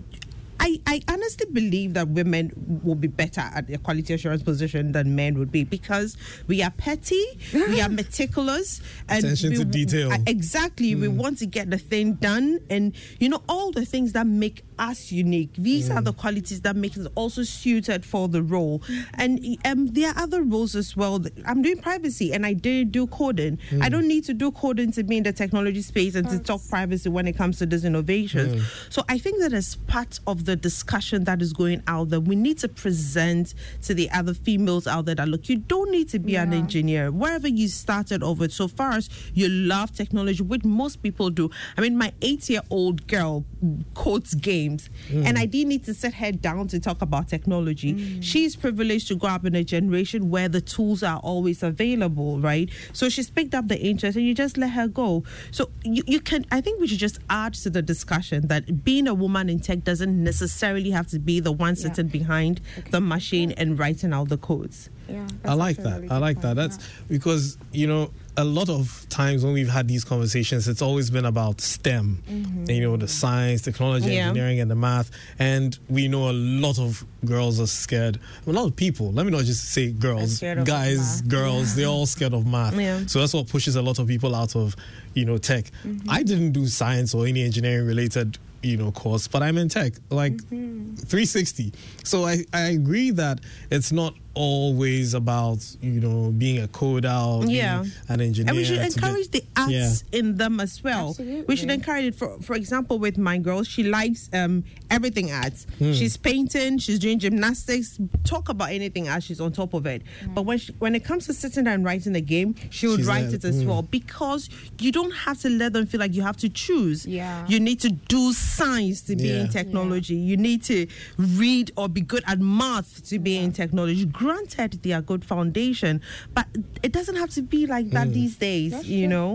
I, 0.60 0.80
I 0.86 1.02
honestly 1.08 1.46
believe 1.52 1.94
that 1.94 2.10
women 2.10 2.52
will 2.84 2.96
be 2.96 3.08
better 3.08 3.42
at 3.42 3.68
the 3.68 3.78
quality 3.78 4.14
assurance 4.14 4.44
position 4.44 4.92
than 4.92 5.16
men 5.16 5.38
would 5.40 5.52
be 5.52 5.64
because 5.64 6.18
we 6.48 6.64
are 6.64 6.72
petty, 6.72 7.24
we 7.54 7.80
are 7.82 7.90
meticulous, 8.04 8.82
and 9.08 9.24
attention 9.24 9.52
we, 9.52 9.58
to 9.58 9.66
detail. 9.66 10.12
Exactly, 10.26 10.96
mm. 10.96 11.02
we 11.02 11.08
want 11.08 11.38
to 11.40 11.46
get 11.46 11.70
the 11.70 11.78
thing 11.78 12.14
done, 12.14 12.60
and 12.70 12.94
you 13.20 13.30
know 13.30 13.42
all 13.48 13.72
the 13.72 13.86
things 13.86 14.14
that 14.14 14.26
make 14.28 14.64
us 14.80 15.12
unique. 15.12 15.54
These 15.54 15.90
mm. 15.90 15.96
are 15.96 16.02
the 16.02 16.14
qualities 16.14 16.62
that 16.62 16.76
make 16.76 16.98
us 16.98 17.08
also 17.16 17.44
suited 17.44 18.06
for 18.06 18.28
the 18.28 18.42
role, 18.42 18.82
and 19.16 19.58
um, 19.66 19.88
there 19.88 20.10
are 20.10 20.18
other 20.18 20.44
roles 20.44 20.76
as 20.76 20.96
well. 20.96 21.24
I'm 21.46 21.62
doing 21.62 21.80
privacy, 21.80 22.34
and 22.34 22.46
I 22.46 22.54
did 22.54 22.92
do 22.92 23.08
coding. 23.08 23.60
Mm. 23.70 23.84
I 23.84 23.90
don't 23.90 24.08
need 24.08 24.24
to 24.26 24.34
do 24.34 24.52
coding 24.52 24.92
to 24.94 25.04
be 25.04 25.18
in 25.18 25.24
the 25.24 25.34
technology 25.34 25.82
space 25.82 26.16
and 26.16 26.26
That's... 26.26 26.38
to 26.38 26.44
talk 26.44 26.62
privacy 26.70 27.10
when 27.10 27.28
it 27.28 27.38
comes 27.38 27.60
to 27.60 27.66
these 27.66 27.86
innovations. 27.86 28.56
Mm. 28.62 28.94
So 28.94 29.04
I 29.10 29.18
think 29.18 29.40
that 29.40 29.54
as 29.54 29.76
part 29.88 30.20
of 30.28 30.46
the 30.46 30.56
discussion 30.56 31.24
that 31.26 31.42
is 31.42 31.54
going 31.54 31.84
out 31.88 32.10
there, 32.10 32.20
we 32.20 32.36
need 32.36 32.58
to 32.60 32.70
present 32.70 33.54
to 33.84 33.94
the 33.94 34.10
other 34.12 34.34
females 34.34 34.88
out 34.88 35.06
there 35.06 35.16
that 35.16 35.28
look, 35.28 35.50
you 35.50 35.58
don't 35.58 35.92
need 35.92 36.10
to 36.10 36.20
be 36.20 36.34
yeah. 36.34 36.44
an 36.44 36.54
engineer. 36.54 37.12
Wherever 37.12 37.48
you 37.48 37.68
started 37.68 38.24
over, 38.24 38.50
so 38.50 38.68
far 38.68 38.94
as 38.94 39.10
you 39.34 39.50
love 39.50 39.94
technology, 39.94 40.44
which 40.44 40.64
most 40.64 41.02
people 41.02 41.30
do. 41.30 41.50
I 41.78 41.82
mean, 41.82 41.98
my 41.98 42.14
eight 42.22 42.50
year 42.50 42.62
old 42.70 43.08
girl 43.08 43.46
codes 43.94 44.34
games, 44.36 44.67
mm. 44.68 45.26
and 45.26 45.38
I 45.38 45.46
didn't 45.46 45.70
need 45.70 45.86
to 45.86 45.94
sit 45.94 46.14
her 46.16 46.32
down 46.32 46.68
to 46.70 46.80
talk 46.80 47.02
about 47.02 47.28
technology. 47.28 47.94
Mm. 47.94 48.24
She's 48.24 48.56
privileged 48.56 49.08
to 49.10 49.16
grow 49.16 49.32
up 49.32 49.46
in 49.46 49.56
a 49.56 49.64
generation 49.64 50.30
where 50.30 50.50
the 50.50 50.62
tools 50.62 51.04
are 51.04 51.20
always 51.20 51.64
available, 51.64 52.40
right? 52.40 52.70
So 52.94 53.10
she's 53.10 53.30
picked 53.30 53.56
up 53.56 53.68
the 53.68 53.80
interest, 53.80 54.18
and 54.18 54.26
you 54.26 54.34
just 54.34 54.58
let 54.58 54.72
her 54.72 54.88
go. 54.88 55.24
So 55.52 55.70
you, 55.84 56.04
you 56.06 56.20
can, 56.20 56.46
I 56.52 56.62
think 56.62 56.80
we 56.80 56.88
should 56.88 57.00
just 57.00 57.20
add 57.30 57.54
to 57.56 57.70
the 57.70 57.82
discussion 57.82 58.48
that 58.48 58.84
being 58.84 59.08
a 59.08 59.14
woman 59.14 59.50
in 59.50 59.60
tech 59.60 59.84
doesn't 59.84 60.24
necessarily 60.24 60.58
necessarily 60.58 60.92
have 60.92 61.08
to 61.08 61.20
be 61.20 61.40
the 61.40 61.52
one 61.52 61.76
sitting 61.76 62.08
yeah. 62.08 62.12
behind 62.12 62.62
okay. 62.78 62.90
the 62.92 63.02
machine 63.02 63.50
yeah. 63.50 63.62
and 63.62 63.80
writing 63.80 64.14
out 64.14 64.30
the 64.30 64.38
codes. 64.38 64.90
Yeah, 65.08 65.28
I 65.46 65.54
like 65.54 65.78
that. 65.78 66.02
Really 66.02 66.10
I 66.10 66.18
like 66.18 66.38
point. 66.38 66.44
that. 66.44 66.56
That's 66.56 66.78
yeah. 66.78 66.84
because 67.08 67.58
you 67.72 67.88
know 67.88 68.12
a 68.38 68.44
lot 68.44 68.70
of 68.70 69.06
times 69.10 69.44
when 69.44 69.54
we've 69.54 69.70
had 69.70 69.88
these 69.88 70.06
conversations, 70.06 70.68
it's 70.68 70.84
always 70.84 71.10
been 71.10 71.26
about 71.26 71.60
STEM, 71.60 72.22
mm-hmm. 72.30 72.70
you 72.70 72.82
know, 72.82 72.96
the 72.96 73.08
science, 73.08 73.64
technology, 73.64 74.14
yeah. 74.14 74.28
engineering, 74.28 74.60
and 74.60 74.70
the 74.70 74.76
math. 74.76 75.10
And 75.40 75.78
we 75.90 76.08
know 76.08 76.30
a 76.30 76.34
lot 76.34 76.78
of 76.78 77.04
girls 77.26 77.60
are 77.60 77.68
scared. 77.68 78.20
A 78.46 78.52
lot 78.52 78.68
of 78.68 78.76
people, 78.76 79.12
let 79.12 79.26
me 79.26 79.32
not 79.32 79.44
just 79.44 79.72
say 79.72 79.92
girls, 79.92 80.40
guys, 80.40 81.22
girls, 81.22 81.76
they're 81.76 81.88
all 81.88 82.06
scared 82.06 82.34
of 82.34 82.46
math. 82.46 82.80
Yeah. 82.80 83.06
So 83.08 83.20
that's 83.20 83.34
what 83.34 83.48
pushes 83.48 83.76
a 83.76 83.82
lot 83.82 83.98
of 83.98 84.08
people 84.08 84.36
out 84.36 84.56
of, 84.56 84.76
you 85.16 85.26
know, 85.26 85.40
tech. 85.40 85.66
Mm-hmm. 85.84 86.08
I 86.08 86.22
didn't 86.22 86.52
do 86.52 86.68
science 86.68 87.16
or 87.16 87.26
any 87.26 87.44
engineering 87.44 87.88
related 87.88 88.38
you 88.64 88.76
know 88.76 88.92
course 88.92 89.28
but 89.28 89.44
i'm 89.44 89.56
in 89.56 89.70
tech 89.70 89.94
like 90.10 90.34
mm-hmm. 90.34 90.96
360 90.96 91.72
so 92.04 92.26
I, 92.26 92.44
I 92.52 92.70
agree 92.70 93.12
that 93.12 93.40
it's 93.70 93.92
not 93.92 94.16
always 94.38 95.16
about 95.16 95.66
you 95.82 96.00
know 96.00 96.32
being 96.32 96.64
a 96.64 96.68
coder 96.68 97.44
yeah 97.50 97.84
an 98.10 98.22
engineer 98.22 98.50
and 98.50 98.58
we 98.58 98.64
should 98.64 98.78
encourage 98.78 99.32
get, 99.32 99.44
the 99.56 99.62
arts 99.62 100.04
yeah. 100.12 100.20
in 100.20 100.38
them 100.38 100.60
as 100.60 100.84
well 100.84 101.10
Absolutely. 101.10 101.42
we 101.48 101.56
should 101.56 101.72
encourage 101.72 102.06
it 102.06 102.16
for 102.16 102.40
for 102.42 102.56
example 102.56 103.00
with 103.00 103.18
my 103.18 103.40
girl 103.40 103.64
she 103.64 103.82
likes 103.84 104.30
um 104.34 104.64
everything 104.92 105.32
arts 105.32 105.66
hmm. 105.80 105.92
she's 105.92 106.16
painting 106.18 106.78
she's 106.78 107.00
doing 107.00 107.18
gymnastics 107.18 108.00
talk 108.24 108.50
about 108.50 108.70
anything 108.70 109.08
as 109.08 109.24
she's 109.24 109.42
on 109.42 109.52
top 109.52 109.74
of 109.74 109.88
it 109.88 110.04
mm. 110.22 110.34
but 110.36 110.44
when 110.44 110.60
she, 110.60 110.72
when 110.74 110.94
it 110.94 111.04
comes 111.04 111.26
to 111.26 111.34
sitting 111.34 111.64
down 111.64 111.74
and 111.74 111.86
writing 111.86 112.16
a 112.16 112.22
game 112.22 112.54
she 112.70 112.86
would 112.86 112.98
she's 112.98 113.08
write 113.08 113.34
it 113.34 113.44
as 113.44 113.64
mm. 113.64 113.68
well 113.68 113.82
because 113.82 114.50
you 114.80 114.92
don't 114.92 115.12
have 115.12 115.40
to 115.40 115.50
let 115.50 115.74
them 115.74 115.88
feel 115.88 116.00
like 116.00 116.14
you 116.14 116.22
have 116.22 116.38
to 116.38 116.48
choose 116.48 117.08
yeah 117.08 117.44
you 117.48 117.60
need 117.60 117.80
to 117.80 117.90
do 117.90 118.32
science 118.34 119.02
to 119.02 119.16
be 119.16 119.30
yeah. 119.30 119.42
in 119.42 119.50
technology 119.50 120.16
yeah. 120.16 120.30
you 120.30 120.38
need 120.38 120.64
to 120.64 120.86
read 121.18 121.72
or 121.76 121.90
be 121.90 122.02
good 122.02 122.24
at 122.28 122.40
math 122.40 123.04
to 123.04 123.18
be 123.18 123.38
in 123.38 123.52
technology 123.52 124.06
granted 124.28 124.84
they 124.84 124.92
are 124.92 125.02
good 125.02 125.24
foundation, 125.24 126.02
but 126.36 126.46
it 126.84 126.92
doesn't 126.92 127.16
have 127.16 127.32
to 127.32 127.42
be 127.42 127.66
like 127.66 127.90
that 127.92 128.08
mm. 128.10 128.14
these 128.14 128.36
days, 128.36 128.72
That's 128.72 128.86
you 128.86 129.08
true. 129.08 129.16
know. 129.16 129.32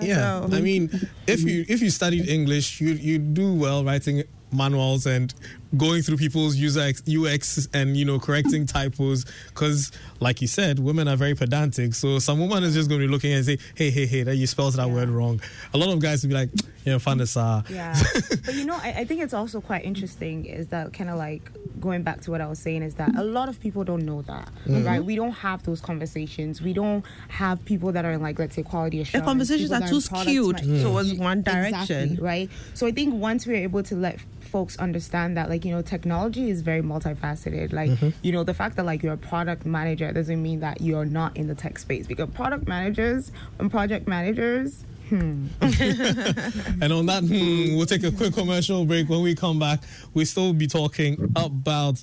Yeah, 0.00 0.42
so. 0.46 0.56
I 0.56 0.60
mean, 0.60 0.90
if 1.26 1.42
you 1.46 1.64
if 1.68 1.78
you 1.80 1.90
studied 1.90 2.28
English, 2.28 2.80
you 2.80 2.92
you 2.98 3.18
do 3.18 3.54
well 3.54 3.84
writing 3.84 4.24
manuals 4.52 5.06
and 5.06 5.34
going 5.76 6.02
through 6.02 6.18
people's 6.18 6.56
user 6.56 6.92
UX 7.08 7.68
and 7.72 7.96
you 7.96 8.04
know 8.04 8.18
correcting 8.18 8.66
typos. 8.66 9.24
Because 9.48 9.92
like 10.20 10.40
you 10.40 10.48
said 10.48 10.78
women 10.78 11.08
are 11.08 11.16
very 11.16 11.34
pedantic. 11.34 11.94
So 11.94 12.18
some 12.18 12.40
woman 12.40 12.64
is 12.64 12.74
just 12.74 12.88
going 12.88 13.00
to 13.00 13.06
be 13.06 13.12
looking 13.12 13.32
and 13.32 13.44
say 13.44 13.58
hey 13.74 13.90
hey 13.90 14.06
hey 14.06 14.22
that 14.22 14.36
you 14.36 14.46
spelled 14.46 14.74
that 14.74 14.88
yeah. 14.88 14.94
word 14.94 15.08
wrong. 15.08 15.40
A 15.74 15.78
lot 15.78 15.90
of 15.90 16.00
guys 16.00 16.22
will 16.22 16.28
be 16.28 16.34
like 16.34 16.50
yeah 16.84 16.98
fun 16.98 17.18
yeah. 17.18 17.94
But 18.44 18.54
you 18.54 18.64
know 18.64 18.74
I, 18.74 18.94
I, 18.98 19.04
think 19.04 19.22
it's 19.22 19.34
also 19.34 19.60
quite 19.60 19.84
interesting 19.84 20.46
is 20.46 20.68
that 20.68 20.92
kind 20.92 21.08
of 21.10 21.16
like 21.16 21.50
going 21.80 22.02
back 22.02 22.20
to 22.22 22.30
what 22.30 22.40
I 22.40 22.48
was 22.48 22.58
saying 22.58 22.82
is 22.82 22.96
that 22.96 23.16
a 23.16 23.22
lot 23.22 23.48
of 23.48 23.60
people 23.60 23.84
don't 23.84 24.04
know 24.04 24.22
that 24.22 24.48
mm-hmm. 24.66 24.84
right? 24.84 25.04
We 25.04 25.14
don't 25.14 25.32
have 25.32 25.62
those 25.64 25.80
conversations. 25.80 26.60
We 26.60 26.72
don't 26.72 27.04
have 27.28 27.64
people 27.64 27.92
that 27.92 28.04
are 28.04 28.12
in 28.12 28.22
like 28.22 28.38
let's 28.38 28.56
say 28.56 28.62
quality 28.62 29.00
assurance 29.00 29.24
the 29.24 29.28
conversations 29.30 29.72
are 29.72 29.86
too 29.86 30.00
skewed 30.00 30.56
mm. 30.56 30.82
towards 30.82 31.14
one 31.14 31.42
direction. 31.42 32.02
exactly, 32.02 32.16
right? 32.24 32.50
So 32.74 32.86
I 32.86 32.92
think 32.92 33.14
once 33.14 33.46
we're 33.46 33.62
able 33.62 33.82
to 33.84 33.94
let 33.94 34.18
folks 34.52 34.76
understand 34.76 35.36
that 35.38 35.48
like 35.48 35.64
you 35.64 35.72
know 35.74 35.80
technology 35.80 36.50
is 36.50 36.60
very 36.60 36.82
multifaceted 36.82 37.72
like 37.72 37.90
mm-hmm. 37.90 38.10
you 38.20 38.30
know 38.30 38.44
the 38.44 38.52
fact 38.52 38.76
that 38.76 38.84
like 38.84 39.02
you're 39.02 39.14
a 39.14 39.24
product 39.32 39.64
manager 39.64 40.12
doesn't 40.12 40.42
mean 40.42 40.60
that 40.60 40.82
you're 40.82 41.06
not 41.06 41.34
in 41.36 41.46
the 41.46 41.54
tech 41.54 41.78
space 41.78 42.06
because 42.06 42.28
product 42.30 42.68
managers 42.68 43.32
and 43.58 43.70
project 43.70 44.06
managers 44.06 44.84
Hmm. 45.08 45.48
and 45.60 46.90
on 46.90 47.04
that, 47.04 47.22
hmm, 47.22 47.76
we'll 47.76 47.84
take 47.84 48.02
a 48.02 48.10
quick 48.10 48.32
commercial 48.32 48.86
break. 48.86 49.10
When 49.10 49.20
we 49.20 49.34
come 49.34 49.58
back, 49.58 49.82
we 50.14 50.24
still 50.24 50.54
be 50.54 50.66
talking 50.66 51.30
about, 51.36 52.02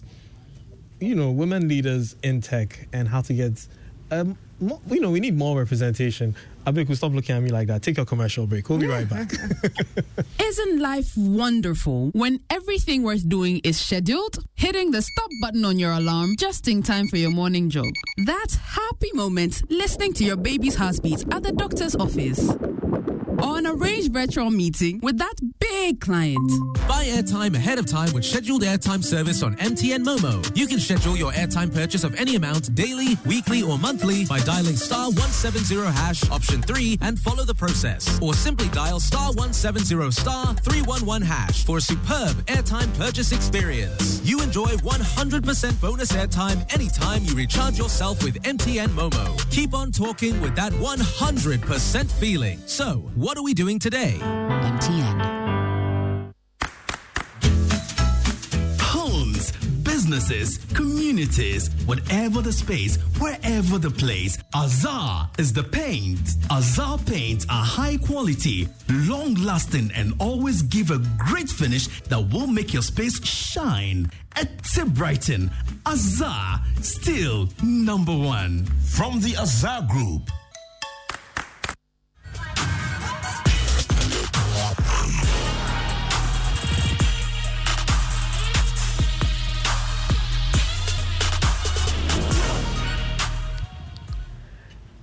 you 0.99 1.15
know, 1.15 1.31
women 1.31 1.67
leaders 1.67 2.15
in 2.21 2.39
tech 2.41 2.87
and 2.93 3.07
how 3.07 3.21
to 3.21 3.33
get, 3.33 3.65
um, 4.11 4.37
more, 4.59 4.79
you 4.91 4.99
know, 4.99 5.09
we 5.09 5.19
need 5.19 5.35
more 5.35 5.57
representation. 5.57 6.35
Abiku, 6.71 6.95
stop 6.95 7.13
looking 7.13 7.35
at 7.35 7.41
me 7.41 7.49
like 7.49 7.67
that. 7.67 7.81
Take 7.81 7.97
a 7.97 8.05
commercial 8.05 8.45
break. 8.45 8.69
We'll 8.69 8.79
be 8.79 8.87
right 8.87 9.09
back. 9.09 9.31
Isn't 10.41 10.79
life 10.79 11.11
wonderful 11.17 12.11
when 12.13 12.39
everything 12.49 13.03
worth 13.03 13.27
doing 13.27 13.59
is 13.63 13.79
scheduled? 13.79 14.37
Hitting 14.55 14.91
the 14.91 15.01
stop 15.01 15.29
button 15.41 15.65
on 15.65 15.79
your 15.79 15.91
alarm 15.91 16.35
just 16.37 16.67
in 16.67 16.83
time 16.83 17.07
for 17.07 17.17
your 17.17 17.31
morning 17.31 17.69
jog. 17.69 17.91
That 18.25 18.57
happy 18.61 19.09
moment 19.13 19.63
listening 19.71 20.13
to 20.13 20.23
your 20.23 20.37
baby's 20.37 20.75
heartbeat 20.75 21.23
at 21.33 21.43
the 21.43 21.51
doctor's 21.51 21.95
office 21.95 22.49
or 23.41 23.58
an 23.69 23.81
arranged 23.81 24.13
virtual 24.13 24.49
meeting 24.49 24.99
with 25.01 25.17
that 25.17 25.35
big 25.59 25.99
client. 25.99 26.49
Buy 26.87 27.05
airtime 27.05 27.55
ahead 27.55 27.77
of 27.77 27.85
time 27.85 28.11
with 28.13 28.25
scheduled 28.25 28.63
airtime 28.63 29.03
service 29.03 29.43
on 29.43 29.55
MTN 29.57 30.03
Momo. 30.03 30.57
You 30.57 30.67
can 30.67 30.79
schedule 30.79 31.15
your 31.15 31.31
airtime 31.33 31.73
purchase 31.73 32.03
of 32.03 32.15
any 32.15 32.35
amount 32.35 32.73
daily, 32.75 33.17
weekly, 33.25 33.61
or 33.61 33.77
monthly 33.77 34.25
by 34.25 34.39
dialing 34.39 34.75
star 34.75 35.05
170 35.07 35.75
hash 35.91 36.29
option 36.29 36.61
3 36.61 36.99
and 37.01 37.19
follow 37.19 37.43
the 37.43 37.55
process. 37.55 38.19
Or 38.21 38.33
simply 38.33 38.69
dial 38.69 38.99
star 38.99 39.27
170 39.33 40.11
star 40.11 40.53
311 40.55 41.21
hash 41.21 41.65
for 41.65 41.77
a 41.77 41.81
superb 41.81 42.35
airtime 42.47 42.91
purchase 42.97 43.31
experience. 43.31 44.21
You 44.23 44.41
enjoy 44.41 44.69
100% 44.77 45.81
bonus 45.81 46.11
airtime 46.11 46.73
anytime 46.73 47.23
you 47.23 47.35
recharge 47.35 47.77
yourself 47.77 48.23
with 48.23 48.41
MTN 48.43 48.89
Momo. 48.89 49.51
Keep 49.51 49.73
on 49.73 49.91
talking 49.91 50.39
with 50.41 50.55
that 50.55 50.71
100% 50.73 52.11
feeling. 52.11 52.59
So, 52.65 53.09
what 53.15 53.37
are 53.37 53.43
we 53.43 53.53
doing 53.59 53.77
today? 53.77 54.17
MTN. 54.21 55.17
Homes, 58.79 59.51
businesses 59.83 59.99
businesses, 60.09 60.59
communities, 60.73 61.69
whatever 61.85 62.41
the 62.41 62.53
space, 62.53 62.95
wherever 63.19 63.77
the 63.77 63.91
place, 63.91 64.37
Azar 64.55 65.29
is 65.37 65.51
the 65.51 65.63
paint. 65.63 66.21
Azar 66.49 66.97
paints 66.99 67.45
are 67.49 67.65
high 67.65 67.97
quality, 67.97 68.69
long 68.89 69.33
lasting, 69.35 69.91
and 69.93 70.13
always 70.19 70.61
give 70.61 70.91
a 70.91 70.99
great 71.17 71.49
finish 71.49 71.87
that 72.03 72.31
will 72.31 72.47
make 72.47 72.73
your 72.73 72.81
space 72.81 73.21
shine. 73.25 74.09
At 74.37 74.49
Brighton, 74.93 75.51
Azar, 75.85 76.61
still 76.81 77.49
number 77.61 78.15
one. 78.15 78.63
From 78.95 79.19
the 79.19 79.35
Azar 79.35 79.81
Group. 79.81 80.29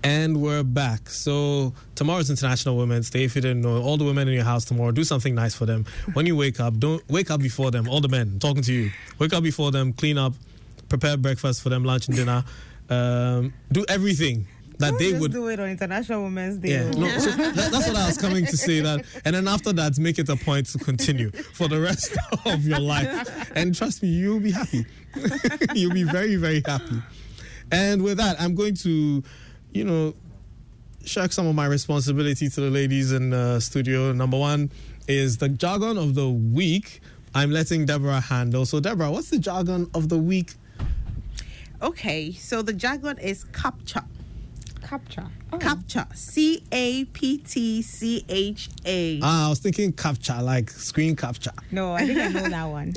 And 0.07 0.41
we're 0.41 0.63
back. 0.63 1.11
So 1.11 1.75
tomorrow's 1.97 2.31
International 2.31 2.77
Women's 2.77 3.11
Day. 3.11 3.25
If 3.25 3.35
you 3.35 3.43
didn't 3.43 3.63
know, 3.63 3.83
all 3.83 3.97
the 3.97 4.05
women 4.05 4.29
in 4.29 4.35
your 4.35 4.45
house 4.45 4.65
tomorrow, 4.65 4.93
do 4.93 5.03
something 5.03 5.35
nice 5.35 5.53
for 5.57 5.67
them. 5.67 5.85
When 6.13 6.27
you 6.27 6.37
wake 6.37 6.61
up, 6.61 6.79
don't 6.79 7.03
wake 7.11 7.29
up 7.29 7.41
before 7.41 7.73
them. 7.73 7.89
All 7.89 8.01
the 8.01 8.07
men, 8.07 8.29
I'm 8.35 8.39
talking 8.39 8.63
to 8.63 8.73
you. 8.73 8.93
Wake 9.19 9.33
up 9.33 9.43
before 9.43 9.73
them, 9.73 9.93
clean 9.93 10.17
up, 10.17 10.35
prepare 10.89 11.17
breakfast 11.17 11.61
for 11.61 11.71
them, 11.71 11.83
lunch 11.83 12.07
and 12.07 12.17
dinner. 12.17 12.45
Um, 12.89 13.53
do 13.73 13.85
everything 13.89 14.47
that 14.79 14.91
Don't 14.91 14.99
they 15.01 15.19
would. 15.19 15.33
do 15.33 15.49
it 15.49 15.59
on 15.59 15.71
International 15.71 16.23
Women's 16.23 16.59
Day. 16.59 16.69
Yeah, 16.69 16.91
no, 16.93 17.09
so 17.19 17.31
that, 17.33 17.57
that's 17.73 17.89
what 17.89 17.97
I 17.97 18.07
was 18.07 18.17
coming 18.17 18.47
to 18.47 18.57
say. 18.57 18.79
That, 18.79 19.05
and 19.25 19.35
then 19.35 19.49
after 19.49 19.73
that, 19.73 19.99
make 19.99 20.21
it 20.21 20.29
a 20.29 20.37
point 20.37 20.67
to 20.69 20.79
continue 20.79 21.33
for 21.33 21.67
the 21.67 21.81
rest 21.81 22.17
of 22.47 22.65
your 22.65 22.79
life. 22.79 23.51
And 23.57 23.75
trust 23.75 24.05
me, 24.05 24.11
you'll 24.11 24.39
be 24.39 24.53
happy. 24.53 24.87
you'll 25.75 25.95
be 25.95 26.05
very, 26.05 26.37
very 26.37 26.63
happy. 26.65 27.03
And 27.73 28.03
with 28.03 28.19
that, 28.19 28.41
I'm 28.41 28.55
going 28.55 28.77
to, 28.77 29.25
you 29.77 29.85
know, 29.85 30.15
shirk 31.05 31.33
some 31.33 31.47
of 31.47 31.55
my 31.55 31.67
responsibility 31.67 32.49
to 32.49 32.61
the 32.63 32.71
ladies 32.71 33.13
in 33.13 33.31
the 33.31 33.61
studio. 33.61 34.13
Number 34.13 34.39
one 34.39 34.73
is 35.07 35.37
the 35.37 35.49
jargon 35.49 35.99
of 35.99 36.15
the 36.15 36.29
week. 36.29 37.01
I'm 37.35 37.51
letting 37.51 37.85
Deborah 37.85 38.21
handle. 38.21 38.65
So, 38.65 38.81
Deborah, 38.81 39.11
what's 39.11 39.29
the 39.29 39.39
jargon 39.39 39.91
of 39.95 40.09
the 40.09 40.17
week? 40.17 40.55
Okay, 41.83 42.33
so 42.33 42.63
the 42.63 42.73
jargon 42.73 43.19
is 43.19 43.45
CAPTCHA. 43.45 44.05
CAPTCHA. 44.87 45.31
CAPTCHA. 45.53 46.17
C 46.17 46.63
A 46.71 47.05
P 47.07 47.39
T 47.39 47.83
C 47.83 48.25
H 48.29 48.69
A. 48.85 49.19
Ah, 49.23 49.47
I 49.47 49.49
was 49.51 49.59
thinking 49.59 49.93
capture, 49.93 50.41
like 50.41 50.71
screen 50.71 51.17
capture. 51.17 51.51
No, 51.73 51.93
I 51.93 52.07
think 52.07 52.19
I 52.21 52.29
know 52.29 52.49
that 52.49 52.65
one. 52.65 52.93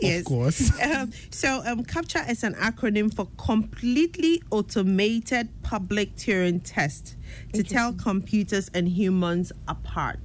yes. 0.00 0.20
Of 0.20 0.24
course. 0.26 0.80
Um, 0.82 1.12
so, 1.30 1.62
um, 1.64 1.82
CAPTCHA 1.84 2.30
is 2.30 2.44
an 2.44 2.54
acronym 2.54 3.12
for 3.14 3.26
Completely 3.38 4.42
Automated 4.50 5.48
Public 5.62 6.14
Turing 6.16 6.60
Test 6.62 7.16
to 7.54 7.62
tell 7.62 7.92
computers 7.94 8.70
and 8.74 8.86
humans 8.88 9.52
apart. 9.68 10.18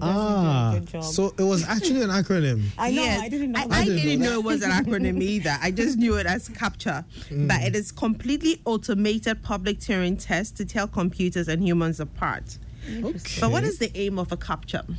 Ah, 0.00 0.78
so 1.02 1.34
it 1.38 1.42
was 1.42 1.64
actually 1.64 2.02
an 2.02 2.10
acronym. 2.10 2.64
I 2.78 2.90
know, 2.90 3.02
Yes. 3.02 3.20
I 3.22 3.28
didn't 3.28 3.52
know 3.52 3.60
I. 3.60 3.62
I 3.62 3.80
I 3.80 3.84
didn't 3.84 3.96
didn't 4.02 4.20
know 4.20 4.30
know 4.34 4.38
it 4.40 4.44
was 4.44 4.62
an 4.62 4.70
acronym 4.80 5.22
either. 5.22 5.56
I 5.60 5.70
just 5.70 5.98
knew 5.98 6.14
it 6.16 6.26
as 6.26 6.48
CAPTCHA. 6.48 7.04
Mm. 7.30 7.48
But 7.48 7.62
it 7.62 7.74
is 7.74 7.90
completely 7.92 8.60
automated 8.64 9.42
public 9.42 9.78
Turing 9.80 10.22
test 10.22 10.56
to 10.58 10.64
tell 10.64 10.86
computers 10.86 11.48
and 11.48 11.62
humans 11.62 11.98
apart. 12.00 12.58
Okay. 13.02 13.40
But 13.40 13.50
what 13.50 13.64
is 13.64 13.78
the 13.78 13.90
aim 13.96 14.18
of 14.18 14.30
a 14.32 14.36
CAPTCHA? 14.36 14.94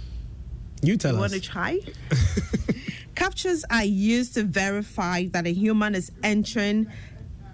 You 0.83 0.97
tell 0.97 1.11
you 1.15 1.17
us. 1.23 1.31
want 1.31 1.33
to 1.33 1.49
try? 1.49 1.79
CAPTCHAs 3.15 3.63
are 3.69 3.83
used 3.85 4.33
to 4.35 4.43
verify 4.43 5.25
that 5.27 5.45
a 5.45 5.51
human 5.53 5.95
is 5.95 6.11
entering 6.23 6.87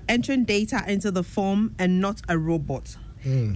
entering 0.10 0.46
data 0.46 0.82
into 0.88 1.12
the 1.12 1.24
form 1.24 1.76
and 1.78 2.00
not 2.00 2.22
a 2.30 2.38
robot. 2.38 2.96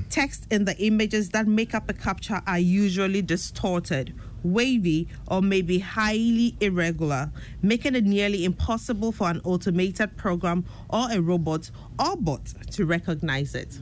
Text 0.09 0.47
in 0.51 0.65
the 0.65 0.77
images 0.77 1.29
that 1.29 1.47
make 1.47 1.73
up 1.73 1.89
a 1.89 1.93
CAPTCHA 1.93 2.43
are 2.47 2.59
usually 2.59 3.21
distorted, 3.21 4.13
wavy, 4.43 5.07
or 5.27 5.41
maybe 5.41 5.79
highly 5.79 6.55
irregular, 6.59 7.31
making 7.61 7.95
it 7.95 8.03
nearly 8.03 8.43
impossible 8.45 9.11
for 9.11 9.29
an 9.29 9.41
automated 9.43 10.17
program 10.17 10.65
or 10.89 11.11
a 11.11 11.21
robot 11.21 11.71
or 11.99 12.17
bot 12.17 12.45
to 12.71 12.85
recognize 12.85 13.55
it. 13.55 13.79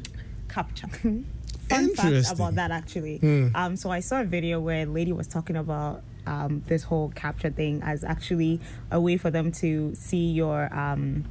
CAPTCHA. 0.48 1.26
Fun 1.70 1.90
fact 1.96 2.08
Interesting. 2.08 2.36
about 2.36 2.56
that 2.56 2.72
actually. 2.72 3.18
Hmm. 3.18 3.48
Um, 3.54 3.76
so 3.76 3.92
I 3.92 4.00
saw 4.00 4.22
a 4.22 4.26
video 4.26 4.60
where 4.60 4.84
a 4.84 4.86
lady 4.86 5.12
was 5.12 5.28
talking 5.28 5.56
about 5.56 6.02
um, 6.26 6.64
this 6.68 6.84
whole 6.84 7.12
CAPTCHA 7.12 7.56
thing 7.56 7.82
as 7.84 8.04
actually 8.04 8.60
a 8.92 9.00
way 9.00 9.18
for 9.18 9.30
them 9.30 9.52
to 9.54 9.94
see 9.96 10.32
your 10.32 10.74
um, 10.74 11.26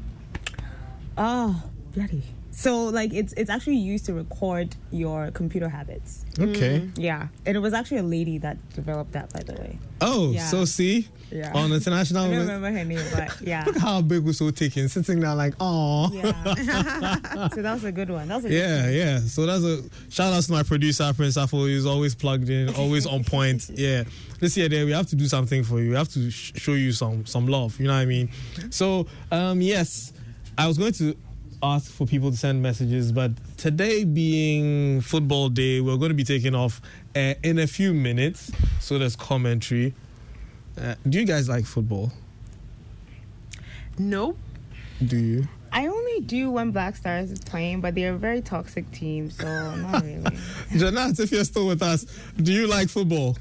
oh 1.16 1.62
bloody. 1.92 2.22
So 2.58 2.86
like 2.86 3.12
it's 3.14 3.32
it's 3.34 3.50
actually 3.50 3.76
used 3.76 4.04
to 4.06 4.14
record 4.14 4.74
your 4.90 5.30
computer 5.30 5.68
habits. 5.68 6.24
Okay. 6.40 6.90
Yeah, 6.96 7.28
and 7.46 7.56
it 7.56 7.60
was 7.60 7.72
actually 7.72 7.98
a 7.98 8.02
lady 8.02 8.38
that 8.38 8.56
developed 8.74 9.12
that, 9.12 9.32
by 9.32 9.44
the 9.44 9.52
way. 9.52 9.78
Oh, 10.00 10.32
Yeah. 10.32 10.44
so 10.48 10.64
see, 10.64 11.06
Yeah. 11.30 11.52
on 11.54 11.70
international. 11.72 12.24
I 12.24 12.28
don't 12.30 12.38
remember 12.40 12.72
her 12.76 12.84
name, 12.84 12.98
but 13.14 13.40
yeah. 13.46 13.62
Look 13.64 13.76
how 13.78 14.00
big 14.02 14.24
was 14.24 14.38
so 14.38 14.50
taken, 14.50 14.88
sitting 14.88 15.20
there 15.20 15.36
like, 15.36 15.54
oh. 15.60 16.10
Yeah. 16.12 17.48
so 17.54 17.62
that 17.62 17.74
was 17.74 17.84
a 17.84 17.92
good 17.92 18.10
one. 18.10 18.26
That 18.26 18.34
was 18.36 18.46
a 18.46 18.48
good 18.48 18.58
Yeah, 18.58 18.82
one. 18.86 18.92
yeah. 18.92 19.18
So 19.20 19.46
that's 19.46 19.62
a 19.62 19.82
shout 20.10 20.32
out 20.32 20.42
to 20.42 20.50
my 20.50 20.64
producer 20.64 21.12
Prince 21.14 21.36
Afo. 21.36 21.64
He's 21.66 21.86
always 21.86 22.16
plugged 22.16 22.48
in, 22.50 22.74
always 22.74 23.06
on 23.06 23.22
point. 23.22 23.70
Yeah. 23.74 24.02
This 24.40 24.56
year, 24.56 24.68
there 24.68 24.84
we 24.84 24.90
have 24.92 25.06
to 25.10 25.16
do 25.16 25.26
something 25.28 25.62
for 25.62 25.80
you. 25.80 25.90
We 25.90 25.96
have 25.96 26.08
to 26.08 26.28
sh- 26.30 26.54
show 26.56 26.72
you 26.74 26.90
some 26.90 27.24
some 27.24 27.46
love. 27.46 27.78
You 27.78 27.86
know 27.86 27.94
what 27.94 28.00
I 28.00 28.06
mean? 28.06 28.30
So, 28.70 29.06
um, 29.30 29.60
yes, 29.60 30.12
I 30.56 30.66
was 30.66 30.76
going 30.78 30.92
to 30.94 31.16
ask 31.62 31.90
for 31.90 32.06
people 32.06 32.30
to 32.30 32.36
send 32.36 32.62
messages, 32.62 33.12
but 33.12 33.32
today 33.56 34.04
being 34.04 35.00
football 35.00 35.48
day, 35.48 35.80
we're 35.80 35.96
going 35.96 36.10
to 36.10 36.14
be 36.14 36.24
taking 36.24 36.54
off 36.54 36.80
uh, 37.16 37.34
in 37.42 37.58
a 37.58 37.66
few 37.66 37.92
minutes. 37.92 38.52
So 38.80 38.98
there's 38.98 39.16
commentary. 39.16 39.94
Uh, 40.80 40.94
do 41.08 41.18
you 41.18 41.26
guys 41.26 41.48
like 41.48 41.64
football? 41.64 42.12
Nope. 43.98 44.38
Do 45.04 45.16
you? 45.16 45.48
I 45.72 45.86
only 45.86 46.20
do 46.20 46.50
when 46.50 46.70
Black 46.70 46.96
Stars 46.96 47.30
is 47.30 47.40
playing, 47.40 47.80
but 47.80 47.94
they're 47.94 48.14
a 48.14 48.18
very 48.18 48.40
toxic 48.40 48.90
team, 48.90 49.30
so 49.30 49.44
not 49.76 50.02
really. 50.04 50.22
Janat, 50.72 51.20
if 51.20 51.30
you're 51.30 51.44
still 51.44 51.66
with 51.66 51.82
us, 51.82 52.06
do 52.36 52.52
you 52.52 52.66
like 52.66 52.88
football? 52.88 53.36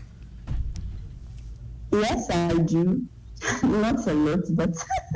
Yes, 1.92 2.30
I 2.30 2.54
do. 2.58 3.06
Not 3.64 4.08
a 4.08 4.14
lot, 4.14 4.40
but 4.52 4.70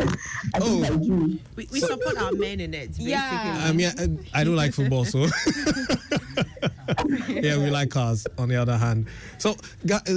I 0.54 0.60
think 0.60 0.86
I 0.86 0.96
do. 0.96 1.40
We, 1.56 1.68
we 1.72 1.80
support 1.80 2.18
our 2.18 2.32
men 2.32 2.60
in 2.60 2.74
it. 2.74 2.90
Basically. 2.90 3.14
I 3.16 3.72
mean, 3.72 3.92
I, 4.34 4.42
I 4.42 4.44
don't 4.44 4.56
like 4.56 4.74
football, 4.74 5.06
so 5.06 5.20
yeah, 7.28 7.58
we 7.58 7.70
like 7.70 7.90
cars. 7.90 8.28
On 8.38 8.48
the 8.48 8.56
other 8.56 8.78
hand, 8.78 9.08
so 9.38 9.56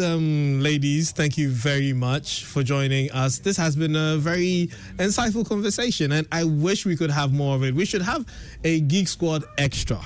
um, 0.02 0.60
ladies, 0.60 1.12
thank 1.12 1.38
you 1.38 1.48
very 1.48 1.92
much 1.92 2.44
for 2.44 2.62
joining 2.62 3.10
us. 3.12 3.38
This 3.38 3.56
has 3.56 3.74
been 3.74 3.96
a 3.96 4.16
very 4.16 4.70
insightful 4.96 5.46
conversation, 5.48 6.12
and 6.12 6.26
I 6.30 6.44
wish 6.44 6.84
we 6.84 6.96
could 6.96 7.10
have 7.10 7.32
more 7.32 7.56
of 7.56 7.64
it. 7.64 7.74
We 7.74 7.86
should 7.86 8.02
have 8.02 8.26
a 8.64 8.80
Geek 8.80 9.08
Squad 9.08 9.44
extra, 9.56 10.00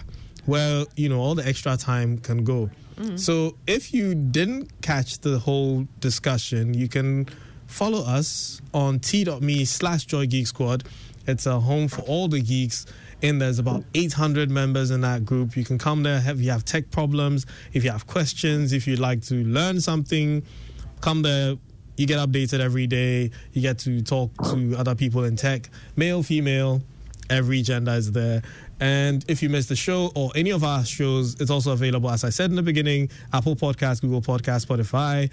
where 0.46 0.84
you 0.96 1.08
know 1.08 1.20
all 1.20 1.34
the 1.34 1.46
extra 1.46 1.76
time 1.76 2.18
can 2.18 2.44
go. 2.44 2.70
So 3.14 3.56
if 3.68 3.94
you 3.94 4.16
didn't 4.16 4.82
catch 4.82 5.20
the 5.20 5.38
whole 5.38 5.86
discussion, 6.00 6.74
you 6.74 6.88
can 6.88 7.28
follow 7.68 8.04
us 8.04 8.60
on 8.74 8.98
t.me 8.98 9.64
slash 9.64 10.04
joy 10.06 10.26
geek 10.26 10.48
squad. 10.48 10.84
It's 11.26 11.46
a 11.46 11.60
home 11.60 11.86
for 11.86 12.02
all 12.02 12.26
the 12.26 12.40
geeks. 12.40 12.86
And 13.22 13.40
there's 13.40 13.58
about 13.58 13.84
800 13.94 14.50
members 14.50 14.90
in 14.90 15.00
that 15.02 15.24
group. 15.24 15.56
You 15.56 15.64
can 15.64 15.76
come 15.78 16.02
there 16.02 16.22
if 16.24 16.40
you 16.40 16.50
have 16.50 16.64
tech 16.64 16.90
problems, 16.90 17.46
if 17.72 17.84
you 17.84 17.90
have 17.90 18.06
questions, 18.06 18.72
if 18.72 18.86
you'd 18.86 19.00
like 19.00 19.22
to 19.22 19.44
learn 19.44 19.80
something, 19.80 20.42
come 21.00 21.22
there. 21.22 21.54
You 21.96 22.06
get 22.06 22.18
updated 22.18 22.60
every 22.60 22.86
day. 22.86 23.32
You 23.52 23.62
get 23.62 23.78
to 23.80 24.00
talk 24.02 24.30
to 24.50 24.76
other 24.76 24.94
people 24.94 25.24
in 25.24 25.34
tech, 25.34 25.68
male, 25.96 26.22
female, 26.22 26.80
every 27.28 27.62
gender 27.62 27.92
is 27.92 28.12
there. 28.12 28.42
And 28.80 29.24
if 29.28 29.42
you 29.42 29.48
missed 29.48 29.68
the 29.68 29.76
show 29.76 30.12
or 30.14 30.30
any 30.36 30.50
of 30.50 30.62
our 30.62 30.84
shows, 30.84 31.34
it's 31.40 31.50
also 31.50 31.72
available, 31.72 32.10
as 32.10 32.22
I 32.22 32.30
said 32.30 32.50
in 32.50 32.56
the 32.56 32.62
beginning, 32.62 33.10
Apple 33.32 33.56
Podcast, 33.56 34.00
Google 34.00 34.22
Podcast, 34.22 34.66
Spotify, 34.66 35.28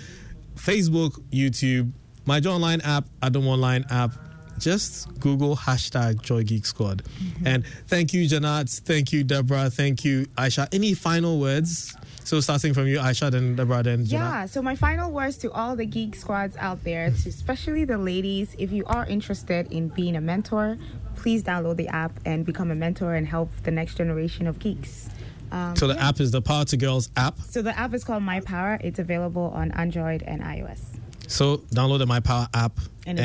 Facebook, 0.56 1.22
YouTube, 1.32 1.92
my 2.26 2.40
Joy 2.40 2.52
Online 2.52 2.82
app, 2.82 3.06
Adom 3.22 3.48
Online 3.48 3.86
app. 3.90 4.12
Just 4.58 5.20
Google 5.20 5.58
hashtag 5.58 6.22
Joy 6.22 6.44
Geek 6.44 6.66
Squad. 6.66 7.04
And 7.44 7.66
thank 7.88 8.14
you, 8.14 8.24
Janat. 8.26 8.80
Thank 8.82 9.12
you, 9.12 9.26
Deborah. 9.26 9.70
Thank 9.70 10.06
you, 10.06 10.28
Aisha. 10.38 10.74
Any 10.74 10.94
final 10.94 11.42
words? 11.42 11.94
So 12.24 12.40
starting 12.40 12.74
from 12.74 12.88
you, 12.88 12.98
Aisha, 13.00 13.30
then 13.30 13.58
Deborah, 13.58 13.84
then 13.84 14.06
Janat. 14.06 14.12
Yeah, 14.12 14.46
so 14.46 14.62
my 14.62 14.76
final 14.78 15.12
words 15.12 15.36
to 15.40 15.52
all 15.52 15.76
the 15.76 15.86
geek 15.86 16.16
squads 16.16 16.56
out 16.56 16.84
there, 16.86 17.12
to 17.12 17.30
especially 17.30 17.84
the 17.84 17.98
ladies, 17.98 18.56
if 18.58 18.72
you 18.72 18.86
are 18.86 19.06
interested 19.06 19.70
in 19.74 19.90
being 19.90 20.16
a 20.16 20.22
mentor, 20.22 20.78
please 21.18 21.44
download 21.44 21.76
the 21.76 21.90
app 21.90 22.14
and 22.26 22.46
become 22.46 22.72
a 22.72 22.76
mentor 22.76 23.14
and 23.14 23.28
help 23.28 23.52
the 23.64 23.72
next 23.72 23.96
generation 23.96 24.48
of 24.48 24.58
geeks. 24.58 25.10
Um, 25.52 25.76
So 25.76 25.88
the 25.88 25.96
yeah. 25.96 26.08
app 26.08 26.22
is 26.22 26.32
the 26.32 26.42
Power 26.42 26.64
to 26.66 26.78
Girls 26.78 27.10
app. 27.18 27.38
So 27.42 27.62
the 27.62 27.78
app 27.78 27.94
is 27.94 28.06
called 28.06 28.24
My 28.24 28.40
Power. 28.40 28.80
It's 28.82 29.00
available 29.00 29.52
on 29.54 29.72
Android 29.72 30.24
and 30.24 30.42
iOS. 30.42 30.80
So 31.28 31.58
download 31.74 32.00
the 32.00 32.06
My 32.06 32.20
Power 32.20 32.48
app 32.54 32.80
And 33.06 33.20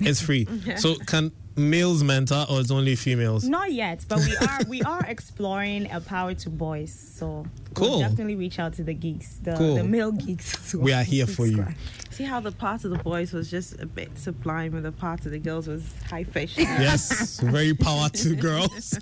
it's 0.00 0.20
free. 0.20 0.46
It's 0.46 0.56
free. 0.66 0.76
So 0.78 0.96
can 0.96 1.32
males 1.54 2.02
mentor 2.02 2.46
or 2.48 2.60
it's 2.60 2.70
only 2.70 2.96
females? 2.96 3.44
Not 3.44 3.72
yet, 3.72 4.04
but 4.08 4.18
we 4.20 4.36
are 4.36 4.58
we 4.68 4.82
are 4.94 5.04
exploring 5.06 5.90
a 5.90 6.00
power 6.00 6.34
to 6.34 6.50
boys. 6.50 6.92
So 6.92 7.46
Cool. 7.74 7.90
we'll 7.90 8.00
definitely 8.00 8.36
reach 8.36 8.58
out 8.58 8.74
to 8.74 8.82
the 8.84 8.94
geeks, 8.94 9.36
the, 9.42 9.54
Cool. 9.54 9.74
the 9.76 9.84
male 9.84 10.12
geeks. 10.12 10.54
as 10.54 10.74
well. 10.74 10.84
We 10.84 10.92
are 10.92 11.02
here 11.04 11.26
for 11.26 11.46
you. 11.46 11.66
See 12.12 12.24
how 12.24 12.40
the 12.40 12.52
part 12.52 12.84
of 12.84 12.90
the 12.90 12.98
boys 12.98 13.32
was 13.32 13.50
just 13.50 13.80
a 13.80 13.86
bit 13.86 14.18
sublime 14.18 14.74
and 14.74 14.84
the 14.84 14.92
part 14.92 15.24
of 15.24 15.32
the 15.32 15.38
girls 15.38 15.66
was 15.66 15.82
high 16.10 16.24
fish. 16.24 16.58
Yes, 16.58 17.40
very 17.40 17.72
power 17.72 18.10
to 18.10 18.36
girls. 18.36 18.98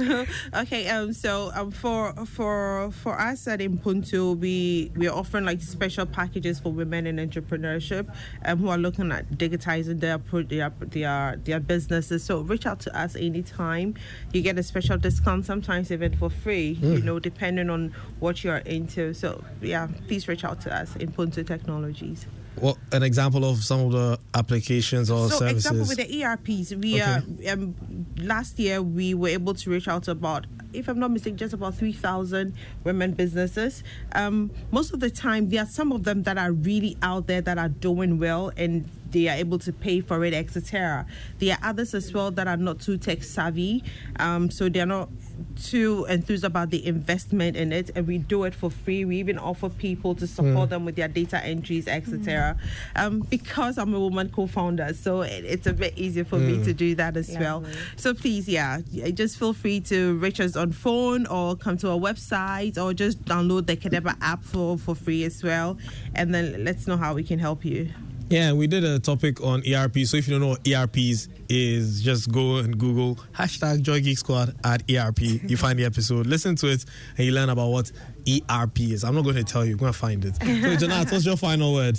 okay, 0.54 0.88
um, 0.88 1.12
so 1.12 1.50
um, 1.54 1.72
for 1.72 2.12
for 2.26 2.90
for 2.92 3.18
us 3.20 3.48
at 3.48 3.58
Ubuntu, 3.58 4.38
we 4.38 4.92
we 4.96 5.08
are 5.08 5.16
offering 5.16 5.44
like 5.44 5.60
special 5.60 6.06
packages 6.06 6.60
for 6.60 6.72
women 6.72 7.06
in 7.08 7.16
entrepreneurship, 7.16 8.06
um, 8.44 8.58
who 8.58 8.68
are 8.68 8.78
looking 8.78 9.10
at 9.10 9.28
digitizing 9.32 9.98
their 9.98 10.18
their 10.44 10.70
their 10.80 11.36
their 11.44 11.58
businesses. 11.60 12.22
So 12.22 12.42
reach 12.42 12.64
out 12.64 12.78
to 12.80 12.96
us 12.96 13.16
anytime. 13.16 13.94
You 14.32 14.42
get 14.42 14.56
a 14.56 14.62
special 14.62 14.96
discount, 14.98 15.46
sometimes 15.46 15.90
even 15.90 16.16
for 16.16 16.30
free. 16.30 16.78
You 16.80 16.98
Mm. 17.00 17.04
know, 17.04 17.18
depending 17.18 17.70
on 17.70 17.92
what 18.20 18.44
you 18.44 18.50
are 18.50 18.58
into. 18.58 19.14
So 19.14 19.42
yeah, 19.60 19.88
please 20.06 20.28
reach 20.28 20.44
out 20.44 20.60
to 20.62 20.74
us, 20.74 20.94
Ubuntu 20.94 21.44
Technologies. 21.46 22.19
What 22.56 22.76
an 22.92 23.02
example 23.02 23.48
of 23.48 23.62
some 23.64 23.80
of 23.80 23.92
the 23.92 24.18
applications 24.34 25.10
or 25.10 25.30
so 25.30 25.38
services? 25.38 25.66
example 25.66 25.88
with 25.88 25.96
the 25.98 26.24
ERPs, 26.24 26.74
we 26.74 27.00
are. 27.00 27.22
um, 27.48 27.74
last 28.18 28.58
year 28.58 28.82
we 28.82 29.14
were 29.14 29.28
able 29.28 29.54
to 29.54 29.70
reach 29.70 29.88
out 29.88 30.02
to 30.04 30.10
about, 30.10 30.46
if 30.72 30.88
I'm 30.88 30.98
not 30.98 31.10
mistaken, 31.10 31.38
just 31.38 31.54
about 31.54 31.74
three 31.76 31.92
thousand 31.92 32.54
women 32.84 33.12
businesses. 33.12 33.82
Um, 34.12 34.50
most 34.70 34.92
of 34.92 35.00
the 35.00 35.10
time, 35.10 35.48
there 35.48 35.62
are 35.62 35.66
some 35.66 35.92
of 35.92 36.04
them 36.04 36.24
that 36.24 36.36
are 36.38 36.52
really 36.52 36.96
out 37.02 37.28
there 37.28 37.40
that 37.40 37.56
are 37.56 37.68
doing 37.68 38.18
well 38.18 38.52
and 38.56 38.88
they 39.12 39.28
are 39.28 39.36
able 39.36 39.58
to 39.60 39.72
pay 39.72 40.00
for 40.00 40.24
it, 40.24 40.34
etc. 40.34 41.06
There 41.38 41.54
are 41.60 41.68
others 41.70 41.94
as 41.94 42.12
well 42.12 42.30
that 42.32 42.46
are 42.46 42.56
not 42.56 42.80
too 42.80 42.98
tech 42.98 43.22
savvy, 43.22 43.82
um, 44.18 44.50
so 44.50 44.68
they're 44.68 44.86
not 44.86 45.08
too 45.62 46.04
enthused 46.08 46.44
about 46.44 46.70
the 46.70 46.86
investment 46.86 47.56
in 47.56 47.72
it, 47.72 47.90
and 47.94 48.06
we 48.06 48.18
do 48.18 48.44
it 48.44 48.54
for 48.54 48.70
free. 48.70 49.04
We 49.04 49.16
even 49.16 49.38
offer 49.38 49.68
people 49.68 50.14
to 50.16 50.26
support 50.26 50.68
Mm. 50.68 50.70
them 50.70 50.84
with 50.84 50.96
their 50.96 51.08
data 51.08 51.42
entries, 51.44 51.88
etc. 51.88 52.56
Um, 52.96 53.20
because 53.20 53.78
I'm 53.78 53.94
a 53.94 54.00
woman 54.00 54.28
co-founder, 54.28 54.92
so 54.94 55.22
it, 55.22 55.44
it's 55.44 55.66
a 55.66 55.72
bit 55.72 55.96
easier 55.96 56.24
for 56.24 56.38
me 56.38 56.58
Mm. 56.58 56.64
to 56.64 56.72
do 56.74 56.94
that 56.96 57.16
as 57.16 57.30
well. 57.38 57.64
So 57.96 58.12
please, 58.14 58.48
yeah, 58.48 58.80
just 59.14 59.38
feel 59.38 59.52
free 59.54 59.80
to 59.80 60.14
reach 60.18 60.40
us 60.40 60.56
on 60.56 60.72
phone 60.72 61.26
or 61.26 61.56
come 61.56 61.76
to 61.78 61.90
our 61.90 61.98
website 61.98 62.76
or 62.76 62.92
just 62.94 63.24
download 63.24 63.66
the 63.66 63.76
Kadeba 63.76 64.16
app 64.20 64.44
for 64.44 64.76
for 64.78 64.94
free 64.94 65.24
as 65.24 65.42
well, 65.42 65.78
and 66.14 66.34
then 66.34 66.64
let's 66.64 66.86
know 66.86 66.96
how 66.98 67.14
we 67.14 67.22
can 67.22 67.38
help 67.38 67.64
you. 67.64 67.88
Yeah, 68.30 68.52
we 68.52 68.68
did 68.68 68.84
a 68.84 69.00
topic 69.00 69.42
on 69.42 69.60
ERP. 69.68 69.98
So 70.04 70.16
if 70.16 70.28
you 70.28 70.34
don't 70.34 70.40
know 70.40 70.50
what 70.50 70.64
ERPs 70.66 71.28
is, 71.48 72.00
just 72.00 72.30
go 72.30 72.58
and 72.58 72.78
Google 72.78 73.16
hashtag 73.34 73.82
Joy 73.82 74.00
Geek 74.00 74.18
Squad 74.18 74.54
at 74.62 74.88
ERP. 74.88 75.18
You 75.20 75.56
find 75.56 75.76
the 75.76 75.84
episode, 75.84 76.28
listen 76.28 76.54
to 76.56 76.68
it, 76.68 76.84
and 77.18 77.26
you 77.26 77.32
learn 77.32 77.48
about 77.48 77.70
what 77.70 77.90
ERP 78.28 78.80
is. 78.82 79.02
I'm 79.02 79.16
not 79.16 79.24
going 79.24 79.34
to 79.34 79.42
tell 79.42 79.64
you, 79.64 79.70
you're 79.70 79.78
going 79.78 79.92
to 79.92 79.98
find 79.98 80.24
it. 80.24 80.36
So, 80.36 80.44
Janat, 80.86 81.10
what's 81.10 81.26
your 81.26 81.36
final 81.36 81.74
word? 81.74 81.98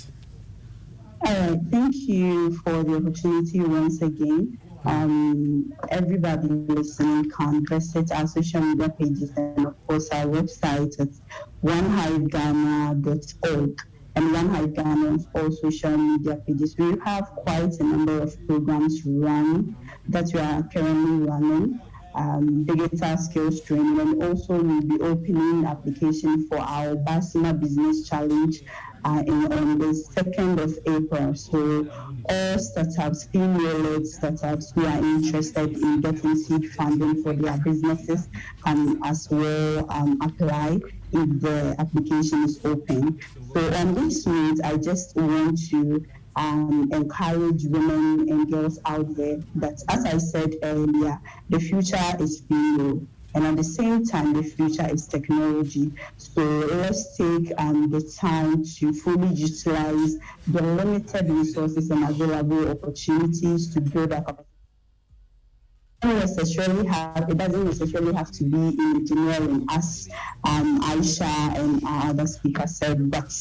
All 1.25 1.33
right, 1.33 1.59
thank 1.69 1.95
you 1.95 2.57
for 2.59 2.81
the 2.81 2.95
opportunity 2.95 3.59
once 3.59 4.01
again. 4.01 4.57
Um, 4.85 5.73
everybody 5.89 6.47
listening 6.47 7.29
can 7.29 7.65
visit 7.67 8.09
our 8.13 8.25
social 8.25 8.61
media 8.61 8.87
pages 8.87 9.33
and, 9.35 9.67
of 9.67 9.75
course, 9.85 10.07
our 10.11 10.27
website 10.27 10.97
at 10.97 11.09
wanhiveghana.org 11.61 13.81
and 14.15 14.33
Wanhive 14.33 14.73
Ghana 14.75 15.07
on 15.07 15.25
all 15.35 15.51
social 15.51 15.97
media 15.97 16.35
pages. 16.47 16.75
We 16.77 16.97
have 17.05 17.31
quite 17.31 17.73
a 17.79 17.83
number 17.83 18.21
of 18.21 18.35
programs 18.47 19.01
running 19.05 19.75
that 20.09 20.25
we 20.33 20.39
are 20.39 20.63
currently 20.63 21.27
running. 21.27 21.79
Um, 22.13 22.65
digital 22.65 23.17
skills 23.17 23.61
training, 23.61 23.97
and 23.97 24.21
also 24.21 24.61
we'll 24.61 24.81
be 24.81 24.99
opening 24.99 25.65
application 25.65 26.45
for 26.47 26.59
our 26.59 26.95
Basima 26.95 27.57
Business 27.57 28.09
Challenge 28.09 28.61
in, 29.05 29.51
on 29.51 29.79
the 29.79 29.93
2nd 30.15 30.59
of 30.59 30.77
April. 30.85 31.35
So 31.35 31.87
all 32.29 32.59
startups, 32.59 33.25
female-led 33.25 34.05
startups 34.05 34.71
who 34.71 34.85
are 34.85 34.97
interested 34.97 35.73
in 35.77 36.01
getting 36.01 36.35
seed 36.35 36.71
funding 36.71 37.23
for 37.23 37.33
their 37.33 37.57
businesses 37.57 38.29
can 38.63 39.03
as 39.03 39.27
well 39.29 39.85
um, 39.89 40.19
apply 40.21 40.79
if 41.13 41.41
the 41.41 41.75
application 41.79 42.43
is 42.43 42.59
open. 42.63 43.19
So 43.53 43.73
on 43.73 43.95
this 43.95 44.25
note, 44.25 44.59
I 44.63 44.77
just 44.77 45.15
want 45.15 45.59
to 45.69 46.05
um, 46.35 46.89
encourage 46.93 47.65
women 47.65 48.29
and 48.29 48.51
girls 48.51 48.79
out 48.85 49.15
there 49.15 49.39
that, 49.55 49.81
as 49.89 50.05
I 50.05 50.17
said 50.17 50.55
earlier, 50.63 51.19
the 51.49 51.59
future 51.59 51.97
is 52.19 52.41
female. 52.47 53.01
And 53.33 53.45
at 53.45 53.55
the 53.55 53.63
same 53.63 54.05
time, 54.05 54.33
the 54.33 54.43
future 54.43 54.87
is 54.91 55.07
technology. 55.07 55.91
So 56.17 56.41
let's 56.41 57.15
take 57.17 57.51
um, 57.57 57.89
the 57.89 58.01
time 58.01 58.63
to 58.63 58.93
fully 58.93 59.29
utilize 59.29 60.17
the 60.47 60.61
limited 60.61 61.29
resources 61.29 61.89
and 61.91 62.03
available 62.03 62.69
opportunities 62.69 63.73
to 63.73 63.81
build 63.81 64.11
our 64.13 64.45
necessarily 66.03 66.87
have 66.87 67.29
it 67.29 67.37
doesn't 67.37 67.63
necessarily 67.65 68.13
have 68.13 68.31
to 68.31 68.43
be 68.43 68.57
in 68.57 68.95
engineering 68.95 69.65
as 69.69 70.09
um, 70.45 70.81
Aisha 70.81 71.55
and 71.57 71.83
our 71.85 72.09
other 72.09 72.25
speakers 72.25 72.75
said, 72.77 73.11
but 73.11 73.31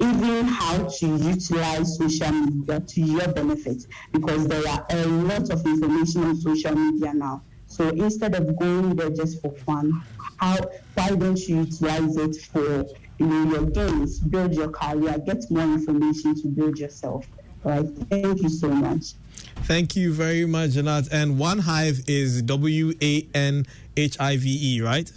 even 0.00 0.46
how 0.46 0.88
to 0.88 1.06
utilize 1.06 1.98
social 1.98 2.32
media 2.32 2.80
to 2.80 3.00
your 3.00 3.28
benefit 3.28 3.86
because 4.12 4.46
there 4.48 4.66
are 4.68 4.86
a 4.90 5.06
lot 5.06 5.50
of 5.50 5.64
information 5.66 6.24
on 6.24 6.36
social 6.40 6.74
media 6.74 7.12
now. 7.12 7.42
So 7.78 7.90
instead 7.90 8.34
of 8.34 8.58
going 8.58 8.96
there 8.96 9.10
just 9.10 9.40
for 9.40 9.52
fun, 9.52 10.02
how 10.38 10.56
why 10.94 11.10
don't 11.10 11.38
you 11.48 11.60
utilize 11.60 12.16
it 12.16 12.34
for 12.52 12.84
you 13.18 13.26
know 13.26 13.52
your 13.52 13.66
gains, 13.66 14.18
build 14.18 14.52
your 14.52 14.68
career, 14.70 15.16
get 15.24 15.48
more 15.48 15.62
information 15.62 16.34
to 16.42 16.48
build 16.48 16.76
yourself. 16.76 17.24
Right. 17.62 17.86
Thank 18.10 18.42
you 18.42 18.48
so 18.48 18.68
much. 18.68 19.14
Thank 19.62 19.94
you 19.94 20.12
very 20.12 20.44
much, 20.44 20.70
Janat. 20.70 21.08
And 21.12 21.38
Wanhive 21.38 22.02
is 22.08 22.42
W 22.42 22.94
A 23.00 23.28
N 23.32 23.64
H 23.96 24.16
I 24.18 24.36
V 24.38 24.58
E, 24.60 24.80
right? 24.80 25.12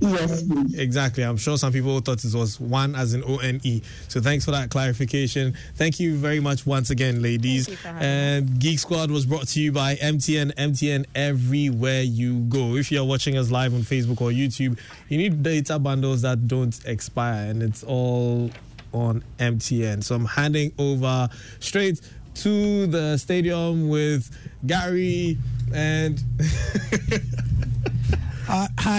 Yes, 0.00 0.44
Exactly. 0.74 1.22
I'm 1.24 1.36
sure 1.36 1.56
some 1.56 1.72
people 1.72 1.98
thought 2.00 2.24
it 2.24 2.34
was 2.34 2.60
one 2.60 2.94
as 2.94 3.14
in 3.14 3.24
O 3.24 3.38
N 3.38 3.60
E. 3.64 3.82
So 4.08 4.20
thanks 4.20 4.44
for 4.44 4.50
that 4.52 4.70
clarification. 4.70 5.54
Thank 5.74 5.98
you 6.00 6.16
very 6.16 6.40
much 6.40 6.66
once 6.66 6.90
again, 6.90 7.22
ladies. 7.22 7.68
And 7.84 8.58
Geek 8.60 8.78
Squad 8.78 9.10
was 9.10 9.26
brought 9.26 9.48
to 9.48 9.60
you 9.60 9.72
by 9.72 9.96
MTN. 9.96 10.54
MTN 10.54 11.06
everywhere 11.14 12.02
you 12.02 12.40
go. 12.40 12.76
If 12.76 12.92
you're 12.92 13.04
watching 13.04 13.36
us 13.38 13.50
live 13.50 13.74
on 13.74 13.80
Facebook 13.80 14.20
or 14.20 14.30
YouTube, 14.30 14.78
you 15.08 15.18
need 15.18 15.42
data 15.42 15.78
bundles 15.78 16.22
that 16.22 16.46
don't 16.46 16.78
expire, 16.86 17.50
and 17.50 17.62
it's 17.62 17.82
all 17.84 18.50
on 18.92 19.22
MTN. 19.38 20.02
So 20.04 20.14
I'm 20.14 20.24
handing 20.26 20.72
over 20.78 21.28
straight 21.60 22.00
to 22.36 22.86
the 22.86 23.16
stadium 23.16 23.88
with 23.88 24.30
Gary 24.66 25.38
and. 25.74 26.22
Uh, 28.48 28.66
hi. 28.78 28.96